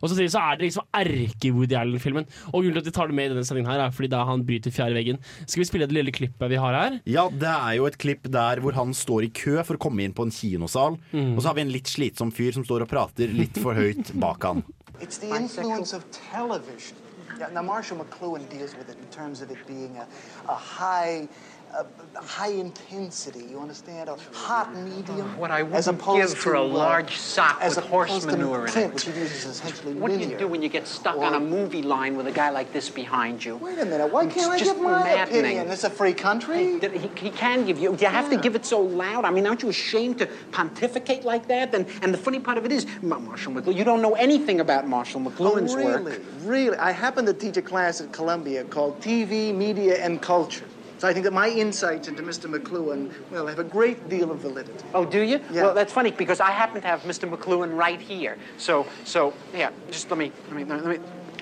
[0.00, 2.28] Og så, så er det liksom erke-Woody Allen-filmen.
[2.52, 4.24] Og grunnen til at vi tar det med i denne sendingen her, er fordi da
[4.28, 5.20] han bryter fjerde veggen.
[5.44, 6.98] Skal vi spille det lille klippet vi har her?
[7.10, 10.04] Ja, det er jo et klipp der hvor han står i kø for å komme
[10.06, 10.98] inn på en kinosal.
[11.12, 11.34] Mm.
[11.36, 14.14] Og så har vi en litt slitsom fyr som står og prater litt for høyt
[14.20, 14.64] bak han.
[15.00, 16.96] It's the influence of television.
[17.40, 20.06] Yeah, now, Marshall McLuhan deals with it in terms of it being a,
[20.46, 21.26] a high.
[21.72, 24.08] A high intensity, you understand?
[24.08, 25.38] A hot medium.
[25.38, 28.92] What I opposed give for a uh, large sock as with horse manure in it.
[28.92, 31.40] which he uses essentially What do you do when you get stuck Or- on a
[31.40, 33.56] movie line with a guy like this behind you?
[33.56, 35.40] Wait a minute, why can't I just give my maddening.
[35.40, 35.68] opinion?
[35.70, 36.80] It's a free country.
[36.80, 37.96] He, he can give you.
[37.96, 39.24] You have to give it so loud.
[39.24, 41.72] I mean, aren't you ashamed to pontificate like that?
[41.74, 43.76] And and the funny part of it is, Ma- Marshall McLuhan.
[43.76, 46.02] You don't know anything about Marshall McLuhan's oh, really?
[46.02, 46.22] work.
[46.42, 46.76] Really?
[46.78, 50.64] I happen to teach a class at Columbia called TV, Media, and Culture.
[51.00, 52.44] So I think that my insights into Mr.
[52.54, 54.84] McLuhan, well, have a great deal of validity.
[54.92, 55.40] Oh, do you?
[55.50, 55.62] Yeah.
[55.62, 57.26] Well, that's funny because I happen to have Mr.
[57.26, 58.36] McLuhan right here.
[58.58, 59.70] So, so yeah.
[59.90, 60.98] Just let me, let me, let me.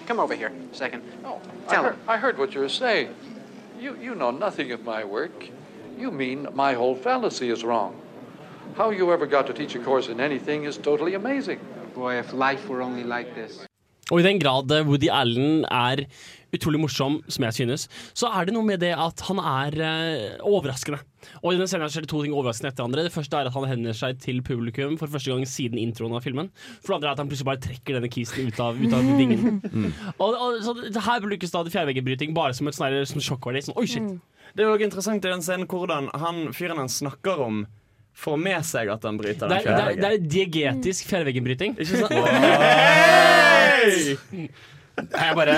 [0.07, 1.03] Come over here a second.
[1.25, 2.01] Oh, I tell heard, him.
[2.07, 3.13] I heard what you were saying.
[3.81, 5.49] You, you know nothing of my work.
[5.99, 8.01] You mean my whole fallacy is wrong.
[8.77, 11.59] How you ever got to teach a course in anything is totally amazing.
[11.97, 13.67] Boy, if life were only like this.
[14.11, 16.07] Og i den grad Woody Allen er
[16.55, 17.87] utrolig morsom, som jeg synes,
[18.17, 21.01] så er det noe med det at han er uh, overraskende.
[21.43, 23.05] Og i denne scenen skjer det to ting overraskende etter andre.
[23.05, 26.23] Det første er at han hender seg til publikum for første gang siden introen av
[26.25, 26.49] filmen.
[26.81, 29.11] For det andre er at han plutselig bare trekker denne kisen ut av, ut av
[29.19, 29.61] vingen.
[30.23, 33.61] Og, og, så det- her brukes da fjærveggebryting bare som et sånn her- som sjokkverdi.
[33.69, 34.09] Sånn, oi, shit.
[34.57, 37.67] Det er jo interessant i den scenen hvordan han fyren han snakker om,
[38.19, 41.77] får med seg at han bryter den er, det er, diegetisk fjærveggebryting.
[41.79, 42.15] Ikke sant?
[44.99, 45.55] Jeg bare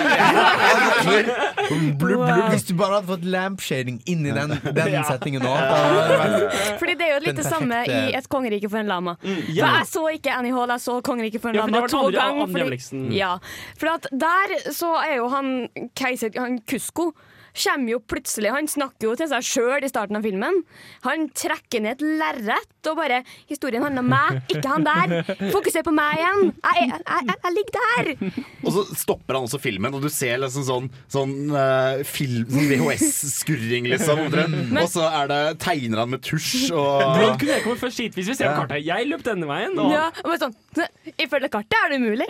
[1.99, 2.24] Blub, blub.
[2.51, 5.53] Hvis du bare hadde fått lampshading inn i den, den settingen nå
[6.80, 9.16] Fordi det er jo litt det samme i Et kongerike for en lama.
[9.22, 12.76] For jeg så ikke Annie Hall, jeg så Kongerike for en lama to ganger.
[13.14, 13.32] ja,
[13.80, 15.53] for at der så er jo han
[15.97, 17.11] keiser han Kusko
[17.55, 20.62] kommer jo plutselig Han snakker jo til seg sjøl i starten av filmen.
[21.07, 25.51] Han trekker ned et lerret og bare 'Historien handler om meg, ikke han der'.
[25.53, 26.53] Fokuser på meg igjen.
[26.64, 28.44] Jeg, jeg, jeg, jeg ligger der.
[28.64, 32.70] Og så stopper han også filmen, og du ser liksom sånn, sånn uh, film, sånn
[32.70, 34.22] VHS-skurring, liksom.
[34.32, 38.01] Men, Og så er det, tegner han med tusj og Hvordan kunne jeg komme først
[38.01, 38.57] hit hvis vi ser Ja.
[38.57, 38.84] kartet?
[38.86, 39.76] Jeg løp denne veien.
[39.78, 39.92] Og...
[39.92, 40.55] Ja, og sånn,
[41.20, 42.28] Ifølge kartet er det umulig.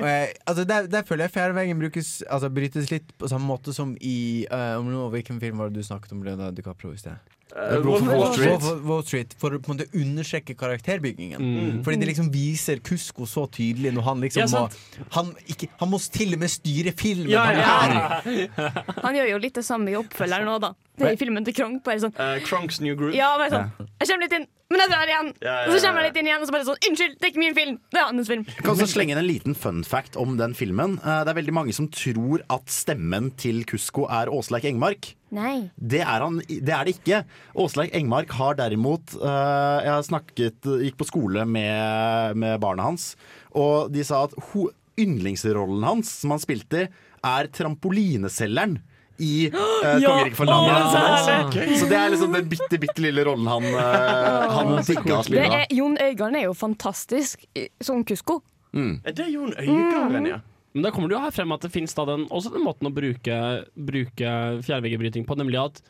[0.00, 3.74] Og jeg, altså der, der føler jeg fjærveggen brukes Altså brytes litt på samme måte
[3.76, 4.19] som i
[4.52, 7.36] uh, om Hvilken film var det du snakket om Leonardo DiCaprio i sted?
[7.50, 8.62] Uh, Wolf Wall Street.
[8.62, 11.40] Wall, Wall Street For å på en måte understreke karakterbyggingen.
[11.42, 11.80] Mm.
[11.86, 15.90] Fordi det liksom viser Kusko så tydelig når han liksom Ja, må han, ikke, han
[15.90, 17.32] må til og med styre filmen.
[17.32, 18.70] Ja, han ja.
[19.04, 20.74] Han gjør jo litt det samme i oppfølgeren nå, da.
[21.00, 21.82] Det er i filmen til Kronk.
[21.86, 23.16] Bare sånn uh, Kronks New Group.
[23.18, 25.28] Ja, bare sånn Jeg kommer litt inn, men jeg drar igjen.
[25.42, 27.26] Ja, ja, Og så kommer jeg litt inn igjen, og så bare sånn Unnskyld, det
[27.26, 27.78] er ikke min film.
[27.90, 28.44] Det er hans film.
[28.46, 30.98] Jeg kan også slenge inn en liten fun fact om den filmen.
[31.02, 35.10] Eh, Det er veldig mange som tror at stemmen til Kusko er Åsleik Engmark.
[35.34, 35.70] Nei.
[35.76, 37.22] Det er, han, det er det ikke.
[37.54, 43.12] Åsleik Engmark har derimot uh, Jeg har snakket, gikk på skole med, med barna hans,
[43.54, 44.68] og de sa at ho,
[44.98, 46.88] yndlingsrollen hans, som han spilte,
[47.26, 48.78] er trampolineselgeren.
[49.20, 49.60] I uh,
[50.02, 50.10] Ja!
[50.10, 50.86] Kongeriket for landet.
[50.90, 51.78] så herlig!
[51.80, 55.26] Så det er liksom den bitte, bitte lille rollen han, uh, han digga å Det
[55.28, 55.46] spille.
[55.60, 57.44] er, Jon Øigarden er jo fantastisk
[57.84, 58.40] som Kusko.
[58.72, 58.94] Mm.
[59.04, 60.40] Er det Jon Øigarden, ja?
[60.72, 62.86] Men da kommer det jo her frem at det finnes da den, også den måten
[62.86, 63.38] å bruke,
[63.74, 65.80] bruke fjærveggebryting på, nemlig at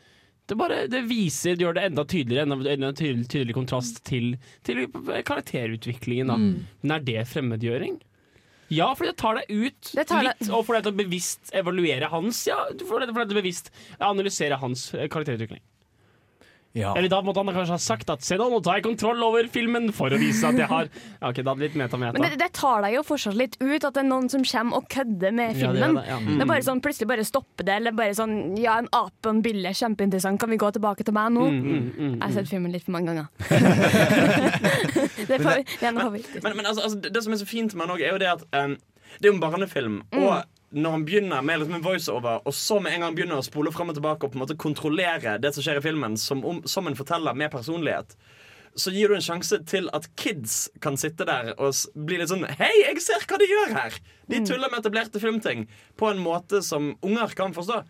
[0.49, 4.33] det bare det viser, det gjør det enda tydeligere, enda, enda tydelig, tydelig kontrast til,
[4.65, 4.81] til
[5.27, 6.31] karakterutviklingen.
[6.31, 6.37] Da.
[6.41, 6.65] Mm.
[6.81, 7.99] Men er det fremmedgjøring?
[8.71, 10.99] Ja, fordi det tar deg ut Det tar deg- litt, og får deg til å
[11.01, 13.67] bevisst evaluere hans Ja, du får deg til å bevisst
[13.99, 15.59] analysere hans eh, karakterutvikling.
[16.73, 16.93] Ja.
[16.95, 19.47] Eller da måtte han kanskje ha sagt at se da, nå tar jeg kontroll over
[19.51, 22.15] filmen for å vise at jeg har Ja, ok, da hadde litt meta-meta.
[22.15, 24.79] Men det, det tar deg jo fortsatt litt ut at det er noen som kommer
[24.79, 25.97] og kødder med Ja, det filmen.
[25.99, 26.19] det, ja.
[26.23, 26.47] det, er Mm.
[26.53, 29.73] bare sånn, Plutselig bare stopper det, eller bare sånn Ja, en ape og en bille,
[29.75, 31.49] kjempeinteressant, kan vi gå tilbake til meg nå?
[31.51, 33.27] Mm, mm, mm, Jeg har sett filmen litt for mange ganger.
[35.27, 36.43] det, er for, det er noe favorittene.
[36.45, 38.21] Men, men altså, altså, det, det som er så fint med den òg, er jo
[38.21, 38.77] det at um,
[39.19, 39.99] det er jo en barnefilm.
[40.17, 40.31] Og
[40.71, 43.73] når han begynner med liksom en voiceover, og så med en gang begynner å spole
[43.75, 46.61] frem og tilbake og på en måte kontrollere det som skjer i filmen, som, om,
[46.69, 48.15] som en forteller med personlighet,
[48.79, 51.75] så gir du en sjanse til at kids kan sitte der og
[52.07, 53.97] bli litt sånn Hei, jeg ser hva de gjør her!
[54.31, 55.65] De tuller med etablerte filmting
[55.99, 57.81] på en måte som unger kan forstå.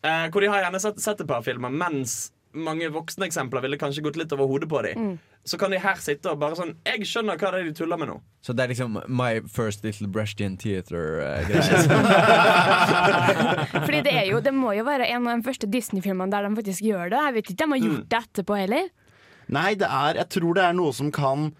[0.00, 3.78] Eh, hvor de har gjerne sett, sett et par filmer, mens mange voksne eksempler ville
[3.78, 4.96] kanskje gått litt over hodet på dem.
[5.44, 7.98] Så kan de her sitte og bare sånn Jeg skjønner hva det er de tuller
[8.00, 8.16] med nå.
[8.44, 10.60] Så det er liksom My First Little Brechtian Sånn.
[10.60, 11.70] Theater-greie.
[13.86, 16.52] Fordi det, er jo, det må jo være en av de første Disney-filmene der de
[16.60, 17.24] faktisk gjør det.
[17.24, 18.90] Jeg vet ikke, De har gjort det etterpå heller.
[19.50, 21.50] Nei, det er, jeg tror det er noe som kan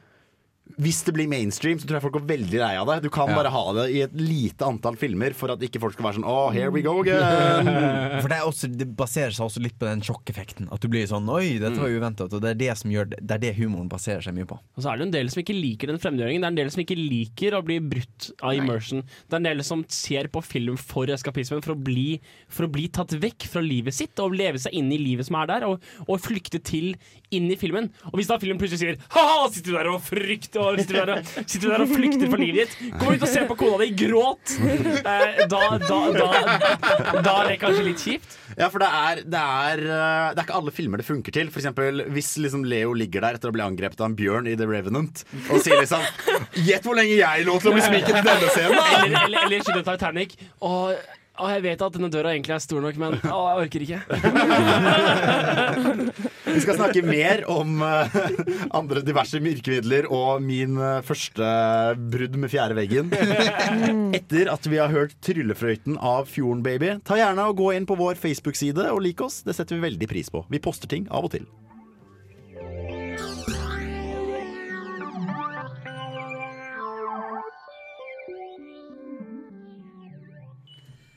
[0.80, 2.98] Hvis det blir mainstream, så tror jeg folk går veldig lei av det.
[3.04, 3.36] Du kan Ja.
[3.36, 6.24] bare ha det i et lite antall filmer for at ikke folk skal være sånn
[6.30, 7.68] Oh, here we go again.
[8.22, 10.68] For det, er også, det baserer seg også litt på den sjokkeffekten.
[10.72, 12.32] At du blir sånn Oi, dette var uventet.
[12.32, 14.56] Og det er det som gjør det, det er det humoren baserer seg mye på.
[14.76, 16.40] Og så er det en del som ikke liker den fremmedgjøringen.
[16.40, 19.02] Det er en del som ikke liker å bli brutt av immersion.
[19.28, 22.72] Det er en del som ser på film for eskapismen, for å bli, for å
[22.72, 25.66] bli tatt vekk fra livet sitt og leve seg inn i livet som er der,
[25.68, 26.94] og, og flykte til
[27.34, 27.90] inn i filmen.
[28.10, 31.12] Og hvis da filmen plutselig sier ha-ha, sitter du der og frykter og sitter du
[31.12, 33.90] der sitter der og flykter for livet ditt, Kommer ut og se på kona di
[34.00, 34.54] gråt,
[35.00, 36.28] eh, da, da, da,
[37.20, 38.36] da er det kanskje litt kjipt.
[38.58, 41.52] Ja, for det er, det, er, eh, det er ikke alle filmer det funker til.
[41.52, 44.56] For eksempel hvis liksom Leo ligger der etter å bli angrepet av en bjørn i
[44.58, 46.02] The Revenant og sier liksom
[46.66, 48.76] Gjett hvor lenge jeg lå til å bli sminket i denne scenen!
[49.00, 50.36] Eller, eller, eller Titanic.
[50.66, 50.94] Og,
[51.40, 54.00] og jeg vet at denne døra egentlig er stor nok, men å, jeg orker ikke.
[56.50, 58.08] Vi skal snakke mer om eh,
[58.76, 61.44] andre diverse virkemidler og min eh, første
[62.12, 63.06] brudd med fjerde veggen.
[64.18, 66.88] Etter at vi har hørt Tryllefløyten av Fjorden Baby.
[67.06, 69.36] Ta gjerne og Gå inn på vår Facebook-side og lik oss.
[69.46, 70.38] Det setter vi veldig pris på.
[70.50, 71.44] Vi poster ting av og til.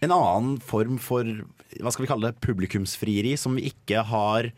[0.03, 1.23] En annen form for
[1.79, 4.49] hva skal vi kalle det, publikumsfrieri som vi ikke har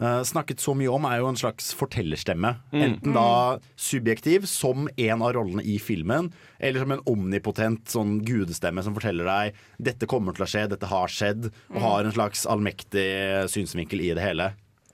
[0.00, 2.54] uh, snakket så mye om, er jo en slags fortellerstemme.
[2.72, 2.84] Mm.
[2.86, 8.80] Enten da subjektiv, som en av rollene i filmen, eller som en omnipotent sånn gudestemme
[8.86, 11.82] som forteller deg 'dette kommer til å skje, dette har skjedd', og Mm.
[11.82, 14.52] har en slags allmektig synsvinkel i det hele.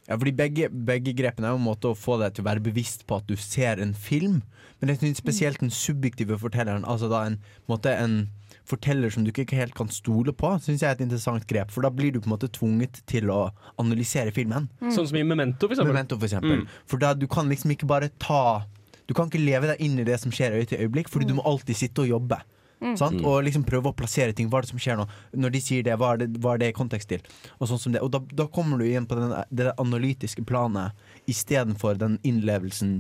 [0.08, 2.62] Ja, fordi begge, begge grepene er jo en måte å få deg til å være
[2.62, 4.42] bevisst på at du ser en film.
[4.80, 8.28] Men jeg synes spesielt den subjektive fortelleren, altså da en, på en måte en
[8.66, 11.72] forteller som du ikke helt kan stole på, syns jeg er et interessant grep.
[11.74, 13.50] For da blir du på en måte tvunget til å
[13.82, 14.68] analysere filmen.
[14.82, 15.94] Sånn som i Memento, for eksempel.
[15.94, 16.64] Memento, for eksempel.
[16.64, 16.82] Mm.
[16.90, 18.66] For da du kan liksom ikke bare ta
[19.06, 21.36] Du kan ikke leve deg inn i det som skjer øye til øyeblikk, fordi du
[21.38, 22.40] må alltid sitte og jobbe.
[22.80, 22.96] Mm.
[22.98, 23.20] Sant?
[23.20, 23.26] Mm.
[23.28, 24.48] Og liksom prøve å plassere ting.
[24.50, 25.06] Hva er det som skjer nå?
[25.44, 27.22] Når de sier det, hva er det, hva er det i kontekst til?
[27.60, 28.02] Og, sånn som det.
[28.02, 32.98] og da, da kommer du igjen på den, det analytiske planet istedenfor den innlevelsen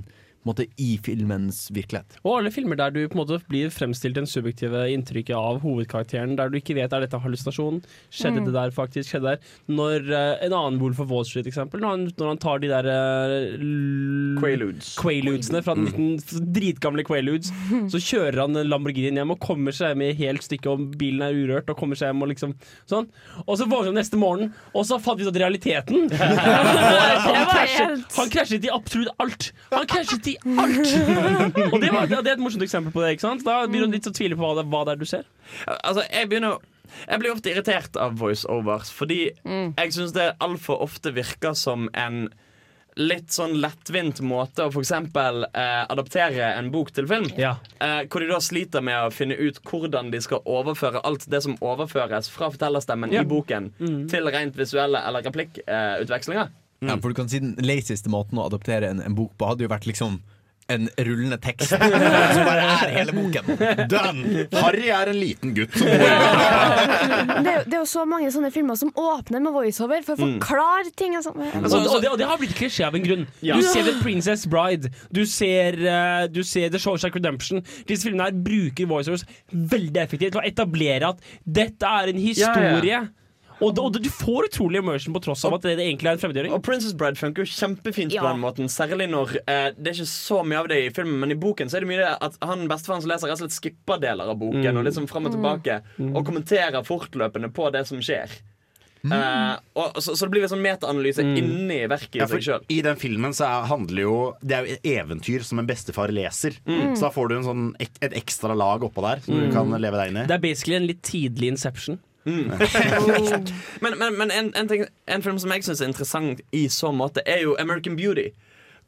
[0.48, 2.18] måte, i filmens virkelighet.
[2.24, 6.36] Og alle filmer der du på en måte blir fremstilt en subjektive inntrykket av hovedkarakteren,
[6.38, 8.44] der du ikke vet er dette hallusinasjon, skjedde Mm.
[8.50, 9.54] det der faktisk, skjedde det der.
[9.72, 12.68] Når uh, en annen Wolf of Wall Street, eksempel, når han, når han tar de
[12.68, 14.92] der uh, Quaaludes.
[15.00, 16.20] Quaaludsene fra 19,
[16.54, 17.52] dritgamle Quaaludes,
[17.92, 21.36] så kjører han Lamborghini hjem og kommer seg hjem i helt stykke, og bilen er
[21.36, 22.54] urørt, og kommer seg hjem og liksom
[22.90, 23.08] sånn.
[23.46, 26.10] Og så våkner han neste morgen, og så fant vi ut at realiteten
[27.26, 29.50] han, krasjet, han krasjet i absolutt alt!
[29.72, 30.92] Han krasjet i alt!
[31.72, 33.12] og det, var, det er et morsomt eksempel på det.
[33.16, 33.44] ikke sant?
[33.46, 35.24] Da begynner du litt å tvile på hva det, hva det er du ser.
[35.82, 36.58] Altså, jeg begynner
[37.08, 42.28] Jeg blir ofte irritert av voiceovers, fordi jeg syns det altfor ofte virker som en
[42.96, 44.90] litt sånn lettvint måte å f.eks.
[44.94, 47.26] Eh, adaptere en bok til film.
[47.36, 51.42] Eh, hvor de da sliter med å finne ut hvordan de skal overføre alt det
[51.44, 53.20] som overføres fra fortellerstemmen Ja.
[53.20, 54.08] i boken, Mm.
[54.08, 56.48] til rent visuelle eller replikkutvekslinger.
[56.84, 59.64] Ja, for du kan si Den lazieste måten å adoptere en, en bok på hadde
[59.64, 60.18] jo vært liksom
[60.68, 63.52] en rullende tekst som bare er hele boken.
[63.86, 64.46] Done!
[64.58, 68.74] Harry er en liten gutt som Det er, det er jo så mange sånne filmer
[68.80, 70.32] som åpner med voiceover for å Mm.
[70.40, 71.14] forklare ting.
[71.14, 71.30] Altså.
[71.36, 73.26] og, og, det, og det har blitt klisjé av en grunn.
[73.46, 73.60] Ja.
[73.60, 77.62] Du ser The Princess Bride, du ser, uh, du ser The Shawshank Redemption.
[77.86, 79.22] Disse filmene her bruker voiceovers
[79.52, 82.90] veldig effektivt til å etablere at dette er en historie.
[82.90, 83.04] Ja, ja.
[83.60, 86.52] Og, og du får utrolig immersion på tross av at det egentlig er en fremmedgjøring.
[86.52, 88.20] Og Princess Bride funker jo kjempefint Ja.
[88.20, 88.68] på den måten.
[88.68, 91.70] Særlig når eh, Det er ikke så mye av det i filmen, men i boken
[91.72, 94.28] så er det mye det at han bestefaren som leser, rett og slett skipper deler
[94.28, 94.76] av boken Mm.
[94.82, 95.80] og liksom frem og tilbake.
[96.12, 98.28] Og kommenterer fortløpende på det som skjer.
[99.06, 102.64] Uh, og, så, så det blir en sånn metaanalyse inni verket i Ja, seg sjøl.
[102.74, 106.10] I den filmen så er, handler jo Det er jo et eventyr som en bestefar
[106.10, 106.56] leser.
[106.66, 106.96] Mm.
[106.98, 109.52] Så da får du en sånn, et, et ekstra lag oppå der som du Mm.
[109.54, 110.26] kan leve deg inn i.
[110.26, 112.00] Det er basically en litt tidlig Inception.
[113.80, 116.90] Men, men, men en, en, ting, en film som jeg syns er interessant i så
[116.94, 118.30] måte, er jo American Beauty.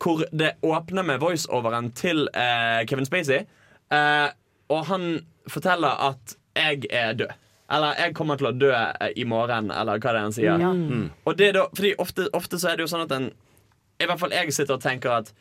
[0.03, 3.45] Hvor det åpner med voiceoveren til eh, Kevin Spacey.
[3.95, 4.29] Eh,
[4.69, 7.35] og han forteller at 'jeg er død'.
[7.71, 10.59] Eller 'jeg kommer til å dø eh, i morgen', eller hva det er han sier.
[10.59, 10.73] Ja.
[10.73, 11.11] Mm.
[11.25, 13.31] Og det er da, fordi ofte, ofte så er det jo sånn at en
[14.01, 15.33] I hvert fall jeg sitter og tenker at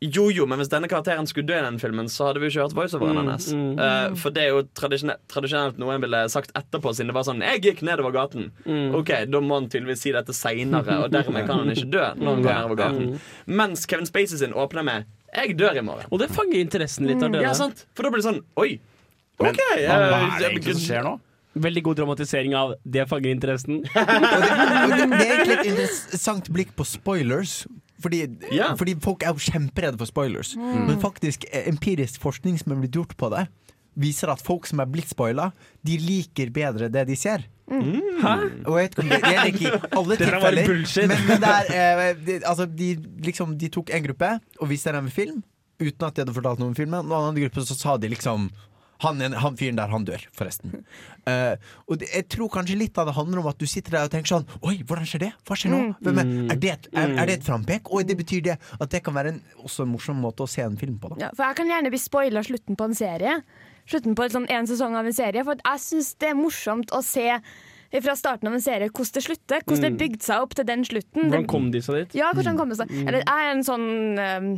[0.00, 2.52] Jo, jo, men hvis denne karakteren skulle dø i den filmen, så hadde vi jo
[2.52, 3.46] ikke hørt voiceoveren Mm, hennes.
[3.52, 3.78] mm.
[3.82, 7.24] uh, for det er jo tradisjonelt, tradisjonelt noe en ville sagt etterpå, siden det var
[7.26, 8.50] sånn 'Jeg gikk nedover gaten'.
[8.64, 8.94] Mm.
[8.94, 12.34] Ok, Da må han tydeligvis si dette seinere, og dermed kan han ikke dø når
[12.34, 13.06] han går nedover gaten.
[13.12, 13.18] Mm.
[13.46, 16.06] Mens Kevin Spacey sin åpner med 'Jeg dør i morgen'.
[16.12, 17.42] Og det fanger interessen litt av døde.
[17.42, 17.84] Ja, sant?
[17.94, 18.78] For da blir det sånn Oi.
[19.40, 19.56] Men OK.
[19.58, 21.20] hva- eh, hva er det egentlig som skjer nå?
[21.58, 23.82] Veldig god dramatisering av 'det fanger interessen'.
[23.82, 27.66] Og det, det er egentlig et interessant blikk på spoilers.
[28.02, 28.22] Fordi,
[28.52, 28.76] yeah.
[28.78, 30.52] fordi folk er jo kjemperedde for spoilers.
[30.54, 30.84] Mm.
[30.86, 33.48] Men faktisk eh, empirisk forskning som er blitt gjort på det,
[33.98, 35.48] viser at folk som er blitt spoila,
[35.82, 37.48] de liker bedre det de ser.
[37.68, 38.34] Hæ?
[38.64, 40.70] Og jeg vet ikke om det er gjelder ikke i alle der tilfeller.
[40.70, 41.10] bullshit.
[41.10, 42.88] Men, men det er, eh, de, altså, de,
[43.26, 45.42] liksom, de tok en gruppe og viste dem en film
[45.78, 47.06] uten at de hadde fortalt noe om filmen.
[47.06, 48.48] Og en annen gruppe så sa de liksom
[49.04, 50.72] han, han fyren der, han dør, forresten.
[51.28, 51.54] Uh,
[51.88, 54.10] og det, jeg tror kanskje litt av det handler om at du sitter der og
[54.14, 55.30] tenker sånn Oi, hvordan skjer det?
[55.46, 55.80] Hva skjer nå?
[55.84, 55.94] Mm.
[56.02, 57.18] Hvem er, er, det et, er, Mm.
[57.22, 57.92] er det et frampek?
[57.94, 60.62] Og det betyr det at det kan være en, også en morsom måte å se
[60.66, 61.12] en film på.
[61.14, 61.20] Da.
[61.28, 63.38] Ja, for jeg kan gjerne bli spoila slutten på en serie.
[63.88, 65.44] Slutten på sånn, en sesong av en serie.
[65.46, 67.28] For jeg syns det er morsomt å se
[68.04, 69.62] fra starten av en serie hvordan det slutter.
[69.64, 70.00] Hvordan det Mm.
[70.02, 71.30] bygde seg opp til den slutten.
[71.30, 72.18] Hvordan kom de seg dit?
[72.20, 72.90] Ja, hvordan kom de seg?
[72.92, 73.06] Mm.
[73.08, 73.86] Eller jeg er en sånn
[74.20, 74.50] um,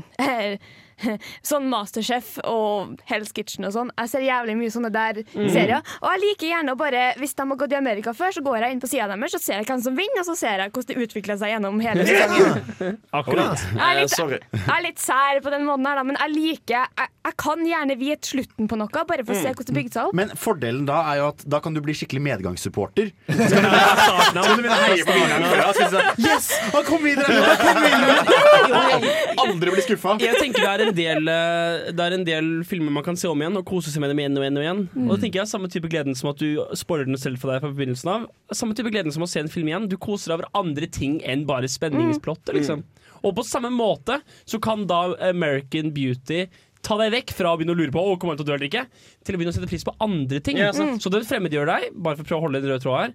[1.51, 3.91] Sånn Masterchef og Hell's Kitchen og sånn.
[3.99, 5.49] Jeg ser jævlig mye sånne der Mm.
[5.53, 5.83] serier.
[6.03, 8.59] Og jeg liker gjerne å bare Hvis de har gått i Amerika før, så går
[8.65, 10.71] jeg inn på sida deres og ser jeg hvem som vinner, og så ser jeg
[10.73, 12.99] hvordan det utvikler seg gjennom hele sesongen.
[13.21, 13.59] Akkurat.
[13.61, 16.31] Jeg er, litt, Eh, jeg er litt sær på den måten her, da, men jeg
[16.35, 19.55] liker Jeg, jeg kan gjerne vite slutten på noe, bare for å se Mm.
[19.57, 20.15] hvordan det bygde seg opp.
[20.15, 23.11] Men fordelen da er jo at da kan du bli skikkelig medgangssupporter.
[23.31, 26.51] Så du du heie på vinneren Yes!
[26.75, 27.27] Han kom videre!
[27.31, 29.15] Han kom videre!
[29.41, 30.17] Aldri bli skuffa.
[30.23, 33.29] Jeg tenker det er en del eh, Det er en del filmer man kan se
[33.31, 34.57] om igjen og kose seg med dem igjen og igjen.
[34.59, 35.07] Og igjen Mm.
[35.07, 37.63] Og da tenker jeg Samme type gleden som at du spoiler den selv for deg
[37.63, 38.25] fra begynnelsen av.
[38.53, 39.89] Samme type gleden som å se en film igjen.
[39.91, 42.53] Du koser deg over andre ting enn bare spenningsplottet.
[42.57, 42.83] Liksom.
[43.27, 46.47] Og på samme måte så kan da American Beauty
[46.87, 48.57] ta deg vekk fra å begynne å lure på Å, kommer han til å dø
[48.57, 48.87] eller ikke,
[49.25, 50.61] til å begynne å sette pris på andre ting.
[50.61, 50.97] Ja, mm.
[51.03, 53.15] Så den fremmedgjør deg, bare for å prøve å holde en rød tråd her.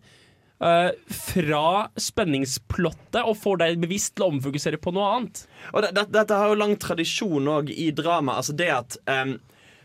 [0.64, 1.65] Eh, fra
[1.99, 5.44] spenningsplottet og får deg bevisst til å omfokusere på noe annet.
[5.73, 8.40] Og det, det, dette har jo lang tradisjon òg i drama.
[8.40, 9.38] Altså det at um,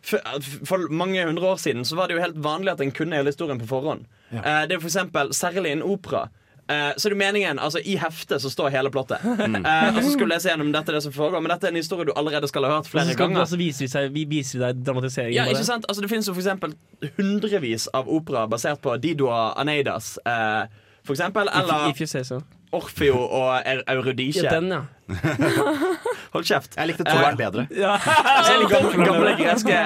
[0.03, 0.23] for,
[0.69, 3.33] for mange hundre år siden så var det jo helt vanlig at en kunne hele
[3.33, 4.07] historien på forhånd.
[4.33, 6.29] Eh, det er for eksempel, Særlig i en opera.
[6.71, 9.25] Eh, så er det meningen, altså I heftet så står hele plottet.
[9.25, 11.79] Eh, og så skal jeg lese gjennom dette det som foregår Men dette er en
[11.81, 13.49] historie du allerede skal ha hørt flere skal ganger.
[13.51, 15.35] så viser vi, seg, vi viser deg dramatiseringen.
[15.35, 15.89] Ja, ikke sant?
[15.89, 16.77] Altså, det finnes jo for eksempel
[17.19, 20.19] hundrevis av operaer basert på Dido Aneidas.
[20.27, 20.71] uh,
[21.03, 22.43] for eksempel, eller If you say so.
[22.73, 24.83] Orfeo og Eurodice Ja, den, ja.
[26.35, 26.77] Hold kjeft.
[26.77, 27.65] Jeg likte toeren bedre.
[27.75, 27.97] Ja.
[28.47, 29.79] Så det gamle, gamle, greske,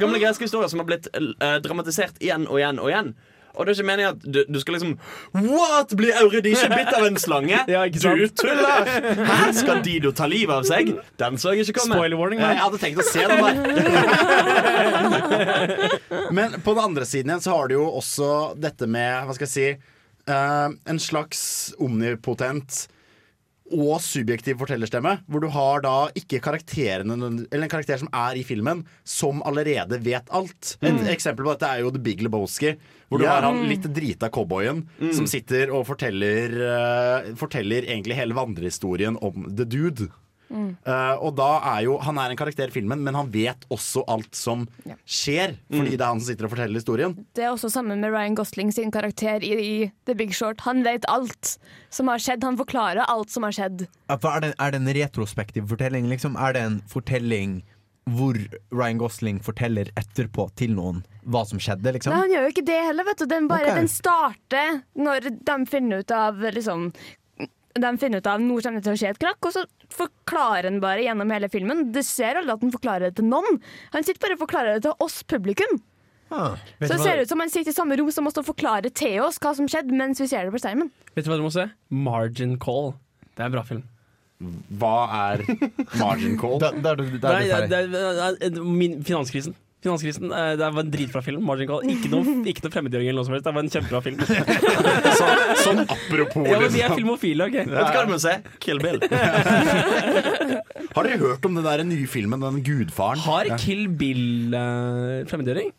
[0.00, 1.06] gamle greske historier som har blitt
[1.62, 3.12] dramatisert igjen og igjen og igjen.
[3.52, 4.94] Og det er ikke meningen at du, du skal liksom
[5.36, 5.92] What?
[5.98, 7.58] Blir Euridice bitt av en slange?
[7.72, 8.18] Ja, ikke sant?
[8.18, 8.88] Du tuller!
[9.32, 10.94] Her skal Dido ta livet av seg?
[11.20, 11.96] Den så jeg ikke komme.
[11.98, 13.54] Spoiler warning, Jeg hadde tenkt å se den der.
[16.36, 18.28] Men på den andre siden igjen så har du jo også
[18.60, 19.68] dette med, hva skal jeg si,
[20.22, 22.84] Uh, en slags omnipotent
[23.72, 27.16] og subjektiv fortellerstemme, hvor du har da ikke karakterene
[27.50, 30.76] Eller en karakter som er i filmen, som allerede vet alt.
[30.82, 31.06] Et Mm.
[31.08, 32.76] eksempel på dette er jo The Big Lebowski,
[33.10, 33.40] hvor du Ja.
[33.40, 35.12] har han litt drita cowboyen Mm.
[35.14, 36.52] som sitter og forteller,
[37.28, 40.08] uh, forteller egentlig hele vandrehistorien om The Dude.
[40.52, 40.70] Mm.
[40.84, 44.04] Eh, og da er jo Han er en karakter i filmen, men han vet også
[44.12, 44.66] alt som
[45.08, 47.16] skjer, fordi det er han som sitter og forteller historien.
[47.36, 49.76] Det er også sammen med Ryan Gosling sin karakter i, i
[50.06, 50.62] The Big Short.
[50.68, 51.56] Han vet alt
[51.90, 52.44] som har skjedd.
[52.44, 53.86] Han forklarer alt som har skjedd.
[54.12, 56.10] Er det, er det en retrospektiv fortelling?
[56.12, 56.36] Liksom?
[56.36, 57.62] Er det en fortelling
[58.10, 58.34] hvor
[58.74, 61.94] Ryan Gosling forteller etterpå til noen hva som skjedde?
[61.94, 62.12] Liksom?
[62.12, 63.26] Nei, han gjør jo ikke det heller, vet du.
[63.30, 63.78] Den, bare, okay.
[63.78, 66.88] den starter når de finner ut av liksom
[67.74, 69.62] de finner ut av nå kommer det til å skje et krakk, og så
[69.92, 71.86] forklarer han bare gjennom hele filmen.
[71.94, 73.60] Du ser aldri at han forklarer det til noen.
[73.94, 75.78] Han sitter bare og forklarer det til oss publikum.
[76.32, 78.38] Ah, Så du det hva- ser ut som han sitter i samme rom som oss
[78.40, 80.90] og forklarer til oss hva som skjedde mens vi ser det på skjermen.
[81.14, 81.66] Vet du hva du må se?
[81.90, 82.94] Margin Call.
[83.36, 83.82] Det er en bra film.
[84.74, 84.94] Hva
[85.32, 85.42] er
[86.00, 86.58] margin call?
[86.62, 87.68] Da, da er du, da er du ferdig.
[87.68, 89.54] det er, det er, det er min, finanskrisen.
[89.82, 91.42] Finanskrisen, eh, Det var en dritbra film.
[91.46, 91.82] Margin Call.
[91.90, 93.46] Ikke noe, ikke noe fremmedgjøring eller noe som helst.
[93.48, 94.18] Det var en kjempebra film.
[95.18, 95.30] Så,
[95.64, 96.98] sånn apropos Ja, men vi er liksom.
[97.00, 97.58] filmofile, OK?
[97.66, 98.36] Vet du hva du må se?
[98.62, 99.02] Kill Bill.
[100.94, 103.22] Har dere hørt om den der nye filmen, den Gudfaren?
[103.26, 105.72] Har Kill Bill uh, fremmedgjøring?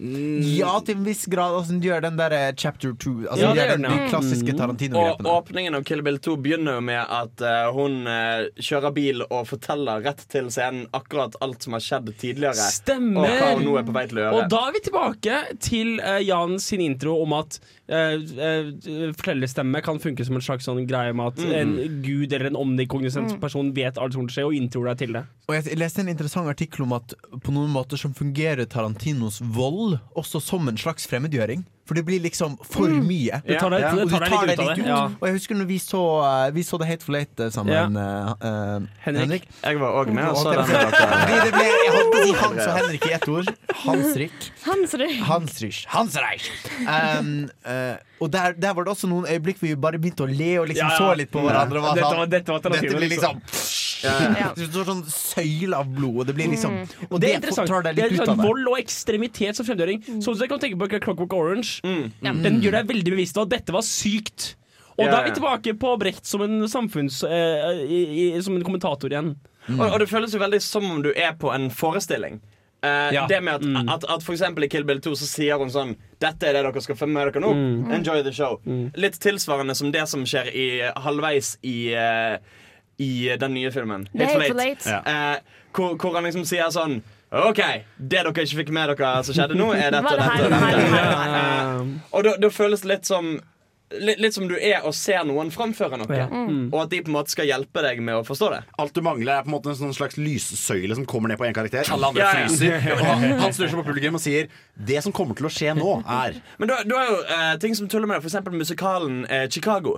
[0.00, 1.52] Ja, til en viss grad.
[1.58, 3.26] Altså, de gjør den der eh, chapter two.
[3.28, 5.28] Altså, Ja, de den, den, de klassiske Tarantino-grepene.
[5.28, 9.44] åpningen av Kill Bill 2 begynner jo med at uh, hun uh, kjører bil og
[9.50, 12.54] forteller rett til scenen akkurat alt som har skjedd tidligere.
[12.72, 13.26] Stemmer.
[13.28, 14.40] Og hva hun nå er på vei til å gjøre.
[14.40, 17.60] Og da er vi tilbake til uh, Jan sin intro om at
[17.92, 18.16] uh,
[19.18, 21.52] fortellerstemme kan funke som en slags sånn greie med at Mm.
[21.60, 23.40] en gud eller en omnikognisent Mm.
[23.40, 25.24] person vet alt som skjer, og inntror deg til det.
[25.48, 29.89] Og jeg leste en interessant artikkel om at på noen måter som fungerer Tarantinos vold
[30.16, 31.64] også som en slags fremmedgjøring.
[31.90, 33.02] For det blir liksom for Mm.
[33.08, 33.40] mye.
[33.42, 33.90] Du tar deg- Ja.
[33.90, 34.86] Og du tar deg litt ut av det, ut.
[34.86, 35.00] ja.
[35.20, 36.02] Og jeg husker når vi så,
[36.46, 39.48] eh, vi så The Hateful Eight eh, sammen, eh, eh, Henrik.
[39.64, 40.66] Jeg var òg med og så den.
[40.70, 43.50] det- ble, jeg holdt på å si Hans og Henrik i ett ord.
[43.74, 44.30] Hansrik.
[44.62, 45.18] Hansrik.
[45.26, 45.84] Hansrik.
[45.88, 46.46] Hansreich.
[46.86, 50.30] Um, uh, og der, der var det også noen øyeblikk hvor vi bare begynte å
[50.30, 50.98] le og liksom Ja, ja.
[51.00, 51.76] så litt på hverandre.
[51.80, 53.40] og var Dette sånn, var- dette var dette blir liksom.
[54.04, 54.10] ja,
[54.40, 54.52] Ja.
[54.56, 57.40] Det står sånn søyle av blod, og det blir liksom Og Og det det, er
[57.40, 57.68] interessant.
[57.68, 58.46] tar deg Det er litt ut sånn av det.
[58.46, 60.04] Vold og ekstremitet som fremgjøring.
[60.22, 61.79] Sånn som jeg kan tenke på Clockwork Orange.
[61.84, 62.32] Ja.
[62.44, 64.54] Den gjør deg veldig bevisst på at dette var sykt.
[64.98, 67.22] Og Ja, da er vi tilbake på Brecht som en samfunns...
[67.24, 68.00] eh, i,
[68.36, 69.34] i, som en kommentator igjen.
[69.70, 72.40] Og, og det føles jo veldig som om du er på en forestilling.
[72.82, 73.26] Eh, Ja.
[73.28, 75.94] Det med at, at, at for eksempel i Kill Bill 2 så sier hun sånn
[76.20, 77.52] Dette er det dere skal få med dere nå.
[77.54, 77.90] Mm.
[77.96, 78.58] Enjoy the show.
[78.96, 80.66] Litt tilsvarende som det som skjer i
[81.00, 82.36] halvveis i eh,
[83.00, 84.04] I den nye filmen.
[84.12, 84.66] The for late.
[84.68, 84.86] Eight.
[84.86, 86.98] Eh, hvor, hvor han liksom sier sånn
[87.30, 87.60] OK,
[87.96, 90.50] det dere ikke fikk med dere som skjedde nå, er dette og det dette.
[90.50, 91.38] dette.
[91.38, 93.36] Eh, Og da, da føles det litt som
[93.90, 96.28] Litt, litt som du er og ser noen framføre noe, Ja.
[96.30, 96.68] Mm.
[96.72, 98.60] og at de på en måte skal hjelpe deg med å forstå det.
[98.78, 101.48] Alt du mangler, er på en måte en sånn slags lyssøyle som kommer ned på
[101.48, 101.90] én karakter.
[101.90, 102.46] Alle andre Ja, ja.
[102.46, 102.86] fryser.
[102.94, 104.46] Og han snur seg på publikum og sier
[104.78, 107.74] Det som kommer til å skje nå, er Men du, du har jo uh, ting
[107.74, 109.96] som tuller med deg, eksempel musikalen uh, Chicago.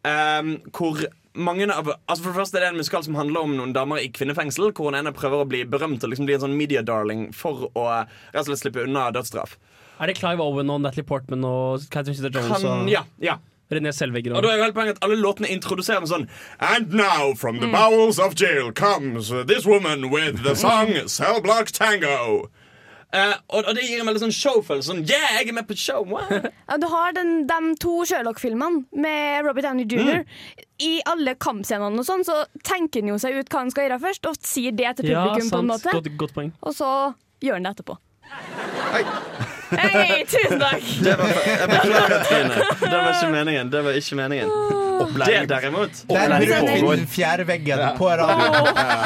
[0.00, 1.04] Um, hvor
[1.36, 4.02] mange av Altså For det første er det en musikal som handler om noen damer
[4.02, 4.72] i kvinnefengsel.
[4.72, 7.68] Hvor hun ene prøver å bli berømt og liksom bli en sånn media darling for
[7.72, 9.56] å rett og slett slippe unna dødsstraff.
[10.00, 13.38] Er det Clive Owen og Natalie Portman og Catherine Zeta-Jones Kan, og ja, ja.
[13.72, 14.26] René Selvig.
[14.30, 16.28] Og da er jo hele poenget at alle låtene introduserer med sånn
[16.62, 21.72] And now, from the bowels of jail comes this woman with the song Cell Block
[21.74, 22.50] Tango.
[23.14, 24.88] Eh, og, og det gir en veldig sånn showfølelse.
[24.90, 26.02] Sånn, yeah, jeg er med på show!
[26.10, 26.26] Wow.
[26.70, 30.24] Ja, du har den, de to Sherlock-filmene med Robert Downey jr.
[30.82, 34.00] I alle kampscenene og sånn, så tenker han jo seg ut hva han skal gjøre
[34.02, 36.50] først, og sier det til Ja, på en måte Godt, godt poeng.
[36.66, 36.90] Og så
[37.44, 37.96] gjør han det etterpå.
[39.70, 40.90] Hei, tusen takk!
[41.06, 42.66] Det var, jeg beklager, Trine.
[42.82, 43.70] Det var ikke meningen.
[43.72, 44.84] Det var ikke meningen.
[45.26, 48.56] Det derimot Der brøt vi den fjerde veggen på radioen.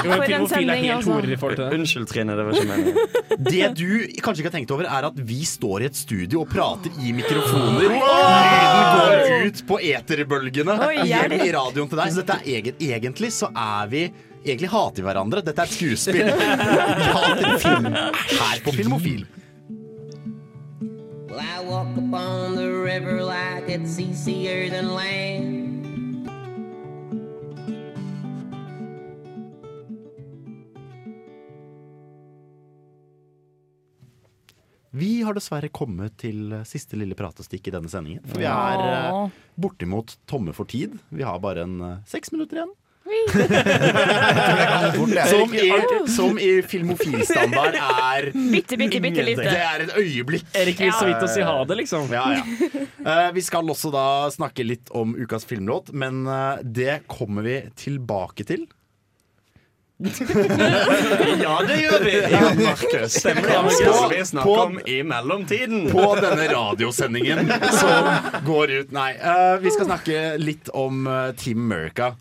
[0.06, 1.68] Jo, horer i det.
[1.78, 2.36] Unnskyld, Trine.
[2.38, 2.96] Det var ikke meningen.
[3.40, 3.90] Det du
[4.20, 7.12] kanskje ikke har tenkt over, er at vi står i et studio og prater i
[7.16, 7.86] mikrofoner.
[7.86, 12.12] Lyden går ut på eterbølgene hjem i radioen til deg.
[12.14, 14.10] Så dette er egen, egentlig så er vi
[14.40, 15.42] Egentlig hater vi hverandre.
[15.44, 16.30] Dette er et skuespill.
[17.00, 19.26] Vi hater film her på Filmofil.
[21.28, 25.79] Well, I walk upon the river like it's easier than land.
[34.90, 38.24] Vi har dessverre kommet til siste lille pratestikk i denne sendingen.
[38.26, 39.30] For vi er uh,
[39.60, 40.96] bortimot tomme for tid.
[41.14, 42.74] Vi har bare en uh, seks minutter igjen.
[45.30, 45.72] Som i,
[46.06, 49.42] som i filmofilstandard er Bitte, bitte, bitte lite.
[49.48, 50.44] Det er et øyeblikk.
[50.54, 52.12] Erik vil så vidt å si ha det, liksom.
[52.14, 52.44] Ja, ja.
[53.00, 57.62] Uh, vi skal også da snakke litt om ukas filmlåt, men eh, det kommer vi
[57.78, 58.66] tilbake til.
[61.44, 62.12] Ja, det gjør vi.
[62.32, 63.16] Ja, Markus.
[63.20, 65.82] Stemmer det, skal vi snakke På- om i mellomtiden?
[65.92, 68.08] På denne radiosendingen som
[68.46, 72.14] går ut Nei, Uh, vi skal snakke litt om uh, Team America.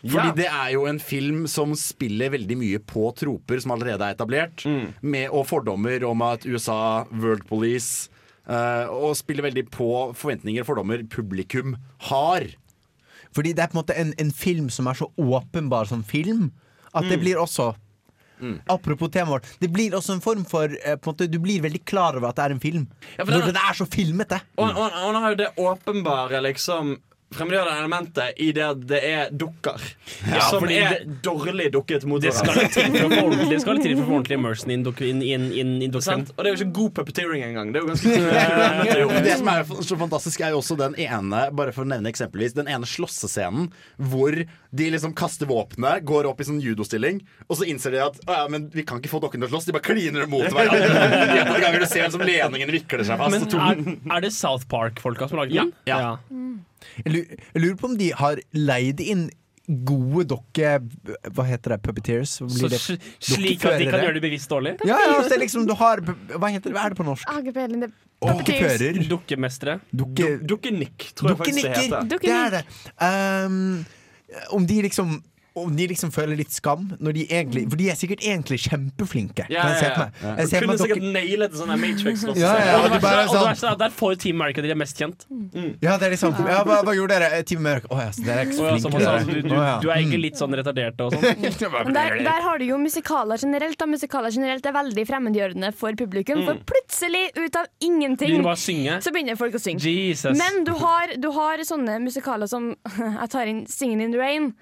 [0.00, 0.32] Fordi Ja.
[0.34, 4.64] det er jo en film som spiller veldig mye på troper som allerede er etablert,
[5.02, 8.08] med, og fordommer om at USA, World Police
[8.48, 11.76] uh, Og spiller veldig på forventninger og fordommer publikum
[12.08, 12.48] har.
[13.36, 16.48] Fordi det er på en måte en, en film som er så åpenbar som film,
[16.94, 17.24] at det Mm.
[17.24, 17.74] blir også
[18.72, 19.58] Apropos temaet vårt.
[19.60, 22.28] Det blir også en form for eh, på en måte, Du blir veldig klar over
[22.30, 22.86] at det er en film.
[23.18, 24.40] Ja, for den- Når det er så filmete.
[24.56, 26.94] Og, og, og han har jo det åpenbare liksom
[27.30, 29.82] fremmedgjørende elementet i det at det er dukker.
[30.26, 33.94] Ja, som er det- dårlig dukket mot Det skal til for å få ordentlig, til
[33.96, 35.94] for å få ordentlig immersion in, in, in, in, in.
[35.94, 37.70] Og det er jo ikke god puppeteering engang.
[37.72, 39.22] Det er jo ganske.
[39.30, 42.54] Det som er så fantastisk, er jo også den ene Bare for å nevne eksempelvis
[42.56, 43.68] Den ene slåssescenen
[44.10, 48.18] hvor de liksom kaster våpenet, går opp i sånn judostilling, og så innser de at
[48.26, 49.66] å ja, men vi kan ikke få dokkene til å slåss.
[49.66, 50.88] De bare kliner mot hverandre.
[51.34, 53.54] Gjentatte ganger du ser liksom leningen vikler seg fast.
[53.54, 55.72] Men er, er det South Park-folka som har laget den?
[55.90, 55.98] Ja.
[56.30, 56.58] Jeg lu-
[57.04, 59.28] jeg lurer på om de har leid inn
[59.70, 60.74] gode dokke...
[61.30, 61.80] Hva heter det?
[61.84, 62.36] Puppeteers?
[62.40, 62.80] Så blir det?
[63.22, 64.76] slik at de kan gjøre det bevisst dårlig?
[64.82, 67.30] Ja, ja, altså, det liksom, du har Hva heter det, hva er det på norsk?
[67.50, 68.98] Det Dokkefører.
[69.08, 69.78] Dukkemestere.
[69.96, 72.10] Dukke, Dukkenikk, tror jeg faktisk det heter.
[72.10, 72.64] Det er det.
[73.00, 73.86] Um,
[74.58, 75.14] om de liksom
[75.66, 79.46] om de liksom føler litt skam når de egentlig For de er sikkert egentlig kjempeflinke.
[79.50, 80.06] Ja, kan jeg se ja, ja.
[80.36, 82.24] Du Jeg ser kunne sikkert dere- nailet sånn der Matrix.
[82.24, 82.36] også.
[82.40, 84.96] Ja, ja, Og det verste- sånn verste er der får Team America de er mest
[84.98, 85.26] kjent.
[85.82, 87.42] Ja, det er liksom ja, hva, hva gjorde dere?
[87.44, 88.82] Team America Å ja, så dere er ikke så flinke.
[88.82, 91.84] som han sa, du, du, du er egentlig litt sånn retardert og sånn.
[91.86, 93.78] Men der, der har du jo musikaler generelt.
[93.78, 93.86] Da.
[93.86, 96.40] Musikaler generelt er veldig fremmedgjørende for publikum.
[96.42, 96.46] Mm.
[96.46, 98.98] For plutselig, ut av ingenting, Begynner bare å synge.
[99.04, 99.80] så begynner folk å synge.
[99.84, 100.36] Jesus.
[100.38, 102.74] Men du har, du har sånne musikaler som
[103.20, 104.52] Jeg tar inn 'Singin' in the Rain',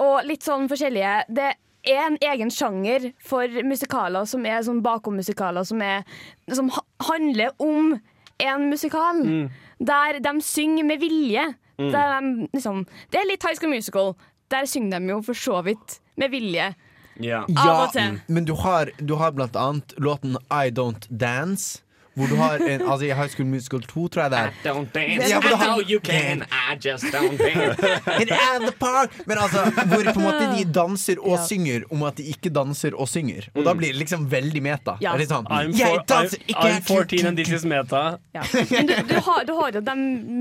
[0.00, 1.14] og litt sånn forskjellige.
[1.28, 1.50] Det
[1.84, 6.06] er en egen sjanger for musikaler som er sånn bakom-musikaler som, er,
[6.52, 6.70] som
[7.08, 7.94] handler om
[8.42, 9.20] en musikal.
[9.20, 9.50] Mm.
[9.84, 11.50] Der de synger med vilje.
[11.78, 11.90] Mm.
[11.92, 14.14] Der de, liksom, det er litt High School Musical.
[14.52, 16.72] Der synger de jo for så vidt med vilje.
[17.22, 17.44] Ja.
[17.46, 18.18] Av og til.
[18.26, 21.83] men du har, du har blant annet låten I Don't Dance.
[22.14, 24.50] Hvor du har en, altså I High School Musical 2, tror jeg det er.
[24.64, 27.88] Don't dance, Ja, I know you can, I just don't dance.
[28.22, 28.28] In
[28.62, 31.46] the park Men altså, hvor på en måte de danser og Ja.
[31.46, 33.48] synger om at de ikke danser og synger.
[33.54, 34.94] Og da blir det liksom veldig meta.
[35.02, 35.16] Ja.
[35.18, 38.04] Det er sånn, I'm, jeg danser I'm, ikke I'm 14 and this is meta.
[38.34, 38.42] Ja.
[38.70, 39.96] Men du, du, har, du har jo de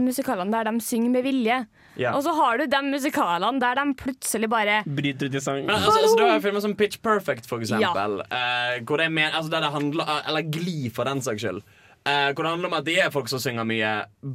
[0.09, 1.63] musikalene der de synger med vilje.
[1.99, 2.15] Ja.
[2.17, 5.61] Og så har du de musikalene der de plutselig bare Bryter ut i sang.
[5.65, 8.23] Men, altså, altså, du har jo filmer som Pitch Perfect, for eksempel.
[8.25, 11.61] eh, hvor det er mer, altså, der det handler, eller Gli, for den saks skyld.
[12.03, 13.89] Eh, hvor det handler om at de er folk som synger mye,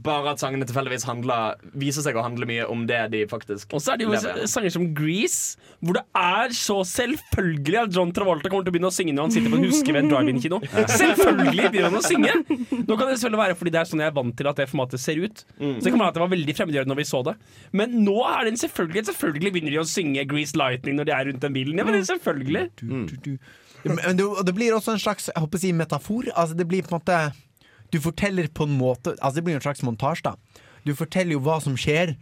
[0.05, 3.83] bare at sangene tilfeldigvis handler, viser seg å handle mye om det de faktisk Og
[3.85, 8.15] så er det jo lever sanger som Grease, hvor det er så selvfølgelig at John
[8.17, 10.09] Travolta kommer til å begynne å synge når han sitter på en huske ved en
[10.15, 10.63] drive-in-kino.
[11.03, 12.33] Selvfølgelig begynner han å synge!
[12.89, 14.69] Nå kan det selvfølgelig være fordi det er sånn jeg er vant til at det
[14.71, 15.45] formatet ser ut.
[15.59, 17.35] Så det kan være at det var veldig fremmedgjørende når vi så det.
[17.77, 19.11] Men nå er det en selvfølgelighet.
[19.13, 21.77] Selvfølgelig begynner de å synge Grease Lightning når de er rundt den bilen.
[21.77, 22.65] Ja, men det er selvfølgelig.
[23.85, 26.33] Men det, det blir også en slags jeg håper å si, metafor.
[26.35, 27.21] Altså, det blir på en måte
[27.95, 30.65] Du forteller på en måte Altså, det blir en slags montasje, da.
[30.85, 32.17] Du forteller jo hva som skjer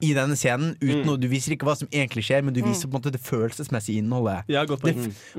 [0.00, 1.10] i denne scenen, uten Mm.
[1.12, 3.20] å, du viser ikke hva som egentlig skjer, men du viser på en måte det
[3.20, 4.48] følelsesmessige innholdet.
[4.48, 4.94] Ja, godt det,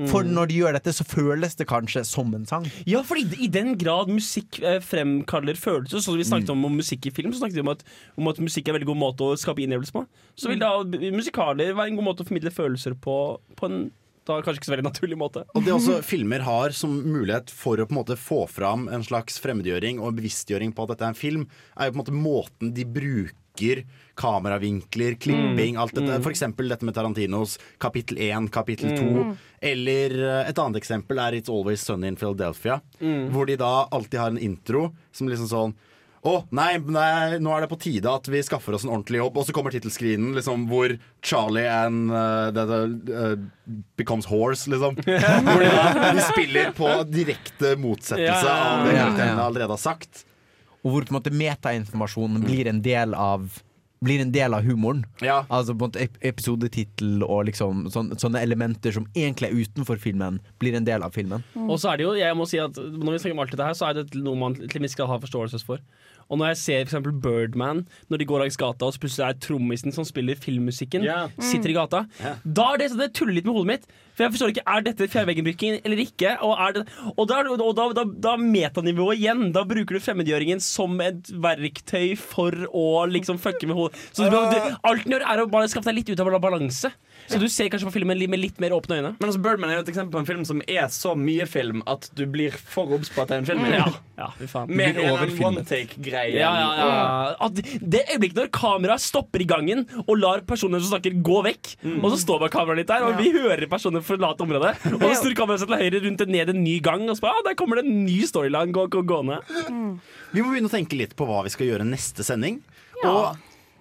[0.06, 2.68] for når de gjør dette, så føles det kanskje som en sang.
[2.86, 6.76] Ja, for i, den grad musikk eh, fremkaller følelser, sånn som vi snakket om, om
[6.78, 7.82] musikk i film, så snakket vi om at,
[8.16, 10.04] om at musikk er en veldig god måte å skape innlevelse på.
[10.38, 10.70] Så vil da
[11.10, 13.18] musikaler være en god måte å formidle følelser på,
[13.58, 13.90] på en
[14.28, 15.42] da kanskje ikke så veldig naturlig måte.
[15.56, 19.04] Og det også filmer har som mulighet for å på en måte få fram en
[19.06, 22.16] slags fremmedgjøring og bevisstgjøring på at dette er en film, er jo på en måte
[22.16, 23.82] måten de bruker
[24.16, 26.08] kameravinkler, klipping, alt dette.
[26.08, 26.22] Mm.
[26.24, 29.02] For eksempel dette med Tarantinos kapittel 1, kapittel 2.
[29.02, 29.32] Mm.
[29.72, 32.80] Eller eh, et annet eksempel er It's Always Sunny in Philadelphia.
[33.00, 33.28] Mm.
[33.34, 35.74] Hvor de da alltid har en intro som liksom sånn
[36.22, 39.40] å, nei, nei, nå er det på tide at vi skaffer oss en ordentlig jobb.
[39.40, 45.00] Og så kommer tittelscreenen liksom, hvor Charlie and uh, the, the, uh, becomes horse, liksom.
[45.02, 45.72] hvor de,
[46.14, 48.70] de spiller på direkte motsettelse Ja, ja, ja.
[48.70, 49.02] av det Ja, ja.
[49.08, 50.22] karakterene allerede har sagt.
[50.82, 53.50] Og hvor på en måte metainformasjonen blir en del av
[54.02, 55.04] blir en del av humoren.
[55.22, 60.40] Altså på en måte episodetittel og liksom sånne, sånne elementer som egentlig er utenfor filmen,
[60.58, 61.44] blir en del av filmen.
[61.54, 63.68] Og så er det jo, jeg må si at Når vi snakker om alt dette
[63.68, 65.82] her, så er det noe man til og med skal ha forståelse for.
[66.32, 69.36] Og når jeg ser eksempel Birdman, når de går langs gata, og så plutselig er
[69.44, 71.26] trommisen som spiller filmmusikken, Ja.
[71.38, 72.06] sitter i gata,
[72.42, 73.84] da er det sånn det tuller litt med hodet mitt.
[74.16, 76.32] For jeg forstår ikke, Er dette fjærveggenbrykking eller ikke?
[76.44, 76.82] Og, er det,
[77.16, 79.52] og, da, og da, da, da metanivået igjen.
[79.52, 83.96] Da bruker du fremmedgjøringen som et verktøy for å liksom fucke med hodet.
[84.12, 86.92] Så du, du, alt den gjør, er å bare skaffe deg litt ut av balanse.
[87.30, 89.12] Så du ser kanskje på filmen med litt mer åpne øyne.
[89.18, 91.82] Men altså, Birdman er jo et eksempel på en film som er så mye film
[91.90, 93.66] at du blir for obs på at det er en film.
[93.72, 93.86] Ja,
[94.18, 94.72] ja, fy faen.
[94.72, 96.34] Med Du en one take-greie.
[96.36, 97.36] Ja, ja, ja.
[97.46, 101.74] At det øyeblikket når kameraet stopper i gangen og lar personer som snakker, gå vekk,
[101.98, 105.14] og så står bare kameraet litt der, og vi hører personer forlate området, og så
[105.22, 107.56] snur kameraet seg til høyre rundt ned en ny gang, og så bare, ah, der
[107.58, 109.40] kommer det en ny storyline gå, gå, gående.
[110.32, 112.60] Vi må begynne å tenke litt på hva vi skal gjøre neste sending.
[113.02, 113.36] Og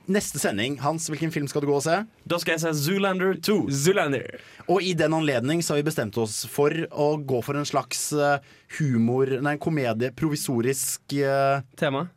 [0.10, 1.99] neste sending, Hans, hvilken film skal du gå og se?
[2.26, 3.57] Da skal jeg se Zoolander 2.
[3.69, 4.40] Zoolander.
[4.68, 8.07] Og i den anledning så har vi bestemt oss for å gå for en slags
[8.14, 8.41] eh,
[8.80, 12.07] humor Nei, komedie, provisorisk uh, Tema.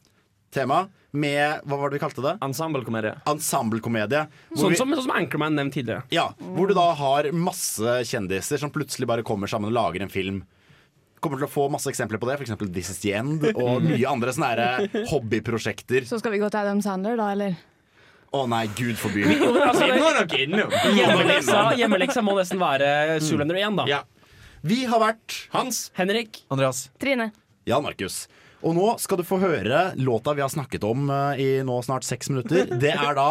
[0.55, 0.85] tema.
[1.15, 2.33] Med Hva var det vi kalte det?
[2.43, 3.13] Ensemblekomedie.
[3.31, 4.25] Ensemblekomedie.
[4.51, 6.03] Sånn som, sånn som Anchorman nevnt tidligere.
[6.11, 10.11] Ja, hvor du da har masse kjendiser som plutselig bare kommer sammen og lager en
[10.11, 10.41] film.
[11.23, 12.57] Kommer til å få masse eksempler på det, f.eks.
[12.75, 16.11] This Is The End og mye andre sånne hobbyprosjekter.
[16.11, 17.55] Så skal vi gå til Adam Sandler, da, eller?
[18.35, 19.23] Å nei, gud forby.
[19.31, 20.73] Altså, Vi må nok innom.
[20.97, 22.89] Hjemmeleksa, hjemmeleksa må nesten være
[23.23, 23.85] Zoolander 1, da.
[23.91, 24.01] Ja.
[24.65, 25.85] Vi har vært Hans.
[25.99, 26.41] Henrik.
[26.51, 26.89] Andreas.
[26.99, 27.29] Trine.
[27.69, 28.25] Jan Markus.
[28.65, 32.07] Og nå skal du få høre låta vi har snakket om eh, i nå snart
[32.09, 32.73] seks minutter.
[32.81, 33.29] Det er da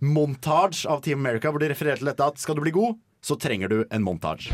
[0.00, 3.36] montage av Team America, hvor de refererer til dette at skal du bli god, så
[3.40, 4.52] trenger du en montage.